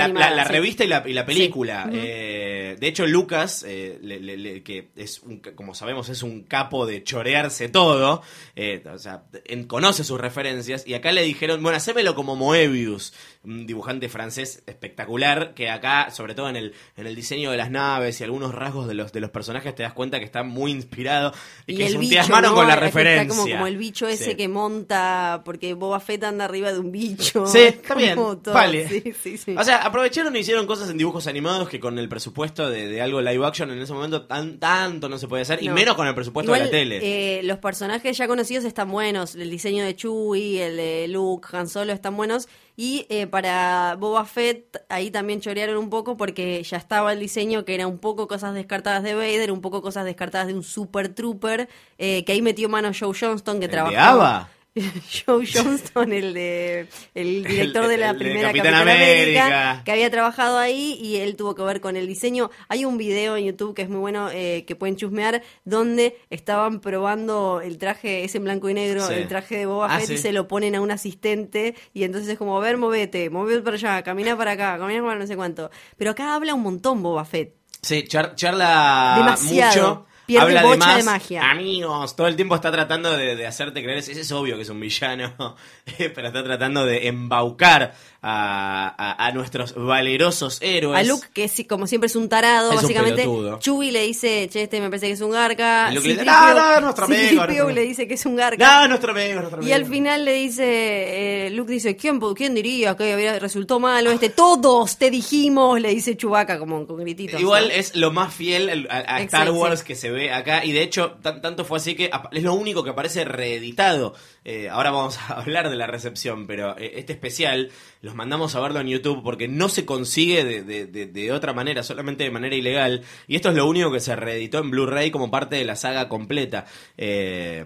animada, 0.03 0.43
sí. 0.45 0.51
revista 0.51 0.83
y 0.83 0.87
la, 0.87 1.03
y 1.07 1.13
la 1.13 1.25
película. 1.25 1.87
Sí. 1.89 1.97
Eh, 2.01 2.75
de 2.79 2.87
hecho, 2.87 3.05
Lucas, 3.07 3.63
eh, 3.67 3.97
le- 4.01 4.19
le- 4.19 4.37
le- 4.37 4.63
que 4.63 4.89
es 4.97 5.19
un, 5.19 5.39
como 5.39 5.73
sabemos, 5.73 6.09
es 6.09 6.21
un 6.23 6.43
capo 6.43 6.85
de 6.85 7.03
chorearse 7.03 7.69
todo. 7.69 8.21
eh, 8.55 8.83
o 8.93 8.97
sea, 8.99 9.23
en- 9.45 9.65
conoce 9.65 10.03
sus 10.03 10.19
referencias. 10.19 10.85
Y 10.85 10.95
acá 10.95 11.11
le 11.13 11.21
dijeron, 11.23 11.61
bueno, 11.63 11.77
hacémelo 11.77 12.13
como 12.15 12.35
Moebius, 12.35 13.13
un 13.43 13.65
dibujante 13.65 14.07
francés 14.09 14.63
espectacular. 14.67 15.53
Que 15.53 15.69
acá, 15.69 16.11
sobre 16.11 16.35
todo 16.35 16.49
en 16.49 16.55
el, 16.55 16.73
en 16.95 17.07
el 17.07 17.15
diseño 17.15 17.51
de 17.51 17.57
las 17.57 17.71
naves 17.71 18.19
y 18.21 18.23
algunos 18.23 18.53
rasgos 18.53 18.87
de 18.87 18.93
los, 18.93 19.11
de 19.11 19.19
los 19.19 19.29
personajes, 19.31 19.73
te 19.75 19.83
das 19.83 19.93
cuenta 19.93 20.19
que 20.19 20.25
está 20.25 20.43
muy 20.43 20.71
inspirado. 20.71 21.33
Y, 21.67 21.75
que 21.77 21.85
el 21.87 21.93
se 21.93 21.97
bicho, 21.97 22.13
entusiasmaron 22.13 22.51
¿no? 22.51 22.55
con 22.55 22.67
la 22.67 22.73
Está 22.73 22.85
referencia. 22.85 23.27
como, 23.29 23.49
como 23.49 23.67
el 23.67 23.77
bicho 23.77 24.07
ese 24.07 24.31
Sí. 24.31 24.35
que 24.35 24.47
monta, 24.47 25.41
porque 25.45 25.73
Boba 25.73 25.99
Fett 25.99 26.23
anda 26.23 26.45
arriba 26.45 26.71
de 26.71 26.79
un 26.79 26.91
bicho. 26.91 27.45
Sí, 27.47 27.57
Es 27.59 27.75
está 27.75 27.95
bien. 27.95 28.15
todo, 28.15 28.53
Vale. 28.53 28.87
sí, 28.87 29.13
sí, 29.21 29.37
sí. 29.37 29.55
O 29.57 29.63
sea, 29.63 29.77
aprovecharon 29.77 30.35
y 30.35 30.39
hicieron 30.39 30.65
cosas 30.67 30.89
en 30.89 30.97
dibujos 30.97 31.27
animados 31.27 31.67
que 31.69 31.79
con 31.79 31.97
el 31.99 32.07
presupuesto 32.09 32.69
de, 32.69 32.87
de 32.87 33.01
algo 33.01 33.21
live 33.21 33.45
action 33.45 33.71
en 33.71 33.79
ese 33.79 33.93
momento 33.93 34.25
tan 34.27 34.59
tanto 34.59 35.09
no 35.09 35.17
se 35.17 35.27
puede 35.27 35.43
hacer. 35.43 35.61
Y 35.63 35.67
No. 35.67 35.73
menos 35.73 35.95
con 35.95 36.07
el 36.07 36.13
presupuesto 36.15 36.51
Igual, 36.55 36.59
de 36.59 36.65
la 36.65 36.71
tele. 36.71 36.99
eh, 37.39 37.43
los 37.43 37.57
personajes 37.57 38.17
ya 38.17 38.27
conocidos 38.27 38.65
están 38.65 38.91
buenos. 38.91 39.35
El 39.35 39.49
diseño 39.49 39.83
de 39.83 39.95
Chewie, 39.95 40.65
el 40.67 40.77
de 40.77 41.07
Luke, 41.07 41.47
Han 41.53 41.67
Solo 41.67 41.91
están 41.93 42.15
buenos. 42.15 42.47
Y 42.83 43.05
eh, 43.09 43.27
para 43.27 43.95
Boba 43.99 44.25
Fett, 44.25 44.83
ahí 44.89 45.11
también 45.11 45.39
chorearon 45.39 45.77
un 45.77 45.91
poco 45.91 46.17
porque 46.17 46.63
ya 46.63 46.77
estaba 46.77 47.13
el 47.13 47.19
diseño 47.19 47.63
que 47.63 47.75
era 47.75 47.85
un 47.85 47.99
poco 47.99 48.27
cosas 48.27 48.55
descartadas 48.55 49.03
de 49.03 49.13
Vader, 49.13 49.51
un 49.51 49.61
poco 49.61 49.83
cosas 49.83 50.03
descartadas 50.03 50.47
de 50.47 50.55
un 50.55 50.63
Super 50.63 51.13
Trooper. 51.13 51.69
eh, 51.99 52.25
que 52.25 52.31
ahí 52.31 52.41
metió 52.41 52.69
mano 52.69 52.89
Joe 52.99 53.15
Johnston, 53.15 53.59
que 53.59 53.65
¿El 53.65 53.71
de 53.71 53.77
trabajaba. 53.77 54.49
Joe 55.25 55.45
Johnston, 55.45 56.13
el 56.13 56.33
de 56.33 56.87
el 57.13 57.43
director 57.43 57.83
El- 57.83 57.89
de 57.89 57.97
la 57.97 58.09
el 58.11 58.17
de 58.17 58.23
primera 58.23 58.47
Capitán 58.49 58.71
Capitán, 58.73 58.87
América, 58.89 59.45
América. 59.45 59.81
que 59.83 59.91
había 59.91 60.09
trabajado 60.09 60.57
ahí 60.57 60.97
y 61.01 61.17
él 61.17 61.35
tuvo 61.35 61.55
que 61.55 61.63
ver 61.63 61.81
con 61.81 61.97
el 61.97 62.07
diseño. 62.07 62.49
Hay 62.69 62.85
un 62.85 62.97
video 62.97 63.35
en 63.35 63.45
YouTube 63.45 63.75
que 63.75 63.81
es 63.81 63.89
muy 63.89 63.99
bueno 63.99 64.29
eh, 64.31 64.63
que 64.65 64.75
pueden 64.77 64.95
chusmear 64.95 65.41
donde 65.65 66.17
estaban 66.29 66.79
probando 66.79 67.59
el 67.61 67.77
traje, 67.77 68.23
es 68.23 68.33
en 68.35 68.45
blanco 68.45 68.69
y 68.69 68.73
negro, 68.73 69.05
Sí. 69.07 69.13
el 69.15 69.27
traje 69.27 69.57
de 69.57 69.65
Boba 69.65 69.87
Ah, 69.93 69.99
Fett 69.99 70.11
y 70.11 70.17
se 70.17 70.31
lo 70.31 70.47
ponen 70.47 70.75
a 70.75 70.81
un 70.81 70.91
asistente 70.91 71.75
y 71.93 72.03
entonces 72.05 72.29
es 72.31 72.37
como, 72.37 72.57
a 72.57 72.61
ver, 72.61 72.77
movete, 72.77 73.29
movete 73.29 73.61
para 73.61 73.75
allá, 73.75 74.03
camina 74.03 74.37
para 74.37 74.51
acá, 74.51 74.77
camina 74.77 75.03
para 75.03 75.19
no 75.19 75.27
sé 75.27 75.35
cuánto. 75.35 75.69
Pero 75.97 76.11
acá 76.11 76.33
habla 76.35 76.53
un 76.53 76.61
montón 76.61 77.03
Boba 77.03 77.25
Fett. 77.25 77.55
Sí, 77.81 78.03
char- 78.07 78.35
charla 78.35 79.15
Demasiado. 79.17 79.89
mucho. 79.95 80.05
Pierde 80.39 80.57
habla 80.57 80.63
bocha 80.63 80.73
de, 80.73 80.77
más, 80.85 80.97
de 80.97 81.03
magia. 81.03 81.49
Amigos, 81.51 82.15
todo 82.15 82.27
el 82.27 82.35
tiempo 82.35 82.55
está 82.55 82.71
tratando 82.71 83.15
de, 83.15 83.35
de 83.35 83.47
hacerte 83.47 83.81
creer. 83.83 83.97
Es, 83.99 84.09
es 84.09 84.31
obvio 84.31 84.55
que 84.55 84.63
es 84.63 84.69
un 84.69 84.79
villano, 84.79 85.33
pero 85.97 86.27
está 86.27 86.43
tratando 86.43 86.85
de 86.85 87.07
embaucar 87.07 87.93
a, 88.23 88.93
a- 88.97 89.27
a 89.27 89.31
nuestros 89.31 89.73
valerosos 89.75 90.59
héroes. 90.61 90.99
A 90.99 91.03
Luke, 91.03 91.27
que 91.33 91.45
es, 91.45 91.63
como 91.67 91.87
siempre 91.87 92.07
es 92.07 92.15
un 92.15 92.29
tarado, 92.29 92.69
Es 92.71 92.77
un 92.77 92.81
básicamente. 92.83 93.21
pelotudo. 93.23 93.59
Chewie 93.59 93.91
le 93.91 94.03
dice, 94.03 94.47
che, 94.51 94.63
este 94.63 94.79
me 94.79 94.89
parece 94.89 95.07
que 95.07 95.13
es 95.13 95.21
un 95.21 95.31
garca. 95.31 95.89
Y 95.91 95.95
Luke 95.95 96.07
le 96.07 96.13
dice, 96.13 96.25
C-3PO 96.25 96.53
"No, 96.53 96.53
no, 96.53 96.75
es 96.75 96.81
nuestro 96.83 97.05
amigo, 97.05 97.19
C-3PO 97.21 97.35
nuestro 97.35 97.43
amigo". 97.63 97.69
le 97.71 97.81
dice 97.81 98.07
que 98.07 98.13
es 98.13 98.25
un 98.25 98.35
garca. 98.35 98.81
No, 98.81 98.87
nuestro 98.89 99.11
amigo, 99.11 99.39
nuestro 99.41 99.63
Y 99.67 99.71
al 99.71 99.85
final 99.85 100.25
le 100.25 100.33
dice, 100.33 101.47
eh, 101.47 101.49
Luke 101.51 101.71
dice, 101.71 101.95
¿quién, 101.95 102.19
quién 102.35 102.53
diría 102.53 102.95
que 102.95 103.13
había- 103.13 103.39
resultó 103.39 103.79
malo 103.79 104.11
este? 104.11 104.29
Todos 104.29 104.97
te 104.97 105.09
dijimos, 105.09 105.79
le 105.81 105.89
dice 105.89 106.15
Chewbacca 106.15 106.59
como 106.59 106.85
con 106.85 106.97
grititos. 106.97 107.39
Igual 107.41 107.69
¿no? 107.69 107.73
es 107.73 107.95
lo 107.95 108.11
más 108.11 108.33
fiel 108.33 108.87
a, 108.89 108.97
a 108.97 108.99
Exacto, 109.21 109.23
Star 109.23 109.51
Wars 109.51 109.79
sí. 109.79 109.85
que 109.87 109.95
se 109.95 110.11
ve 110.11 110.20
acá. 110.29 110.63
Y 110.65 110.71
de 110.73 110.83
hecho, 110.83 111.13
tan- 111.21 111.41
tanto 111.41 111.65
fue 111.65 111.77
así 111.77 111.95
que 111.95 112.11
es 112.31 112.43
lo 112.43 112.53
único 112.53 112.83
que 112.83 112.91
aparece 112.91 113.25
reeditado. 113.25 114.13
Eh, 114.45 114.69
ahora 114.69 114.91
vamos 114.91 115.17
a 115.17 115.33
hablar 115.39 115.69
de 115.69 115.75
la 115.75 115.87
recepción, 115.87 116.45
pero 116.47 116.77
eh, 116.77 116.93
este 116.97 117.13
especial 117.13 117.71
los 118.01 118.13
mandamos 118.15 118.55
a 118.55 118.59
verlo 118.59 118.79
en 118.81 118.87
YouTube 118.87 119.23
porque 119.23 119.47
no 119.47 119.69
se 119.69 119.85
consigue 119.85 120.43
de- 120.43 120.61
de 121.07 121.31
otra 121.31 121.53
manera, 121.53 121.81
solamente 121.83 122.23
de 122.23 122.31
manera 122.31 122.55
ilegal. 122.55 123.03
Y 123.27 123.35
esto 123.35 123.49
es 123.49 123.55
lo 123.55 123.65
único 123.67 123.91
que 123.91 123.99
se 123.99 124.15
reeditó 124.15 124.59
en 124.59 124.69
Blu-ray 124.71 125.09
como 125.11 125.31
parte 125.31 125.55
de 125.55 125.65
la 125.65 125.75
saga 125.75 126.07
completa. 126.09 126.65
Eh, 126.97 127.65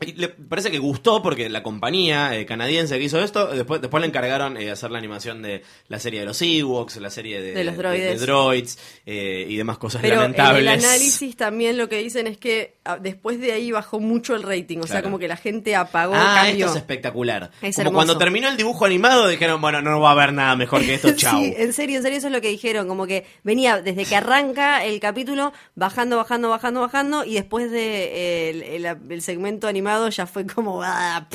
y 0.00 0.12
le 0.14 0.28
parece 0.28 0.72
que 0.72 0.78
gustó 0.78 1.22
porque 1.22 1.48
la 1.48 1.62
compañía 1.62 2.36
eh, 2.36 2.44
canadiense 2.46 2.98
que 2.98 3.04
hizo 3.04 3.22
esto, 3.22 3.46
después, 3.46 3.80
después 3.80 4.00
le 4.00 4.08
encargaron 4.08 4.56
eh, 4.56 4.70
hacer 4.72 4.90
la 4.90 4.98
animación 4.98 5.40
de 5.40 5.62
la 5.88 6.00
serie 6.00 6.20
de 6.20 6.26
los 6.26 6.42
Ewoks, 6.42 6.96
la 6.96 7.10
serie 7.10 7.40
de, 7.40 7.52
De 7.52 7.62
los 7.64 7.76
droides. 7.76 8.18
de 8.20 8.26
droids 8.26 8.78
eh, 9.06 9.46
y 9.48 9.56
demás 9.56 9.78
cosas 9.78 10.02
Pero 10.02 10.16
en 10.16 10.20
lamentables. 10.22 10.62
el 10.62 10.68
análisis 10.68 11.36
también 11.36 11.78
lo 11.78 11.88
que 11.88 11.98
dicen 11.98 12.26
es 12.26 12.36
que 12.38 12.74
ah, 12.84 12.98
después 13.00 13.40
de 13.40 13.52
ahí 13.52 13.70
bajó 13.70 14.00
mucho 14.00 14.34
el 14.34 14.42
rating. 14.42 14.78
O 14.78 14.86
sea, 14.88 15.00
como 15.00 15.18
que 15.20 15.28
la 15.28 15.36
gente 15.36 15.76
apagó, 15.76 16.14
Ah, 16.16 16.40
cambió. 16.42 16.66
esto 16.66 16.76
es 16.76 16.82
espectacular. 16.82 17.52
Es 17.62 17.76
Como 17.76 17.88
hermoso. 17.88 17.94
cuando 17.94 18.18
terminó 18.18 18.48
el 18.48 18.56
dibujo 18.56 18.84
animado 18.84 19.28
dijeron, 19.28 19.60
bueno, 19.60 19.80
no 19.80 20.00
va 20.00 20.08
a 20.08 20.12
haber 20.12 20.32
nada 20.32 20.56
mejor 20.56 20.80
que 20.82 20.94
esto, 20.94 21.12
chau. 21.16 21.38
Sí, 21.40 21.54
en 21.56 21.72
serio, 21.72 21.98
en 21.98 22.02
serio, 22.02 22.18
eso 22.18 22.26
es 22.26 22.32
lo 22.32 22.40
que 22.40 22.48
dijeron. 22.48 22.88
Como 22.88 23.06
que 23.06 23.26
venía 23.44 23.80
desde 23.80 24.04
que 24.04 24.16
arranca 24.16 24.84
el 24.84 24.98
capítulo, 24.98 25.52
bajando, 25.76 26.16
bajando, 26.16 26.48
bajando, 26.48 26.80
bajando, 26.80 27.24
y 27.24 27.34
después 27.34 27.70
de 27.70 28.48
eh, 28.48 28.50
el, 28.50 28.62
el- 28.84 28.98
el 29.08 29.22
segmento 29.22 29.68
animado 29.68 29.84
ya 30.10 30.26
fue 30.26 30.46
como. 30.46 30.80
¡ah! 30.82 31.26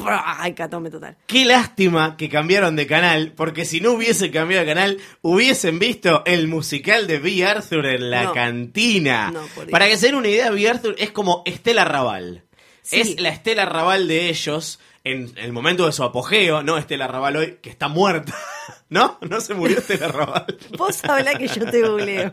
Hecatombe 0.46 0.90
total. 0.90 1.18
Qué 1.28 1.46
lástima 1.46 2.16
que 2.18 2.30
cambiaron 2.30 2.76
de 2.76 2.88
canal, 2.88 3.34
porque 3.36 3.66
si 3.66 3.82
no 3.82 3.92
hubiesen 3.94 4.32
cambiado 4.32 4.66
de 4.66 4.72
canal, 4.74 4.98
hubiesen 5.22 5.80
visto 5.80 6.24
el 6.26 6.48
musical 6.48 7.08
de 7.08 7.20
B. 7.20 7.46
Arthur 7.46 7.86
en 7.86 8.10
la 8.12 8.24
No. 8.26 8.34
cantina. 8.34 9.32
No. 9.32 9.42
Para 9.70 9.88
que 9.88 9.98
se 9.98 10.08
den 10.08 10.16
una 10.16 10.28
idea, 10.28 10.52
B. 10.52 10.68
Arthur 10.70 10.96
es 10.98 11.12
como 11.12 11.44
Estela 11.46 11.86
Raval. 11.86 12.44
Sí. 12.82 13.02
Es 13.02 13.20
la 13.20 13.30
Estela 13.30 13.66
Raval 13.66 14.08
de 14.08 14.30
ellos 14.30 14.80
en 15.04 15.32
el 15.38 15.54
momento 15.54 15.86
de 15.86 15.92
su 15.94 16.04
apogeo, 16.04 16.62
no 16.64 16.78
Estela 16.78 17.08
Raval 17.08 17.36
hoy, 17.38 17.58
que 17.62 17.70
está 17.70 17.88
muerta. 17.88 18.36
¿No? 18.90 19.20
¿No 19.22 19.40
se 19.40 19.54
murió 19.54 19.78
Estela 19.78 20.08
Raval? 20.08 20.58
Vos 20.78 21.04
habla 21.04 21.36
que 21.36 21.48
yo 21.48 21.64
te 21.70 21.82
googleo. 21.88 22.32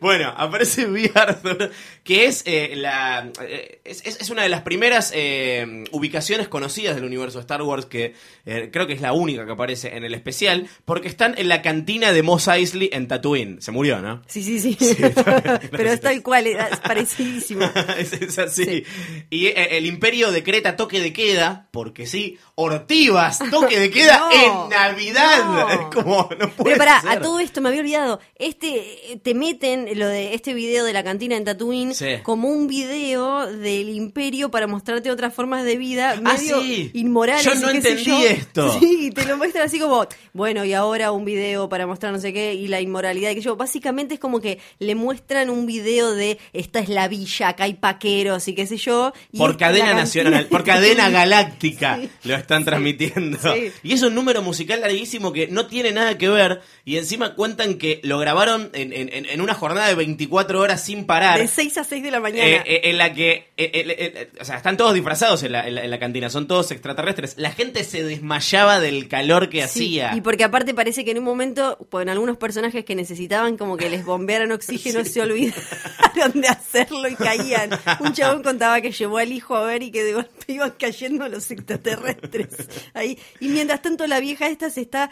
Bueno, 0.00 0.34
aparece 0.36 0.86
V. 0.90 1.12
Arthur, 1.14 1.70
que 2.02 2.26
es 2.26 2.42
eh, 2.44 2.72
la 2.74 3.30
eh, 3.40 3.80
es, 3.84 4.04
es- 4.04 4.30
una 4.30 4.42
de 4.42 4.48
las 4.48 4.62
primeras 4.62 5.12
eh, 5.14 5.84
ubicaciones 5.92 6.48
conocidas 6.48 6.96
del 6.96 7.04
universo 7.04 7.38
de 7.38 7.42
Star 7.42 7.62
Wars, 7.62 7.86
que 7.86 8.14
eh, 8.46 8.70
creo 8.72 8.88
que 8.88 8.94
es 8.94 9.00
la 9.00 9.12
única 9.12 9.46
que 9.46 9.52
aparece 9.52 9.96
en 9.96 10.02
el 10.04 10.12
especial, 10.14 10.66
porque 10.84 11.06
están 11.06 11.34
en 11.38 11.48
la 11.48 11.62
cantina 11.62 12.12
de 12.12 12.22
Mos 12.24 12.48
Eisley 12.48 12.90
en 12.92 13.06
Tatooine. 13.06 13.60
Se 13.62 13.70
murió, 13.70 14.00
¿no? 14.02 14.22
Sí, 14.26 14.42
sí, 14.42 14.58
sí. 14.58 14.96
Pero 15.70 15.90
es 15.92 16.00
tal 16.00 16.20
cual, 16.22 16.48
es 16.48 16.80
parecidísimo. 16.80 17.70
es, 17.96 18.12
es 18.14 18.38
así. 18.38 18.64
Sí. 18.64 18.84
Y 19.30 19.46
eh, 19.46 19.76
el 19.78 19.86
imperio 19.86 20.32
decreta 20.32 20.74
toque 20.74 20.98
de 21.00 21.12
queda, 21.12 21.68
porque 21.70 22.06
sí, 22.08 22.38
Ortivas, 22.56 23.38
toque 23.50 23.78
de 23.78 23.90
queda 23.90 24.18
No, 24.18 24.64
en 24.64 24.70
Navidad. 24.70 25.44
no. 25.44 25.91
Como, 26.02 26.28
no 26.38 26.50
puede 26.50 26.64
Pero 26.64 26.78
pará, 26.78 27.00
ser. 27.00 27.10
a 27.10 27.20
todo 27.20 27.38
esto 27.40 27.60
me 27.60 27.68
había 27.68 27.80
olvidado. 27.80 28.20
Este, 28.36 29.20
te 29.22 29.34
meten 29.34 29.88
lo 29.98 30.06
de 30.08 30.34
este 30.34 30.54
video 30.54 30.84
de 30.84 30.92
la 30.92 31.02
cantina 31.04 31.36
en 31.36 31.44
Tatooine 31.44 31.94
Sí. 31.94 32.06
como 32.22 32.48
un 32.48 32.66
video 32.66 33.46
del 33.46 33.88
imperio 33.90 34.50
para 34.50 34.66
mostrarte 34.66 35.10
otras 35.10 35.34
formas 35.34 35.64
de 35.64 35.76
vida 35.76 36.14
Ah, 36.24 36.34
medio 36.36 36.60
sí. 36.62 36.90
inmorales. 36.94 37.44
Yo 37.44 37.54
no 37.56 37.70
entendí 37.70 38.04
yo. 38.04 38.18
esto. 38.26 38.78
Sí, 38.80 39.10
te 39.14 39.24
lo 39.26 39.36
muestran 39.36 39.64
así 39.64 39.78
como, 39.78 40.06
bueno, 40.32 40.64
y 40.64 40.72
ahora 40.72 41.12
un 41.12 41.24
video 41.24 41.68
para 41.68 41.86
mostrar 41.86 42.12
no 42.12 42.18
sé 42.18 42.32
qué 42.32 42.54
y 42.54 42.68
la 42.68 42.80
inmoralidad 42.80 43.30
y 43.30 43.34
que 43.36 43.40
yo. 43.40 43.56
Básicamente 43.56 44.14
es 44.14 44.20
como 44.20 44.40
que 44.40 44.58
le 44.78 44.94
muestran 44.94 45.50
un 45.50 45.66
video 45.66 46.12
de 46.12 46.38
esta 46.52 46.80
es 46.80 46.88
la 46.88 47.08
villa, 47.08 47.48
acá 47.48 47.64
hay 47.64 47.74
paqueros 47.74 48.46
y 48.48 48.54
qué 48.54 48.66
sé 48.66 48.76
yo. 48.76 49.12
y 49.32 49.38
Por 49.38 49.56
cadena 49.56 49.94
nacional, 49.94 50.46
por 50.46 50.64
cadena 50.64 51.10
galáctica 51.10 51.98
Sí. 52.00 52.08
lo 52.24 52.34
están 52.36 52.64
transmitiendo. 52.64 53.38
Y 53.82 53.92
es 53.92 54.02
un 54.02 54.14
número 54.14 54.42
musical 54.42 54.80
larguísimo 54.80 55.32
que 55.32 55.48
no 55.48 55.66
tiene 55.66 55.81
nada 55.90 56.16
que 56.18 56.28
ver. 56.28 56.60
Y 56.84 56.98
encima 56.98 57.34
cuentan 57.34 57.78
que 57.78 58.00
lo 58.04 58.18
grabaron 58.18 58.70
en, 58.74 58.92
en- 58.92 59.12
en- 59.12 59.26
en 59.26 59.40
una 59.40 59.54
jornada 59.54 59.88
de 59.88 59.96
24 59.96 60.60
horas 60.60 60.84
sin 60.84 61.06
parar. 61.06 61.40
De 61.40 61.48
6 61.48 61.78
a 61.78 61.84
6 61.84 62.02
de 62.02 62.10
la 62.12 62.20
mañana. 62.20 62.46
Eh, 62.48 62.62
eh, 62.66 62.80
en 62.84 62.98
la 62.98 63.12
que, 63.14 63.48
eh, 63.56 64.28
o 64.40 64.44
sea, 64.44 64.58
están 64.58 64.76
todos 64.76 64.94
disfrazados 64.94 65.42
en 65.42 65.52
la, 65.52 65.66
en 65.66 65.74
la- 65.74 65.84
en 65.84 65.90
la 65.90 65.98
cantina, 65.98 66.28
son 66.30 66.46
todos 66.46 66.70
extraterrestres. 66.70 67.34
La 67.38 67.50
gente 67.50 67.82
se 67.82 68.04
desmayaba 68.04 68.78
del 68.78 69.08
calor 69.08 69.48
que 69.48 69.58
Sí, 69.68 69.98
hacía. 70.00 70.14
Y 70.16 70.20
porque 70.20 70.44
aparte 70.44 70.74
parece 70.74 71.04
que 71.04 71.10
en 71.12 71.18
un 71.18 71.24
momento, 71.24 71.78
en 71.92 72.08
algunos 72.10 72.36
personajes 72.36 72.84
que 72.84 72.94
necesitaban 72.94 73.56
como 73.56 73.76
que 73.76 73.88
les 73.90 74.04
bombearan 74.04 74.52
oxígeno, 74.52 75.04
se 75.04 75.22
olvidaron 75.22 76.32
de 76.34 76.48
hacerlo 76.48 77.08
y 77.08 77.14
caían. 77.16 77.70
Un 78.00 78.12
chabón 78.12 78.42
contaba 78.42 78.80
que 78.80 78.92
llevó 78.92 79.18
al 79.18 79.32
hijo 79.32 79.56
a 79.56 79.64
ver 79.64 79.82
y 79.82 79.90
que 79.90 80.02
de 80.04 80.12
golpe 80.12 80.30
iban 80.52 80.74
cayendo 80.78 81.28
los 81.28 81.50
extraterrestres. 81.50 82.48
Ahí. 82.94 83.18
Y 83.40 83.48
mientras 83.48 83.82
tanto 83.82 84.06
la 84.06 84.20
vieja 84.20 84.48
esta 84.48 84.70
se 84.70 84.82
está, 84.82 85.10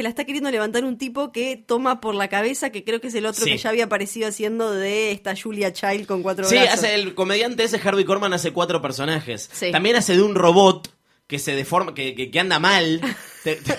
se 0.00 0.02
la 0.04 0.08
está 0.08 0.24
queriendo 0.24 0.50
levantar 0.50 0.82
un 0.86 0.96
tipo 0.96 1.30
que 1.30 1.58
toma 1.58 2.00
por 2.00 2.14
la 2.14 2.28
cabeza, 2.28 2.70
que 2.70 2.84
creo 2.84 3.02
que 3.02 3.08
es 3.08 3.14
el 3.14 3.26
otro 3.26 3.44
Sí. 3.44 3.50
que 3.50 3.58
ya 3.58 3.68
había 3.68 3.84
aparecido 3.84 4.28
haciendo 4.28 4.72
de 4.72 5.12
esta 5.12 5.34
Julia 5.36 5.74
Child 5.74 6.06
con 6.06 6.22
cuatro 6.22 6.46
Sí, 6.46 6.54
brazos. 6.54 6.72
hace 6.72 6.94
el 6.94 7.14
comediante 7.14 7.64
ese 7.64 7.78
Harvey 7.86 8.06
Korman 8.06 8.32
hace 8.32 8.52
cuatro 8.52 8.80
personajes. 8.80 9.50
Sí. 9.52 9.70
También 9.70 9.96
hace 9.96 10.16
de 10.16 10.22
un 10.22 10.34
robot 10.34 10.88
que 11.26 11.38
se 11.38 11.54
deforma, 11.54 11.92
que, 11.94 12.14
que, 12.14 12.30
que 12.30 12.40
anda 12.40 12.58
mal. 12.58 13.02
Te- 13.44 13.56
te- 13.56 13.76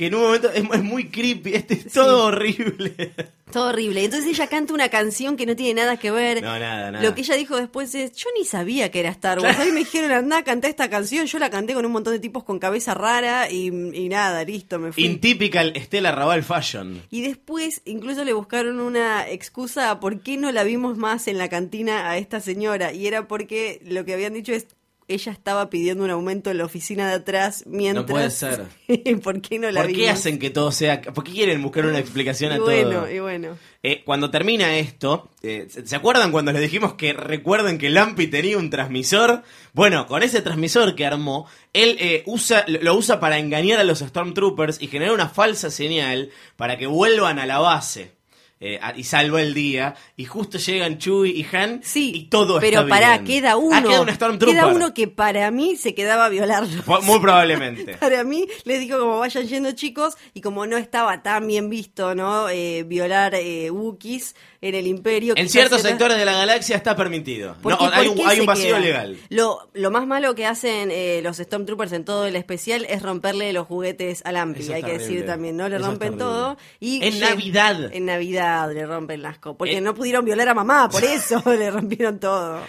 que 0.00 0.06
en 0.06 0.14
un 0.14 0.22
momento 0.22 0.50
es, 0.50 0.64
es 0.64 0.82
muy 0.82 1.10
creepy, 1.10 1.52
este 1.52 1.74
es 1.74 1.92
todo 1.92 2.24
horrible. 2.24 3.12
Todo 3.52 3.70
horrible. 3.70 4.04
Entonces 4.04 4.30
ella 4.30 4.46
canta 4.46 4.72
una 4.72 4.90
canción 4.90 5.36
que 5.36 5.44
no 5.44 5.56
tiene 5.56 5.82
nada 5.82 5.96
que 5.96 6.12
ver. 6.12 6.40
No, 6.40 6.56
nada, 6.56 6.92
nada. 6.92 7.04
Lo 7.04 7.16
que 7.16 7.22
ella 7.22 7.34
dijo 7.34 7.56
después 7.56 7.92
es, 7.96 8.12
yo 8.12 8.28
ni 8.38 8.44
sabía 8.44 8.92
que 8.92 9.00
era 9.00 9.10
Star 9.10 9.40
Wars. 9.40 9.58
A 9.58 9.64
mí 9.64 9.72
me 9.72 9.80
dijeron, 9.80 10.12
anda, 10.12 10.44
cantá 10.44 10.68
esta 10.68 10.88
canción. 10.88 11.26
Yo 11.26 11.40
la 11.40 11.50
canté 11.50 11.74
con 11.74 11.84
un 11.84 11.90
montón 11.90 12.12
de 12.12 12.20
tipos 12.20 12.44
con 12.44 12.60
cabeza 12.60 12.94
rara 12.94 13.50
y, 13.50 13.66
y 13.66 14.08
nada, 14.08 14.44
listo, 14.44 14.78
me 14.78 14.92
fui. 14.92 15.04
Intypical 15.04 15.72
Estela 15.74 16.12
Raval 16.12 16.44
Fashion. 16.44 17.02
y 17.10 17.22
después 17.22 17.82
incluso 17.86 18.22
le 18.22 18.34
buscaron 18.34 18.78
una 18.78 19.28
excusa 19.28 19.90
a 19.90 19.98
por 19.98 20.20
qué 20.20 20.36
no 20.36 20.52
la 20.52 20.62
vimos 20.62 20.96
más 20.96 21.26
en 21.26 21.36
la 21.36 21.48
cantina 21.48 22.08
a 22.08 22.18
esta 22.18 22.38
señora. 22.38 22.92
Y 22.92 23.08
era 23.08 23.26
porque 23.26 23.82
lo 23.84 24.04
que 24.04 24.14
habían 24.14 24.32
dicho 24.32 24.52
es, 24.52 24.68
ella 25.14 25.32
estaba 25.32 25.70
pidiendo 25.70 26.04
un 26.04 26.10
aumento 26.10 26.50
en 26.50 26.58
la 26.58 26.64
oficina 26.64 27.08
de 27.08 27.14
atrás 27.14 27.64
mientras... 27.66 28.06
No 28.06 28.12
puede 28.12 28.30
ser. 28.30 28.66
¿Por 29.22 29.40
qué 29.40 29.58
no 29.58 29.70
la 29.70 29.82
¿Por 29.82 29.92
qué 29.92 30.08
hacen 30.08 30.38
que 30.38 30.50
todo 30.50 30.70
sea.? 30.72 31.02
¿Por 31.02 31.24
qué 31.24 31.32
quieren 31.32 31.62
buscar 31.62 31.84
una 31.86 31.98
explicación 31.98 32.52
Y 32.52 32.54
a 32.56 32.58
bueno, 32.60 32.90
todo? 33.00 33.10
y 33.10 33.18
bueno. 33.18 33.56
Eh, 33.82 34.02
cuando 34.04 34.30
termina 34.30 34.76
esto, 34.76 35.30
eh, 35.42 35.66
¿se 35.68 35.96
acuerdan 35.96 36.32
cuando 36.32 36.52
les 36.52 36.60
dijimos 36.62 36.94
que 36.94 37.12
recuerden 37.12 37.78
que 37.78 37.90
Lampi 37.90 38.26
tenía 38.26 38.58
un 38.58 38.70
transmisor? 38.70 39.42
Bueno, 39.72 40.06
con 40.06 40.22
ese 40.22 40.42
transmisor 40.42 40.94
que 40.94 41.06
armó, 41.06 41.46
él 41.72 41.96
eh, 41.98 42.22
usa, 42.26 42.64
lo 42.68 42.80
lo 42.82 42.94
usa 42.94 43.20
para 43.20 43.38
engañar 43.38 43.80
a 43.80 43.84
los 43.84 44.00
Stormtroopers 44.00 44.82
y 44.82 44.88
generar 44.88 45.14
una 45.14 45.28
falsa 45.28 45.70
señal 45.70 46.30
para 46.56 46.76
que 46.76 46.86
vuelvan 46.86 47.38
a 47.38 47.46
la 47.46 47.58
base. 47.58 48.19
Eh, 48.60 48.78
y 48.96 49.04
salva 49.04 49.40
el 49.40 49.54
día. 49.54 49.94
Y 50.16 50.26
justo 50.26 50.58
llegan 50.58 50.98
Chewie 50.98 51.30
y 51.32 51.46
Han 51.56 51.80
Sí, 51.82 52.12
y 52.14 52.24
todo 52.24 52.60
pero 52.60 52.80
está 52.82 52.88
pará, 52.88 53.18
bien. 53.18 53.24
queda 53.40 53.56
uno. 53.56 53.74
Ah, 53.76 53.82
queda 53.82 54.00
un. 54.30 54.38
Queda 54.38 54.66
uno 54.66 54.92
que 54.94 55.08
para 55.08 55.50
mí 55.50 55.76
se 55.76 55.94
quedaba 55.94 56.26
a 56.26 56.30
Muy 57.02 57.18
probablemente. 57.20 57.96
Para 58.00 58.22
mí, 58.24 58.46
les 58.64 58.80
dijo 58.80 58.98
como 58.98 59.18
vayan 59.18 59.46
yendo 59.46 59.72
chicos, 59.72 60.14
y 60.34 60.40
como 60.42 60.66
no 60.66 60.76
estaba 60.76 61.22
tan 61.22 61.46
bien 61.46 61.70
visto, 61.70 62.14
¿no? 62.14 62.48
Eh, 62.48 62.84
violar 62.86 63.34
eh, 63.34 63.70
Wookiees 63.70 64.34
en 64.60 64.74
el 64.74 64.86
Imperio. 64.86 65.34
En 65.36 65.48
ciertos 65.48 65.80
era- 65.80 65.88
sectores 65.90 66.18
de 66.18 66.24
la 66.26 66.32
galaxia 66.34 66.76
está 66.76 66.94
permitido. 66.94 67.56
¿Por 67.62 67.72
No, 67.72 67.78
qué- 67.78 67.84
hay 67.94 68.08
un, 68.08 68.20
hay 68.26 68.44
vacío 68.44 68.78
legal. 68.78 69.16
Lo, 69.30 69.70
lo 69.72 69.90
más 69.90 70.06
malo 70.06 70.34
que 70.34 70.44
hacen 70.44 70.90
eh, 70.92 71.20
los 71.22 71.38
Stormtroopers 71.38 71.92
en 71.92 72.04
todo 72.04 72.26
el 72.26 72.36
especial 72.36 72.84
es 72.88 73.00
romperle 73.00 73.52
los 73.54 73.66
juguetes 73.66 74.20
a 74.26 74.32
Lampi, 74.32 74.60
Eso 74.60 74.74
hay 74.74 74.82
que 74.82 74.98
decir 74.98 75.24
también, 75.24 75.56
¿no? 75.56 75.68
Le 75.68 75.76
Eso 75.76 75.86
rompen 75.86 76.18
todo. 76.18 76.58
Y 76.78 77.02
En 77.02 77.20
Navidad. 77.20 77.90
En 77.94 78.04
Navidad 78.04 78.49
le 78.72 78.86
rompen 78.86 79.22
las 79.22 79.38
cosas. 79.38 79.56
Porque 79.58 79.78
Eh. 79.78 79.80
no 79.80 79.94
pudieron 79.94 80.24
violar 80.24 80.48
a 80.48 80.54
mamá, 80.54 80.88
por 80.88 81.02
eso 81.04 81.42
le 81.46 81.70
rompieron 81.70 82.18
todo. 82.18 82.60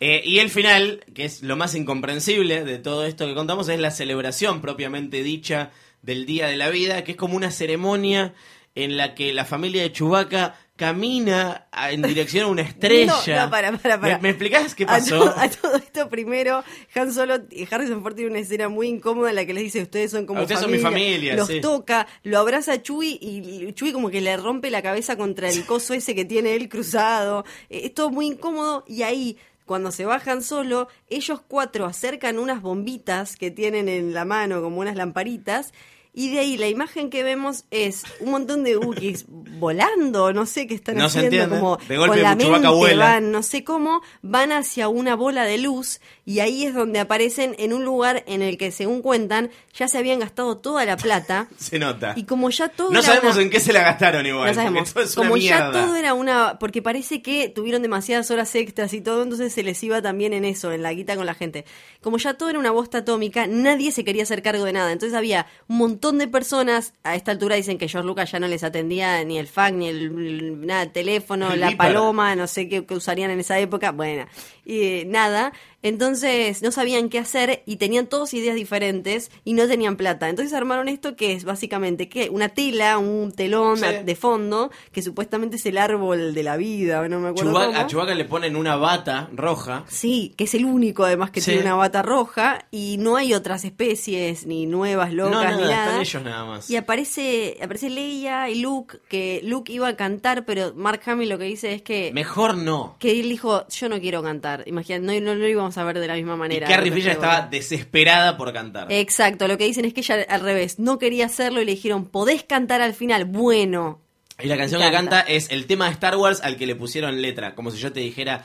Eh, 0.00 0.22
y 0.24 0.38
el 0.38 0.50
final, 0.50 1.04
que 1.14 1.24
es 1.24 1.42
lo 1.42 1.56
más 1.56 1.74
incomprensible 1.74 2.64
de 2.64 2.78
todo 2.78 3.04
esto 3.04 3.26
que 3.26 3.34
contamos, 3.34 3.68
es 3.68 3.78
la 3.80 3.90
celebración 3.90 4.60
propiamente 4.60 5.22
dicha 5.22 5.70
del 6.02 6.26
Día 6.26 6.46
de 6.46 6.56
la 6.56 6.68
Vida, 6.70 7.04
que 7.04 7.12
es 7.12 7.16
como 7.18 7.36
una 7.36 7.50
ceremonia 7.50 8.34
en 8.74 8.96
la 8.96 9.14
que 9.14 9.32
la 9.32 9.44
familia 9.44 9.82
de 9.82 9.92
Chewbacca 9.92 10.54
camina 10.78 11.66
a- 11.72 11.92
en 11.92 12.00
dirección 12.02 12.44
a 12.44 12.46
una 12.48 12.62
estrella. 12.62 13.12
No, 13.26 13.44
no, 13.44 13.50
para, 13.50 13.72
para, 13.76 14.00
para. 14.00 14.16
¿Me, 14.16 14.22
me 14.22 14.28
explicás 14.30 14.74
qué 14.74 14.84
A 14.84 14.86
pasó? 14.86 15.18
todo, 15.18 15.34
a 15.36 15.48
todo 15.50 15.76
esto 15.76 16.08
primero, 16.08 16.64
Han 16.94 17.12
Solo 17.12 17.40
y 17.50 17.66
Harrison 17.70 18.02
Ford 18.02 18.14
tiene 18.14 18.30
una 18.30 18.38
escena 18.40 18.68
muy 18.70 18.88
incómoda 18.88 19.28
en 19.30 19.36
la 19.36 19.44
que 19.44 19.52
les 19.52 19.64
dice, 19.64 19.82
ustedes 19.82 20.10
son 20.12 20.24
como 20.24 20.40
Ah, 20.40 20.42
ustedes 20.44 20.60
son 20.62 20.70
mi 20.70 20.78
familia. 20.78 21.10
familia, 21.16 21.36
Los 21.36 21.48
sí. 21.48 21.60
toca, 21.60 22.06
lo 22.22 22.38
abraza 22.38 22.72
a 22.74 22.82
Chewie 22.82 23.18
y 23.20 23.72
Chewie 23.74 23.92
como 23.92 24.08
que 24.10 24.20
le 24.20 24.36
rompe 24.36 24.70
la 24.70 24.80
cabeza 24.80 25.16
contra 25.16 25.50
el 25.50 25.66
coso 25.66 25.92
ese 25.94 26.14
que 26.14 26.24
tiene 26.24 26.54
él 26.54 26.68
cruzado. 26.68 27.44
Eh, 27.68 27.82
Es 27.84 27.94
todo 27.94 28.10
muy 28.10 28.26
incómodo 28.28 28.84
y 28.88 29.02
ahí... 29.02 29.36
Cuando 29.68 29.92
se 29.92 30.06
bajan 30.06 30.42
solo, 30.42 30.88
ellos 31.10 31.42
cuatro 31.46 31.84
acercan 31.84 32.38
unas 32.38 32.62
bombitas 32.62 33.36
que 33.36 33.50
tienen 33.50 33.90
en 33.90 34.14
la 34.14 34.24
mano, 34.24 34.62
como 34.62 34.80
unas 34.80 34.96
lamparitas, 34.96 35.74
y 36.18 36.30
de 36.30 36.40
ahí 36.40 36.56
la 36.56 36.66
imagen 36.68 37.10
que 37.10 37.22
vemos 37.22 37.64
es 37.70 38.02
un 38.20 38.32
montón 38.32 38.64
de 38.64 38.76
Wookiees 38.76 39.24
volando, 39.58 40.32
no 40.32 40.46
sé 40.46 40.66
qué 40.66 40.74
están 40.74 40.96
No 40.96 41.04
haciendo, 41.06 41.48
como 41.48 41.76
De 41.88 41.96
golpe 41.96 42.14
con 42.16 42.22
la 42.22 42.34
mente 42.36 42.68
vuela. 42.68 43.04
van, 43.06 43.30
no 43.32 43.42
sé 43.42 43.64
cómo, 43.64 44.02
van 44.22 44.52
hacia 44.52 44.88
una 44.88 45.14
bola 45.16 45.44
de 45.44 45.58
luz 45.58 46.00
y 46.24 46.40
ahí 46.40 46.64
es 46.66 46.74
donde 46.74 47.00
aparecen 47.00 47.54
en 47.58 47.72
un 47.72 47.84
lugar 47.84 48.22
en 48.26 48.42
el 48.42 48.58
que, 48.58 48.70
según 48.70 49.02
cuentan, 49.02 49.50
ya 49.74 49.88
se 49.88 49.98
habían 49.98 50.20
gastado 50.20 50.58
toda 50.58 50.84
la 50.84 50.96
plata. 50.96 51.48
Se 51.58 51.78
nota. 51.78 52.12
Y 52.16 52.24
como 52.24 52.50
ya 52.50 52.68
todo 52.68 52.90
No 52.90 52.98
era 52.98 53.06
sabemos 53.08 53.34
una- 53.34 53.42
en 53.44 53.50
qué 53.50 53.60
se 53.60 53.72
la 53.72 53.80
gastaron 53.82 54.26
igual. 54.26 54.48
no 54.48 54.54
sabemos. 54.54 54.92
porque 54.92 54.92
todo 54.92 55.04
es 55.04 55.16
una 55.16 55.26
Como 55.28 55.36
ya 55.36 55.70
todo 55.72 55.94
era 55.96 56.14
una. 56.14 56.58
Porque 56.58 56.82
parece 56.82 57.22
que 57.22 57.48
tuvieron 57.48 57.82
demasiadas 57.82 58.30
horas 58.30 58.54
extras 58.54 58.92
y 58.94 59.00
todo, 59.00 59.22
entonces 59.22 59.52
se 59.52 59.62
les 59.62 59.82
iba 59.84 60.02
también 60.02 60.32
en 60.32 60.44
eso, 60.44 60.72
en 60.72 60.82
la 60.82 60.92
guita 60.92 61.16
con 61.16 61.26
la 61.26 61.34
gente. 61.34 61.64
Como 62.00 62.18
ya 62.18 62.34
todo 62.34 62.50
era 62.50 62.58
una 62.58 62.70
bosta 62.70 62.98
atómica, 62.98 63.46
nadie 63.46 63.92
se 63.92 64.04
quería 64.04 64.22
hacer 64.24 64.42
cargo 64.42 64.64
de 64.64 64.72
nada. 64.72 64.92
Entonces 64.92 65.16
había 65.16 65.46
un 65.68 65.78
montón 65.78 66.07
de 66.16 66.28
personas. 66.28 66.94
A 67.02 67.14
esta 67.16 67.32
altura 67.32 67.56
dicen 67.56 67.76
que 67.76 67.88
George 67.88 68.06
Lucas 68.06 68.30
ya 68.30 68.40
no 68.40 68.48
les 68.48 68.64
atendía 68.64 69.22
ni 69.24 69.38
el 69.38 69.48
fax, 69.48 69.76
ni 69.76 69.88
el, 69.88 70.66
nada, 70.66 70.82
el 70.82 70.92
teléfono, 70.92 71.52
El 71.52 71.60
la 71.60 71.76
paloma, 71.76 72.34
no 72.36 72.46
sé 72.46 72.68
qué, 72.68 72.86
qué 72.86 72.94
usarían 72.94 73.30
en 73.30 73.40
esa 73.40 73.58
época. 73.58 73.92
Bueno, 73.92 74.26
y 74.64 74.82
eh, 74.82 75.04
nada. 75.06 75.52
Entonces 75.82 76.62
no 76.62 76.70
sabían 76.72 77.08
qué 77.08 77.18
hacer 77.18 77.62
y 77.64 77.76
tenían 77.76 78.06
todos 78.08 78.34
ideas 78.34 78.56
diferentes 78.56 79.30
y 79.44 79.52
no 79.54 79.66
tenían 79.66 79.96
plata. 79.96 80.28
Entonces 80.28 80.52
armaron 80.52 80.88
esto 80.88 81.16
que 81.16 81.32
es 81.32 81.44
básicamente 81.44 82.08
que 82.08 82.30
una 82.30 82.48
tela, 82.50 82.98
un 82.98 83.32
telón 83.32 83.76
Sí. 83.78 83.84
de 84.04 84.16
fondo, 84.16 84.70
que 84.92 85.02
supuestamente 85.02 85.56
es 85.56 85.66
el 85.66 85.78
árbol 85.78 86.34
de 86.34 86.42
la 86.42 86.56
vida, 86.56 87.06
no 87.08 87.20
me 87.20 87.28
acuerdo 87.28 87.52
cómo. 87.52 87.64
a 87.78 87.86
Chewbacca 87.86 88.14
le 88.14 88.24
ponen 88.24 88.56
una 88.56 88.76
bata 88.76 89.28
roja. 89.32 89.84
Sí, 89.88 90.34
que 90.36 90.44
es 90.44 90.54
el 90.54 90.64
único 90.64 91.04
además 91.04 91.30
que 91.30 91.40
Sí. 91.40 91.52
tiene 91.52 91.62
una 91.66 91.74
bata 91.76 92.02
roja 92.02 92.66
y 92.70 92.96
no 92.98 93.16
hay 93.16 93.32
otras 93.34 93.64
especies 93.64 94.46
ni 94.46 94.66
nuevas 94.66 95.12
locas 95.12 95.32
no, 95.34 95.42
nada, 95.44 95.56
ni 95.56 95.62
nada. 95.62 95.84
están 95.86 96.00
ellos 96.00 96.22
nada 96.24 96.44
más. 96.44 96.70
Y 96.70 96.76
aparece, 96.76 97.56
aparece 97.62 97.88
Leia 97.90 98.50
y 98.50 98.60
Luke, 98.60 98.98
que 99.08 99.40
Luke 99.44 99.72
iba 99.72 99.88
a 99.88 99.96
cantar, 99.96 100.44
pero 100.44 100.72
Mark 100.74 101.00
Hamill 101.06 101.28
lo 101.28 101.38
que 101.38 101.44
dice 101.44 101.72
es 101.72 101.82
que 101.82 102.10
Mejor 102.12 102.56
no. 102.56 102.96
que 102.98 103.18
él 103.20 103.28
dijo, 103.28 103.66
yo 103.68 103.88
no 103.88 104.00
quiero 104.00 104.22
cantar. 104.22 104.64
Imagínate, 104.66 105.20
no, 105.20 105.34
no 105.34 105.34
lo 105.34 105.48
íbamos 105.48 105.67
vamos 105.68 105.78
a 105.78 105.84
ver 105.84 105.98
de 105.98 106.06
la 106.06 106.14
misma 106.14 106.34
Y 106.34 106.38
manera. 106.38 106.66
Carrie 106.66 106.90
Lo 106.90 106.96
Fisher 106.96 107.12
estaba 107.12 107.46
desesperada 107.46 108.36
por 108.36 108.52
cantar. 108.52 108.90
Exacto, 108.90 109.46
lo 109.46 109.58
que 109.58 109.64
dicen 109.64 109.84
es 109.84 109.92
que 109.92 110.00
ella 110.00 110.24
al 110.28 110.40
revés, 110.40 110.78
no 110.78 110.98
quería 110.98 111.26
hacerlo 111.26 111.60
y 111.60 111.64
le 111.66 111.72
dijeron, 111.72 112.06
podés 112.06 112.42
cantar 112.42 112.80
al 112.80 112.94
final. 112.94 113.26
Bueno, 113.26 114.00
Y 114.40 114.46
la 114.46 114.56
canción 114.56 114.80
Y 114.80 114.84
que 114.84 114.90
canta 114.90 115.20
es 115.20 115.50
el 115.50 115.66
tema 115.66 115.86
de 115.86 115.92
Star 115.92 116.16
Wars 116.16 116.40
al 116.42 116.56
que 116.56 116.66
le 116.66 116.74
pusieron 116.74 117.20
letra. 117.20 117.54
Como 117.54 117.70
si 117.70 117.78
yo 117.78 117.92
te 117.92 118.00
dijera. 118.00 118.44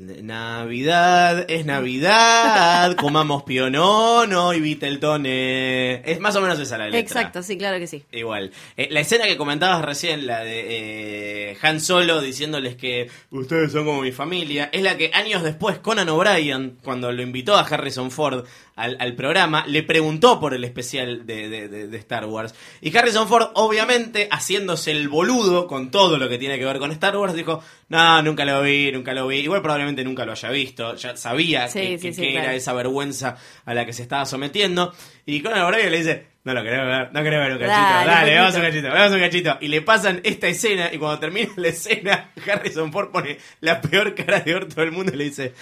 Navidad, 0.00 1.44
es 1.50 1.66
Navidad, 1.66 2.96
comamos 2.96 3.42
pionono 3.42 4.54
y 4.54 4.60
Viteltoné. 4.60 6.00
Es 6.10 6.20
más 6.20 6.34
o 6.36 6.40
menos 6.40 6.58
esa 6.58 6.78
la 6.78 6.86
letra. 6.86 7.00
exacto, 7.00 7.42
sí, 7.42 7.58
claro 7.58 7.78
que 7.78 7.86
sí. 7.86 8.02
Igual. 8.10 8.50
Eh, 8.78 8.88
la 8.90 9.00
escena 9.00 9.26
que 9.26 9.36
comentabas 9.36 9.84
recién, 9.84 10.26
la 10.26 10.40
de 10.40 11.50
eh, 11.52 11.56
Han 11.62 11.80
Solo 11.80 12.22
diciéndoles 12.22 12.76
que 12.76 13.10
ustedes 13.30 13.72
son 13.72 13.84
como 13.84 14.00
mi 14.00 14.12
familia, 14.12 14.70
es 14.72 14.82
la 14.82 14.96
que 14.96 15.10
años 15.12 15.42
después 15.42 15.78
Conan 15.78 16.08
O'Brien, 16.08 16.78
cuando 16.82 17.12
lo 17.12 17.20
invitó 17.22 17.56
a 17.56 17.60
Harrison 17.60 18.10
Ford 18.10 18.44
al, 18.76 18.96
al 19.00 19.14
programa, 19.14 19.64
le 19.66 19.82
preguntó 19.82 20.40
por 20.40 20.54
el 20.54 20.64
especial 20.64 21.26
de, 21.26 21.48
de- 21.50 21.68
de- 21.68 21.86
de 21.88 21.98
Star 21.98 22.24
Wars. 22.24 22.54
Y 22.80 22.96
Harrison 22.96 23.28
Ford, 23.28 23.48
obviamente, 23.54 24.28
haciéndose 24.30 24.92
el 24.92 25.08
boludo 25.10 25.66
con 25.66 25.90
todo 25.90 26.16
lo 26.16 26.28
que 26.30 26.38
tiene 26.38 26.58
que 26.58 26.64
ver 26.64 26.78
con 26.78 26.90
Star 26.92 27.14
Wars, 27.18 27.34
dijo, 27.34 27.62
no, 27.90 28.22
nunca 28.22 28.46
lo 28.46 28.62
vi, 28.62 28.90
nunca 28.92 29.12
lo 29.12 29.26
vi. 29.26 29.38
Igual 29.40 29.60
probablemente 29.60 29.89
nunca 30.04 30.24
lo 30.24 30.32
haya 30.32 30.50
visto, 30.50 30.94
ya 30.96 31.16
sabía 31.16 31.68
Sí, 31.68 31.80
que, 31.80 31.98
sí, 31.98 32.06
que- 32.08 32.12
sí, 32.14 32.22
que 32.22 32.30
claro. 32.32 32.46
era 32.46 32.54
esa 32.54 32.72
vergüenza 32.72 33.36
a 33.64 33.74
la 33.74 33.84
que 33.86 33.92
se 33.92 34.02
estaba 34.02 34.24
sometiendo. 34.26 34.94
Y 35.26 35.40
Conan 35.42 35.62
O'Brien 35.62 35.90
le 35.90 35.98
dice, 35.98 36.26
no 36.44 36.54
lo 36.54 36.62
querés 36.62 36.86
ver, 36.86 37.12
no 37.12 37.22
querés 37.22 37.38
ver 37.40 37.52
un 37.52 37.58
cachito, 37.58 38.10
Dale, 38.10 38.36
vamos 38.38 38.54
a 38.54 38.58
un 38.58 38.64
cachito, 38.64 38.88
vamos 38.88 39.12
a 39.12 39.14
un 39.14 39.20
cachito. 39.20 39.58
Y 39.60 39.68
le 39.68 39.82
pasan 39.82 40.20
esta 40.24 40.48
escena 40.48 40.90
y 40.92 40.98
cuando 40.98 41.18
termina 41.18 41.50
la 41.56 41.68
escena, 41.68 42.30
Harrison 42.46 42.92
Ford 42.92 43.10
pone 43.10 43.36
la 43.60 43.80
peor 43.80 44.14
cara 44.14 44.40
de 44.40 44.54
orto 44.54 44.80
del 44.80 44.92
mundo 44.92 45.12
y 45.12 45.16
le 45.16 45.24
dice, 45.24 45.52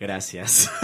gracias. 0.00 0.70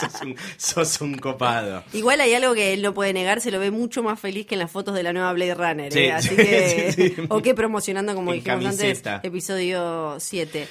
sos, 0.00 0.22
un, 0.22 0.36
sos 0.56 1.00
un 1.00 1.16
copado. 1.18 1.84
Igual 1.92 2.20
hay 2.20 2.34
algo 2.34 2.52
que 2.54 2.72
él 2.72 2.82
no 2.82 2.92
puede 2.94 3.12
negar, 3.12 3.40
se 3.40 3.50
lo 3.50 3.58
ve 3.60 3.70
mucho 3.70 4.02
más 4.02 4.18
feliz 4.20 4.46
que 4.46 4.54
en 4.56 4.60
las 4.60 4.70
fotos 4.70 4.94
de 4.94 5.02
la 5.02 5.12
nueva 5.12 5.32
Blade 5.32 5.54
Runner. 5.54 5.92
Sí, 5.92 6.00
¿eh? 6.00 6.12
Así 6.12 6.28
sí, 6.30 6.36
que, 6.36 6.92
sí. 6.92 7.14
o 7.28 7.40
que 7.40 7.54
promocionando, 7.54 8.14
como 8.14 8.32
En 8.32 8.40
dijimos 8.42 8.64
camiseta. 8.76 9.14
antes, 9.16 9.28
episodio 9.28 10.16
7. 10.18 10.68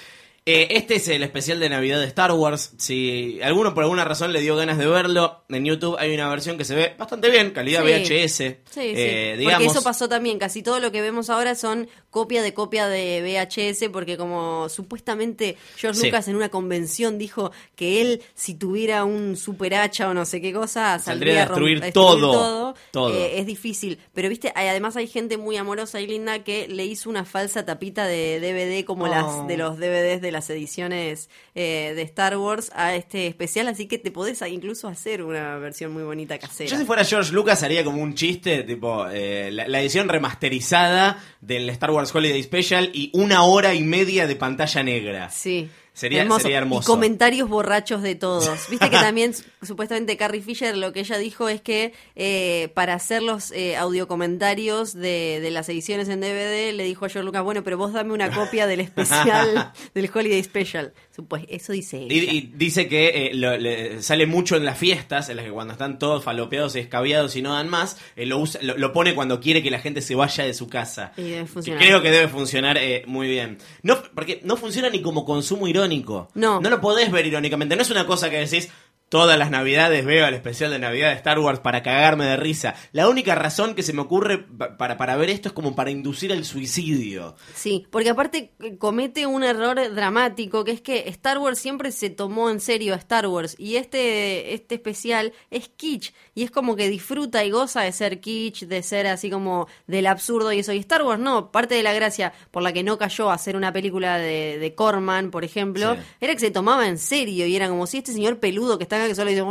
Eh, 0.48 0.78
este 0.78 0.98
es 0.98 1.08
el 1.08 1.24
especial 1.24 1.60
de 1.60 1.70
Navidad 1.70 2.00
de 2.00 2.06
Star 2.06 2.32
Wars. 2.32 2.74
Si 2.78 3.40
alguno 3.42 3.74
por 3.74 3.82
alguna 3.82 4.06
razón 4.06 4.32
le 4.32 4.42
dio 4.42 4.56
ganas 4.56 4.78
de 4.78 4.86
verlo, 4.86 5.44
en 5.50 5.66
YouTube 5.66 5.96
hay 5.98 6.14
una 6.14 6.30
versión 6.30 6.56
que 6.56 6.64
se 6.66 6.76
ve 6.76 6.94
bastante 7.00 7.32
bien, 7.32 7.50
calidad 7.50 7.84
Sí. 7.84 7.88
VHS. 7.92 8.36
Sí, 8.38 8.56
sí. 8.76 8.94
eh, 8.96 9.32
Porque 9.32 9.38
digamos. 9.40 9.72
eso 9.76 9.84
pasó 9.84 10.08
también. 10.08 10.38
Casi 10.38 10.62
todo 10.62 10.80
lo 10.80 10.92
que 10.92 11.02
vemos 11.02 11.32
ahora 11.32 11.56
son 11.56 11.88
copia 12.12 12.44
de 12.44 12.54
copia 12.54 12.88
de 12.88 13.22
VHS, 13.24 13.90
porque 13.90 14.18
como 14.18 14.70
supuestamente 14.70 15.58
George 15.78 16.00
Sí. 16.00 16.06
Lucas 16.06 16.28
en 16.28 16.36
una 16.36 16.50
convención 16.50 17.18
dijo 17.18 17.52
que 17.76 18.02
él, 18.02 18.22
si 18.36 18.54
tuviera 18.54 19.04
un 19.04 19.38
super 19.38 19.74
hacha 19.74 20.08
o 20.10 20.14
no 20.14 20.26
sé 20.26 20.42
qué 20.42 20.54
cosa, 20.54 21.00
Saldría 21.00 21.02
saldría 21.02 21.42
a 21.42 21.46
destruir 21.48 21.92
todo. 21.92 22.76
Eh, 23.12 23.40
es 23.40 23.48
difícil. 23.48 23.98
Pero 24.14 24.30
viste, 24.30 24.52
hay- 24.54 24.68
además 24.68 24.96
hay 24.96 25.08
gente 25.08 25.38
muy 25.38 25.58
amorosa 25.58 26.00
y 26.02 26.06
linda 26.06 26.44
que 26.44 26.68
le 26.68 26.86
hizo 26.86 27.10
una 27.10 27.26
falsa 27.26 27.66
tapita 27.66 28.06
de 28.06 28.40
DVD 28.40 28.86
como 28.86 29.06
Oh. 29.06 29.08
las 29.08 29.48
de 29.48 29.58
los 29.58 29.78
DVDs 29.80 30.22
de 30.22 30.35
las 30.36 30.50
ediciones 30.50 31.30
eh, 31.56 31.94
de 31.96 32.02
Star 32.04 32.38
Wars 32.38 32.72
a 32.76 32.94
este 32.96 33.28
especial, 33.28 33.68
así 33.68 33.88
que 33.88 33.98
te 33.98 34.12
podés 34.12 34.42
incluso 34.42 34.88
hacer 34.88 35.24
una 35.24 35.58
versión 35.58 35.94
muy 35.94 36.04
bonita 36.04 36.38
casera. 36.38 36.70
Yo 36.70 36.78
si 36.78 36.86
fuera 36.86 37.04
George 37.06 37.32
Lucas 37.32 37.64
haría 37.64 37.84
como 37.84 38.02
un 38.02 38.14
chiste, 38.14 38.64
tipo 38.64 39.08
eh, 39.10 39.50
la, 39.52 39.68
la 39.68 39.82
edición 39.82 40.10
remasterizada 40.10 41.24
del 41.42 41.70
Star 41.70 41.92
Wars 41.92 42.14
Holiday 42.14 42.44
Special 42.44 42.92
y 42.94 43.12
una 43.14 43.44
hora 43.44 43.74
y 43.74 43.82
media 43.82 44.28
de 44.28 44.36
pantalla 44.36 44.84
negra. 44.84 45.30
Sí. 45.30 45.70
Sería- 45.96 46.22
sería 46.44 46.58
hermoso. 46.60 46.92
Y 46.92 46.94
comentarios 46.94 47.50
borrachos 47.50 48.02
de 48.04 48.16
todos. 48.16 48.70
Viste 48.70 48.90
que 48.90 48.98
también 48.98 49.34
su- 49.34 49.44
supuestamente 49.66 50.18
Carrie 50.18 50.42
Fisher 50.42 50.76
lo 50.78 50.92
que 50.94 51.00
ella 51.00 51.18
dijo 51.18 51.48
es 51.50 51.62
que 51.62 51.94
eh, 52.16 52.70
para 52.76 52.94
hacer 52.94 53.24
los 53.24 53.52
eh, 53.52 53.78
audiocomentarios 53.78 54.94
de, 54.94 55.40
de 55.42 55.52
las 55.52 55.70
ediciones 55.70 56.10
en 56.10 56.20
DVD 56.22 56.74
le 56.74 56.84
dijo 56.84 57.06
a 57.06 57.10
George 57.10 57.26
Lucas, 57.26 57.44
bueno, 57.44 57.64
pero 57.64 57.78
vos 57.78 57.94
dame 57.94 58.14
una 58.14 58.30
copia 58.32 58.68
del 58.68 58.82
especial, 58.82 59.72
del 59.94 60.10
Holiday 60.14 60.44
Special. 60.44 60.94
Pues 61.24 61.44
eso 61.50 61.72
dice 61.74 61.98
ella. 61.98 62.14
Y, 62.14 62.38
y 62.38 62.42
dice 62.56 62.88
que 62.88 63.28
eh, 63.28 63.32
lo- 63.34 63.58
le- 63.58 64.02
sale 64.02 64.26
mucho 64.26 64.56
en 64.58 64.66
las 64.66 64.78
fiestas, 64.78 65.30
en 65.30 65.38
las 65.38 65.46
que 65.46 65.52
cuando 65.52 65.74
están 65.74 65.98
todos 66.00 66.24
falopeados 66.24 66.76
y 66.76 66.80
escabiados 66.80 67.36
y 67.36 67.42
no 67.42 67.54
dan 67.54 67.70
más, 67.70 67.98
eh, 68.16 68.26
lo, 68.26 68.40
usa- 68.40 68.60
lo, 68.62 68.78
lo 68.78 68.92
pone 68.94 69.16
cuando 69.16 69.40
quiere 69.40 69.64
que 69.64 69.72
la 69.72 69.80
gente 69.80 70.02
se 70.02 70.16
vaya 70.16 70.44
de 70.44 70.54
su 70.54 70.68
casa. 70.68 71.14
Y 71.18 71.22
debe 71.24 71.42
Que 71.42 71.48
funcionar. 71.48 71.82
creo 71.84 72.02
que 72.02 72.12
debe 72.12 72.28
funcionar 72.28 72.78
eh, 72.78 73.04
muy 73.08 73.28
bien. 73.28 73.58
No, 73.84 74.02
porque 74.14 74.42
no 74.44 74.58
funciona 74.58 74.90
ni 74.90 75.02
como 75.02 75.24
consumo 75.26 75.68
irónico. 75.68 76.30
No. 76.34 76.60
No 76.60 76.70
lo 76.70 76.82
podés 76.82 77.12
ver 77.12 77.26
irónicamente. 77.26 77.76
No 77.76 77.82
es 77.82 77.90
una 77.92 78.06
cosa 78.06 78.30
que 78.30 78.38
decís. 78.38 78.70
Todas 79.16 79.40
las 79.40 79.50
navidades 79.50 80.04
veo 80.04 80.28
el 80.28 80.34
especial 80.34 80.72
de 80.72 80.80
Navidad 80.80 81.12
de 81.12 81.16
Star 81.16 81.40
Wars 81.40 81.62
para 81.62 81.82
cagarme 81.82 82.26
de 82.26 82.36
risa. 82.36 82.76
La 82.92 83.08
única 83.08 83.34
razón 83.34 83.74
que 83.74 83.82
se 83.82 83.94
me 83.94 84.02
ocurre 84.02 84.40
pa- 84.40 84.76
para, 84.76 84.98
para 84.98 85.16
ver 85.16 85.30
esto 85.30 85.48
es 85.48 85.54
como 85.54 85.74
para 85.74 85.90
inducir 85.90 86.34
el 86.34 86.44
suicidio. 86.44 87.38
Sí, 87.54 87.88
porque 87.92 88.10
aparte 88.10 88.52
comete 88.78 89.26
un 89.26 89.44
error 89.44 89.78
dramático, 89.96 90.66
que 90.66 90.72
es 90.72 90.82
que 90.82 91.08
Star 91.08 91.38
Wars 91.38 91.60
siempre 91.60 91.94
se 91.94 92.10
tomó 92.10 92.50
en 92.50 92.60
serio 92.60 92.94
a 92.94 92.98
Star 92.98 93.28
Wars 93.28 93.56
y 93.58 93.78
este, 93.78 94.54
este 94.54 94.76
especial 94.76 95.32
es 95.50 95.70
kitsch 95.70 96.12
y 96.36 96.44
es 96.44 96.52
como 96.52 96.76
que 96.76 96.90
disfruta 96.90 97.44
y 97.46 97.50
goza 97.50 97.82
de 97.82 97.92
ser 97.94 98.20
kitsch, 98.20 98.64
de 98.66 98.84
ser 98.84 99.08
así 99.08 99.30
como 99.30 99.68
del 99.88 100.06
absurdo 100.06 100.52
y 100.52 100.60
eso. 100.60 100.74
Y 100.74 100.80
Star 100.80 101.02
Wars 101.04 101.20
no, 101.20 101.50
parte 101.52 101.76
de 101.76 101.82
la 101.84 101.94
gracia 101.94 102.34
por 102.52 102.62
la 102.62 102.74
que 102.74 102.84
no 102.84 102.98
cayó 102.98 103.32
a 103.32 103.36
hacer 103.36 103.56
una 103.56 103.72
película 103.72 104.18
de, 104.18 104.60
de 104.60 104.76
Corman, 104.76 105.32
por 105.32 105.46
ejemplo, 105.46 105.96
Sí. 105.96 106.02
era 106.20 106.34
que 106.34 106.40
se 106.42 106.52
tomaba 106.52 106.88
en 106.88 106.98
serio 106.98 107.48
y 107.48 107.56
era 107.56 107.70
como 107.70 107.88
si 107.88 108.00
este 108.00 108.12
señor 108.12 108.40
peludo 108.40 108.78
que 108.78 108.84
está 108.84 108.98
acá 108.98 109.08
que 109.08 109.16
solo 109.16 109.30
dice, 109.30 109.44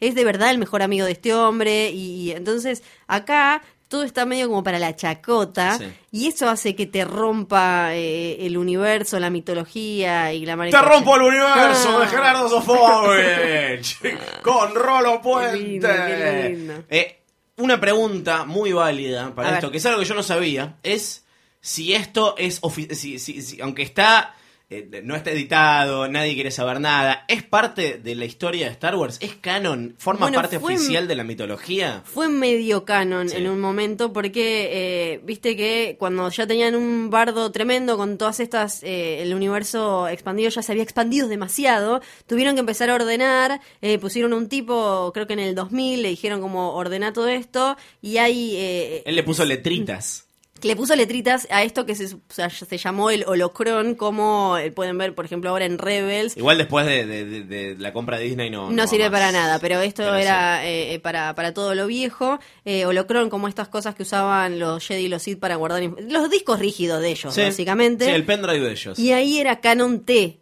es 0.00 0.14
de 0.14 0.24
verdad 0.24 0.50
el 0.50 0.58
mejor 0.58 0.82
amigo 0.82 1.04
de 1.04 1.12
este 1.12 1.34
hombre 1.34 1.90
y, 1.90 2.30
y 2.30 2.30
entonces 2.32 2.82
acá 3.06 3.62
todo 3.88 4.02
está 4.02 4.26
medio 4.26 4.48
como 4.48 4.62
para 4.64 4.78
la 4.78 4.96
chacota 4.96 5.78
Sí. 5.78 5.84
y 6.10 6.26
eso 6.28 6.48
hace 6.48 6.74
que 6.74 6.86
te 6.86 7.04
rompa 7.04 7.94
eh, 7.94 8.44
el 8.46 8.58
universo, 8.58 9.18
la 9.20 9.30
mitología 9.30 10.32
y 10.32 10.44
la 10.44 10.52
¡Te 10.52 10.56
mariposa. 10.56 10.82
rompo 10.82 11.16
el 11.16 11.22
universo 11.22 11.96
Ah. 11.96 12.00
de 12.00 12.06
Gerardo 12.08 12.48
Sofovich! 12.48 13.98
con 14.42 14.74
Rolo 14.74 15.20
Puente. 15.20 15.58
Qué 15.58 15.64
lindo, 15.64 15.88
qué 15.88 16.48
lindo. 16.50 16.84
Eh, 16.88 17.22
una 17.58 17.80
pregunta 17.80 18.44
muy 18.44 18.72
válida 18.72 19.34
para 19.34 19.48
A 19.50 19.54
esto, 19.54 19.66
ver. 19.68 19.72
que 19.72 19.78
es 19.78 19.86
algo 19.86 19.98
que 20.00 20.04
yo 20.04 20.14
no 20.14 20.22
sabía, 20.22 20.76
es 20.82 21.24
si 21.60 21.94
esto 21.94 22.34
es, 22.38 22.60
ofi- 22.62 22.92
si, 22.94 23.18
si- 23.18 23.42
si- 23.42 23.60
aunque 23.60 23.82
está, 23.82 24.35
eh, 24.68 25.00
no 25.04 25.14
está 25.14 25.30
editado, 25.30 26.08
nadie 26.08 26.34
quiere 26.34 26.50
saber 26.50 26.80
nada, 26.80 27.24
¿es 27.28 27.44
parte 27.44 27.98
de 28.02 28.14
la 28.16 28.24
historia 28.24 28.66
de 28.66 28.72
Star 28.72 28.96
Wars? 28.96 29.18
¿Es 29.20 29.34
canon? 29.36 29.94
¿Forma 29.98 30.22
Bueno, 30.26 30.36
parte 30.40 30.56
oficial 30.56 31.06
de 31.06 31.14
la 31.14 31.22
mitología? 31.22 32.02
Fue 32.04 32.28
medio 32.28 32.84
canon 32.84 33.28
Sí. 33.28 33.36
en 33.36 33.48
un 33.48 33.60
momento 33.60 34.12
porque, 34.12 34.68
eh, 34.72 35.20
viste 35.22 35.56
que 35.56 35.96
cuando 36.00 36.28
ya 36.30 36.46
tenían 36.48 36.74
un 36.74 37.10
bardo 37.10 37.52
tremendo 37.52 37.96
con 37.96 38.18
todas 38.18 38.40
estas, 38.40 38.82
eh, 38.82 39.22
el 39.22 39.34
universo 39.34 40.08
expandido 40.08 40.50
ya 40.50 40.62
se 40.62 40.72
había 40.72 40.82
expandido 40.82 41.28
demasiado, 41.28 42.00
tuvieron 42.26 42.54
que 42.56 42.60
empezar 42.60 42.90
a 42.90 42.96
ordenar, 42.96 43.60
eh, 43.82 43.98
pusieron 43.98 44.32
un 44.32 44.48
tipo, 44.48 45.12
creo 45.14 45.28
que 45.28 45.34
en 45.34 45.38
el 45.40 45.54
2000, 45.54 46.02
le 46.02 46.08
dijeron 46.08 46.40
como 46.40 46.74
ordena 46.74 47.12
todo 47.12 47.28
esto 47.28 47.76
y 48.02 48.16
hay... 48.16 48.56
Él 49.04 49.14
le 49.14 49.22
puso 49.22 49.44
letritas. 49.44 50.25
Le 50.66 50.76
puso 50.76 50.94
letritas 50.94 51.48
a 51.50 51.62
esto 51.62 51.86
que 51.86 51.94
se, 51.94 52.14
o 52.14 52.20
sea, 52.28 52.50
se 52.50 52.76
llamó 52.78 53.08
el 53.10 53.24
holocron, 53.26 53.94
como 53.94 54.58
eh, 54.58 54.70
pueden 54.70 54.98
ver, 54.98 55.14
por 55.14 55.24
ejemplo, 55.24 55.48
ahora 55.50 55.64
en 55.64 55.78
Rebels. 55.78 56.36
Igual 56.36 56.58
después 56.58 56.84
de, 56.84 57.06
de- 57.06 57.24
de- 57.24 57.42
de 57.44 57.76
la 57.78 57.92
compra 57.92 58.18
de 58.18 58.24
Disney 58.24 58.50
no... 58.50 58.70
No, 58.70 58.86
sirve 58.86 59.10
para 59.10 59.32
nada, 59.32 59.58
pero 59.58 59.80
esto 59.80 60.02
Pero 60.02 60.16
era 60.16 60.66
eh, 60.66 60.94
eh, 60.94 60.98
para, 61.00 61.34
para 61.34 61.54
todo 61.54 61.74
lo 61.74 61.86
viejo. 61.86 62.38
Eh, 62.64 62.84
holocron, 62.86 63.30
como 63.30 63.48
estas 63.48 63.68
cosas 63.68 63.94
que 63.94 64.02
usaban 64.02 64.58
los 64.58 64.86
Jedi 64.86 65.04
y 65.04 65.08
los 65.08 65.22
Sith 65.22 65.38
para 65.38 65.56
guardar... 65.56 65.82
Los 66.08 66.28
discos 66.30 66.58
rígidos 66.58 67.00
de 67.00 67.10
ellos, 67.10 67.32
Sí. 67.32 67.40
básicamente. 67.42 68.04
Sí, 68.06 68.10
el 68.10 68.24
pendrive 68.24 68.64
de 68.66 68.72
ellos. 68.72 68.98
Y 68.98 69.12
ahí 69.12 69.38
era 69.38 69.60
Canon 69.60 70.04
T, 70.04 70.40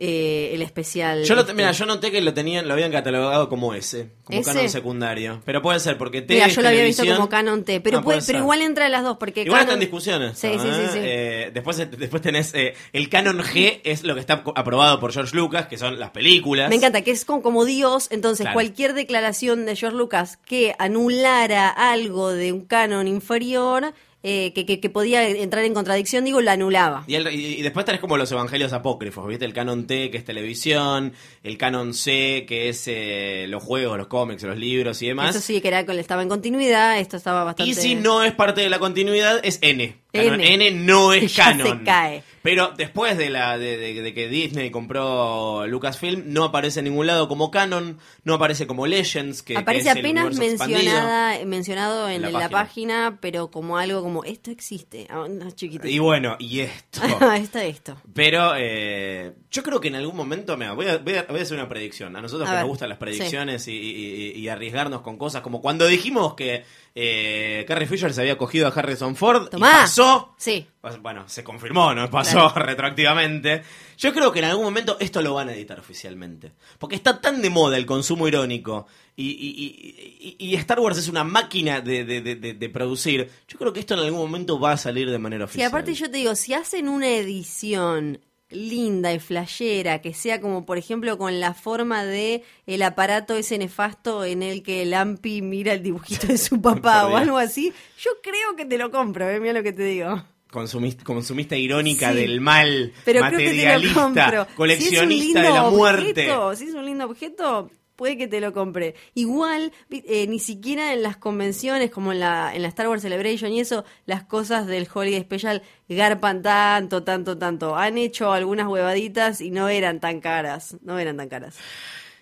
eh, 0.00 0.50
el 0.54 0.62
especial. 0.62 1.24
Yo, 1.24 1.34
lo, 1.34 1.40
este. 1.40 1.54
mira, 1.54 1.72
yo 1.72 1.84
noté 1.84 2.12
que 2.12 2.20
lo 2.20 2.32
tenían, 2.32 2.68
lo 2.68 2.74
habían 2.74 2.92
catalogado 2.92 3.48
como 3.48 3.74
ese, 3.74 4.10
como 4.22 4.38
¿Ese? 4.38 4.52
canon 4.52 4.68
secundario. 4.68 5.42
Pero 5.44 5.60
puede 5.60 5.80
ser, 5.80 5.98
porque 5.98 6.22
T 6.22 6.34
Mira, 6.34 6.46
yo 6.46 6.62
lo 6.62 6.68
había 6.68 6.84
visto 6.84 7.04
como 7.04 7.28
Canon 7.28 7.64
T, 7.64 7.80
pero, 7.80 7.98
Ah, 7.98 8.02
puede, 8.02 8.18
puede 8.18 8.26
pero 8.28 8.38
igual 8.38 8.62
entra 8.62 8.88
las 8.88 9.02
dos, 9.02 9.16
porque 9.18 9.42
Igual 9.42 9.62
Canon- 9.62 9.74
en 9.74 9.80
discusiones. 9.80 10.38
Sí, 10.38 10.48
sí, 10.52 10.58
sí, 10.68 10.82
sí. 10.92 10.98
Eh, 11.02 11.50
después, 11.52 11.76
después 11.98 12.22
tenés 12.22 12.54
eh, 12.54 12.74
el 12.92 13.08
canon 13.08 13.40
G, 13.40 13.80
es 13.82 14.04
lo 14.04 14.14
que 14.14 14.20
está 14.20 14.44
aprobado 14.54 15.00
por 15.00 15.12
George 15.12 15.34
Lucas, 15.36 15.66
que 15.66 15.76
son 15.78 15.98
las 15.98 16.10
películas. 16.10 16.68
Me 16.68 16.76
encanta, 16.76 17.02
que 17.02 17.10
es 17.10 17.24
como, 17.24 17.42
como 17.42 17.64
Dios, 17.64 18.06
entonces 18.12 18.44
Claro. 18.44 18.54
cualquier 18.54 18.94
declaración 18.94 19.66
de 19.66 19.74
George 19.74 19.96
Lucas 19.98 20.36
que 20.46 20.74
anulara 20.78 21.68
algo 21.68 22.30
de 22.32 22.52
un 22.52 22.64
canon 22.66 23.08
inferior, 23.08 23.92
eh, 24.22 24.52
que, 24.52 24.66
que, 24.66 24.80
que 24.80 24.90
podía 24.90 25.28
entrar 25.28 25.64
en 25.64 25.74
contradicción, 25.74 26.24
digo, 26.24 26.40
la 26.40 26.52
anulaba. 26.52 27.04
Y, 27.06 27.14
el- 27.14 27.28
y- 27.32 27.54
y 27.58 27.62
después 27.62 27.86
tenés 27.86 28.00
como 28.00 28.16
los 28.16 28.30
evangelios 28.32 28.72
apócrifos, 28.72 29.26
¿viste? 29.28 29.44
El 29.44 29.52
canon 29.52 29.86
T, 29.86 30.10
que 30.10 30.18
es 30.18 30.24
televisión, 30.24 31.12
el 31.42 31.56
canon 31.58 31.94
C, 31.94 32.44
que 32.48 32.68
es 32.68 32.84
eh, 32.88 33.46
los 33.48 33.62
juegos, 33.62 33.96
los 33.96 34.08
cómics, 34.08 34.42
los 34.42 34.58
libros 34.58 35.00
y 35.02 35.06
demás. 35.08 35.36
Eso 35.36 35.44
sí, 35.44 35.60
que 35.60 35.68
era, 35.68 35.80
estaba 35.80 36.22
en 36.22 36.28
continuidad, 36.28 36.98
esto 36.98 37.16
estaba 37.16 37.44
bastante... 37.44 37.70
Y 37.70 37.74
si 37.74 37.94
no 37.94 38.22
es 38.24 38.32
parte 38.32 38.60
de 38.60 38.68
la 38.70 38.78
continuidad, 38.78 39.40
es 39.44 39.58
N. 39.62 39.96
Canon 40.12 40.40
N. 40.40 40.66
N, 40.68 40.70
no 40.84 41.12
es 41.12 41.36
Ya 41.36 41.44
canon. 41.52 41.78
se 41.80 41.84
cae. 41.84 42.22
Pero 42.42 42.72
después 42.76 43.18
de, 43.18 43.28
la, 43.30 43.58
de, 43.58 43.76
de- 43.76 44.00
de 44.00 44.14
que 44.14 44.26
Disney 44.28 44.70
compró 44.70 45.66
Lucasfilm, 45.66 46.22
no 46.32 46.44
aparece 46.44 46.80
en 46.80 46.84
ningún 46.86 47.06
lado 47.06 47.28
como 47.28 47.50
canon, 47.50 47.98
no 48.24 48.34
aparece 48.34 48.66
como 48.66 48.86
Legends, 48.86 49.42
que, 49.42 49.52
que 49.54 49.58
Aparece 49.60 49.90
es 49.90 49.96
el 49.96 50.00
apenas 50.00 50.26
expandido. 50.38 50.56
mencionada, 50.78 51.44
mencionado 51.44 52.08
en, 52.08 52.22
la 52.22 52.30
página. 52.30 52.48
página. 52.50 53.18
pero 53.20 53.50
como 53.50 53.76
algo 53.76 54.02
como 54.02 54.07
esto 54.24 54.50
existe. 54.50 55.06
Ah, 55.10 55.26
no, 55.28 55.50
chiquitito. 55.50 55.88
Y 55.88 55.98
bueno, 55.98 56.36
y 56.38 56.60
esto. 56.60 57.00
Está 57.34 57.64
esto. 57.64 57.96
Pero 58.14 58.52
eh, 58.56 59.32
yo 59.50 59.62
creo 59.62 59.80
que 59.80 59.88
en 59.88 59.96
algún 59.96 60.16
momento, 60.16 60.56
mira, 60.56 60.72
voy, 60.72 60.86
a, 60.88 60.98
voy, 60.98 61.14
a, 61.16 61.22
voy 61.24 61.40
a 61.40 61.42
hacer 61.42 61.56
una 61.58 61.68
predicción. 61.68 62.14
A 62.16 62.20
nosotros 62.20 62.48
A 62.48 62.52
que 62.52 62.56
ver, 62.56 62.62
nos 62.64 62.68
gustan 62.70 62.88
las 62.88 62.98
predicciones 62.98 63.66
y, 63.68 63.72
y- 63.72 64.32
y- 64.36 64.38
y 64.40 64.48
arriesgarnos 64.48 65.02
con 65.02 65.16
cosas, 65.18 65.42
como 65.42 65.60
cuando 65.60 65.86
dijimos 65.86 66.34
que 66.34 66.64
eh, 66.94 67.64
Carrie 67.68 67.86
Fisher 67.86 68.12
se 68.12 68.20
había 68.22 68.36
cogido 68.36 68.66
a 68.66 68.70
Harrison 68.70 69.14
Ford 69.16 69.48
Tomá. 69.48 69.68
y 69.68 69.72
pasó. 69.72 70.34
Sí. 70.36 70.66
Bueno, 71.02 71.28
se 71.28 71.44
confirmó, 71.44 71.94
no 71.94 72.08
pasó 72.10 72.48
retroactivamente. 72.56 73.62
Yo 73.98 74.12
creo 74.12 74.32
que 74.32 74.38
en 74.38 74.46
algún 74.46 74.64
momento 74.64 74.96
esto 75.00 75.20
lo 75.22 75.34
van 75.34 75.48
a 75.48 75.52
editar 75.54 75.78
oficialmente. 75.78 76.52
Porque 76.78 76.96
está 76.96 77.20
tan 77.20 77.42
de 77.42 77.50
moda 77.50 77.76
el 77.76 77.84
consumo 77.86 78.26
irónico 78.26 78.86
y, 79.20 79.30
y- 79.30 80.36
y- 80.36 80.36
y- 80.38 80.50
y 80.50 80.54
Star 80.54 80.78
Wars 80.78 80.96
es 80.98 81.08
una 81.08 81.24
máquina 81.24 81.80
de, 81.80 82.04
de- 82.04 82.20
de- 82.36 82.68
producir. 82.68 83.28
Yo 83.48 83.58
creo 83.58 83.72
que 83.72 83.80
esto 83.80 83.94
en 83.94 84.00
algún 84.00 84.20
momento 84.20 84.60
va 84.60 84.72
a 84.72 84.76
salir 84.76 85.10
de 85.10 85.18
manera 85.18 85.46
Sí, 85.46 85.50
oficial. 85.50 85.68
aparte 85.68 85.92
yo 85.94 86.08
te 86.10 86.18
digo, 86.18 86.34
si 86.36 86.54
hacen 86.54 86.88
una 86.88 87.08
edición 87.08 88.20
linda 88.50 89.12
y 89.12 89.18
flashera, 89.18 90.00
que 90.00 90.14
sea 90.14 90.40
como 90.40 90.64
por 90.64 90.78
ejemplo 90.78 91.18
con 91.18 91.38
la 91.40 91.52
forma 91.52 92.04
de 92.04 92.44
el 92.66 92.82
aparato 92.82 93.34
ese 93.34 93.58
nefasto 93.58 94.24
en 94.24 94.42
el 94.42 94.62
que 94.62 94.86
Lampi 94.86 95.42
mira 95.42 95.72
el 95.74 95.82
dibujito 95.82 96.28
de 96.28 96.38
su 96.38 96.60
papá 96.62 97.08
o 97.08 97.16
algo 97.16 97.36
así, 97.38 97.72
yo 97.98 98.10
creo 98.22 98.56
que 98.56 98.64
te 98.64 98.78
lo 98.78 98.90
compro, 98.90 99.28
¿eh? 99.28 99.40
mira 99.40 99.52
lo 99.52 99.62
que 99.62 99.72
te 99.72 99.82
digo. 99.82 100.22
Consumista, 100.50 101.04
consumista 101.04 101.56
irónica 101.56 102.12
Sí. 102.12 102.18
del 102.20 102.40
mal, 102.40 102.92
Pero 103.04 103.20
creo 103.20 103.30
que 103.32 103.36
te 103.50 103.66
lo 103.66 103.90
materialista, 103.90 104.48
coleccionista 104.56 104.88
si 104.88 104.96
es 104.96 105.02
un 105.02 105.34
de 105.34 105.42
la 105.42 105.48
lindo 105.64 105.70
muerte. 105.76 106.10
objeto, 106.32 106.56
si 106.56 106.64
es 106.68 106.74
un 106.74 106.86
lindo 106.86 107.04
objeto, 107.04 107.70
puede 107.98 108.16
que 108.16 108.28
te 108.28 108.40
lo 108.40 108.52
compre. 108.52 108.94
Igual, 109.14 109.72
eh, 109.90 110.28
ni 110.28 110.38
siquiera 110.38 110.94
en 110.94 111.02
las 111.02 111.16
convenciones, 111.16 111.90
como 111.90 112.12
en 112.12 112.20
la, 112.20 112.54
en 112.54 112.62
la 112.62 112.68
Star 112.68 112.88
Wars 112.88 113.02
Celebration 113.02 113.52
y 113.52 113.60
eso, 113.60 113.84
las 114.06 114.22
cosas 114.22 114.68
del 114.68 114.88
Holiday 114.92 115.20
Special 115.20 115.62
garpan 115.88 116.40
tanto, 116.40 117.02
tanto, 117.02 117.36
tanto. 117.36 117.76
Han 117.76 117.98
hecho 117.98 118.32
algunas 118.32 118.68
huevaditas 118.68 119.40
y 119.40 119.50
no 119.50 119.68
eran 119.68 119.98
tan 119.98 120.20
caras. 120.20 120.76
No 120.82 120.98
eran 121.00 121.16
tan 121.16 121.28
caras. 121.28 121.56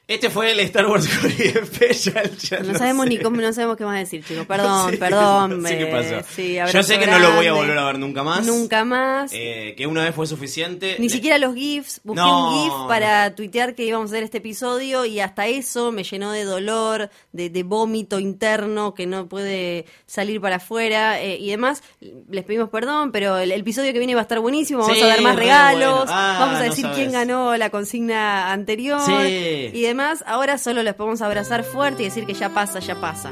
Este 0.09 0.31
fue 0.31 0.53
el 0.53 0.61
Star 0.61 0.87
Wars 0.87 1.09
Holiday 1.21 1.65
Special. 1.67 2.31
ya 2.39 2.61
No, 2.61 2.79
sabemos 2.79 3.05
sé. 3.07 3.09
ni 3.11 3.19
cómo, 3.19 3.41
no 3.41 3.53
sabemos 3.53 3.77
qué 3.77 3.85
más 3.85 3.99
decir, 3.99 4.25
chicos. 4.25 4.47
Perdón, 4.49 4.97
perdón. 5.01 5.63
no 5.63 5.69
sé 5.69 5.79
qué 5.79 5.83
eh, 5.83 5.87
pasó. 6.21 6.29
sí, 6.33 6.57
Yo 6.73 6.83
sé 6.85 6.99
que 7.01 7.09
no 7.09 7.19
lo 7.19 7.33
voy 7.33 7.47
a 7.49 7.53
volver 7.53 7.77
a 7.77 7.87
ver 7.87 7.99
nunca 7.99 8.23
más. 8.23 8.47
Nunca 8.47 8.85
más. 8.85 9.33
Eh, 9.35 9.75
que 9.77 9.85
una 9.89 10.05
vez 10.05 10.15
fue 10.15 10.29
suficiente. 10.29 10.95
Ni 11.01 11.09
Le- 11.09 11.13
siquiera 11.15 11.39
los 11.39 11.57
GIFs. 11.57 12.03
Busqué 12.05 12.21
No. 12.21 12.51
un 12.55 12.63
GIF 12.63 12.73
para 12.87 13.35
tuitear 13.35 13.75
que 13.75 13.83
íbamos 13.85 14.11
a 14.11 14.15
hacer 14.15 14.23
este 14.23 14.39
episodio 14.39 15.05
y 15.07 15.19
hasta 15.19 15.49
eso 15.49 15.91
me 15.91 16.05
llenó 16.05 16.31
de 16.31 16.45
dolor, 16.45 17.11
de, 17.33 17.51
de 17.51 17.63
vómito 17.65 18.21
interno 18.21 18.95
que 18.95 19.07
no 19.07 19.27
puede 19.27 19.87
salir 20.07 20.41
para 20.41 20.57
afuera 20.57 21.21
eh, 21.21 21.37
y 21.41 21.51
demás. 21.51 21.83
Les 22.31 22.45
pedimos 22.45 22.69
perdón, 22.71 23.11
pero 23.11 23.39
el, 23.39 23.51
el 23.51 23.61
episodio 23.63 23.93
que 23.93 23.99
viene 23.99 24.15
va 24.15 24.21
a 24.21 24.23
estar 24.23 24.39
buenísimo. 24.39 24.83
Vamos 24.83 24.97
Sí, 24.97 25.03
a 25.03 25.07
dar 25.09 25.21
más 25.21 25.35
re 25.35 25.43
regalos. 25.43 25.97
bueno. 26.05 26.13
Ah, 26.15 26.37
vamos 26.39 26.61
a 26.61 26.63
decir 26.63 26.87
quién 26.95 27.11
ganó 27.11 27.57
la 27.57 27.71
consigna 27.71 28.53
anterior 28.53 29.01
Sí. 29.05 29.71
y 29.73 29.81
demás. 29.83 29.96
Ahora 30.27 30.59
solo 30.59 30.83
les 30.83 30.95
podemos 30.95 31.23
abrazar 31.23 31.65
fuerte 31.65 32.03
y 32.03 32.07
decir 32.07 32.27
que 32.27 32.35
ya 32.35 32.51
pasa, 32.51 32.81
ya 32.81 33.01
pasa. 33.01 33.31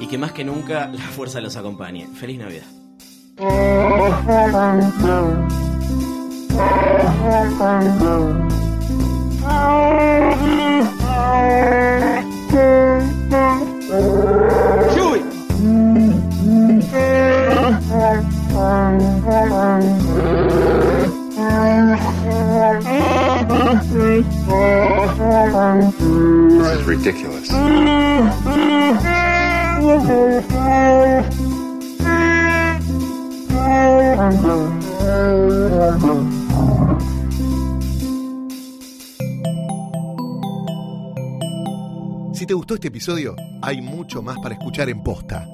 Y 0.00 0.06
que 0.06 0.16
más 0.16 0.32
que 0.32 0.44
nunca 0.44 0.86
la 0.86 1.04
fuerza 1.04 1.40
los 1.40 1.56
acompañe. 1.56 2.06
Feliz 2.06 2.38
Navidad. 2.38 2.64
This 24.46 24.60
is 26.78 26.86
ridiculous. 26.86 27.48
Si 42.34 42.46
te 42.46 42.52
gustó 42.52 42.74
este 42.74 42.88
episodio, 42.88 43.34
hay 43.62 43.80
mucho 43.80 44.20
más 44.22 44.38
para 44.40 44.54
escuchar 44.54 44.90
en 44.90 45.02
Posta. 45.02 45.53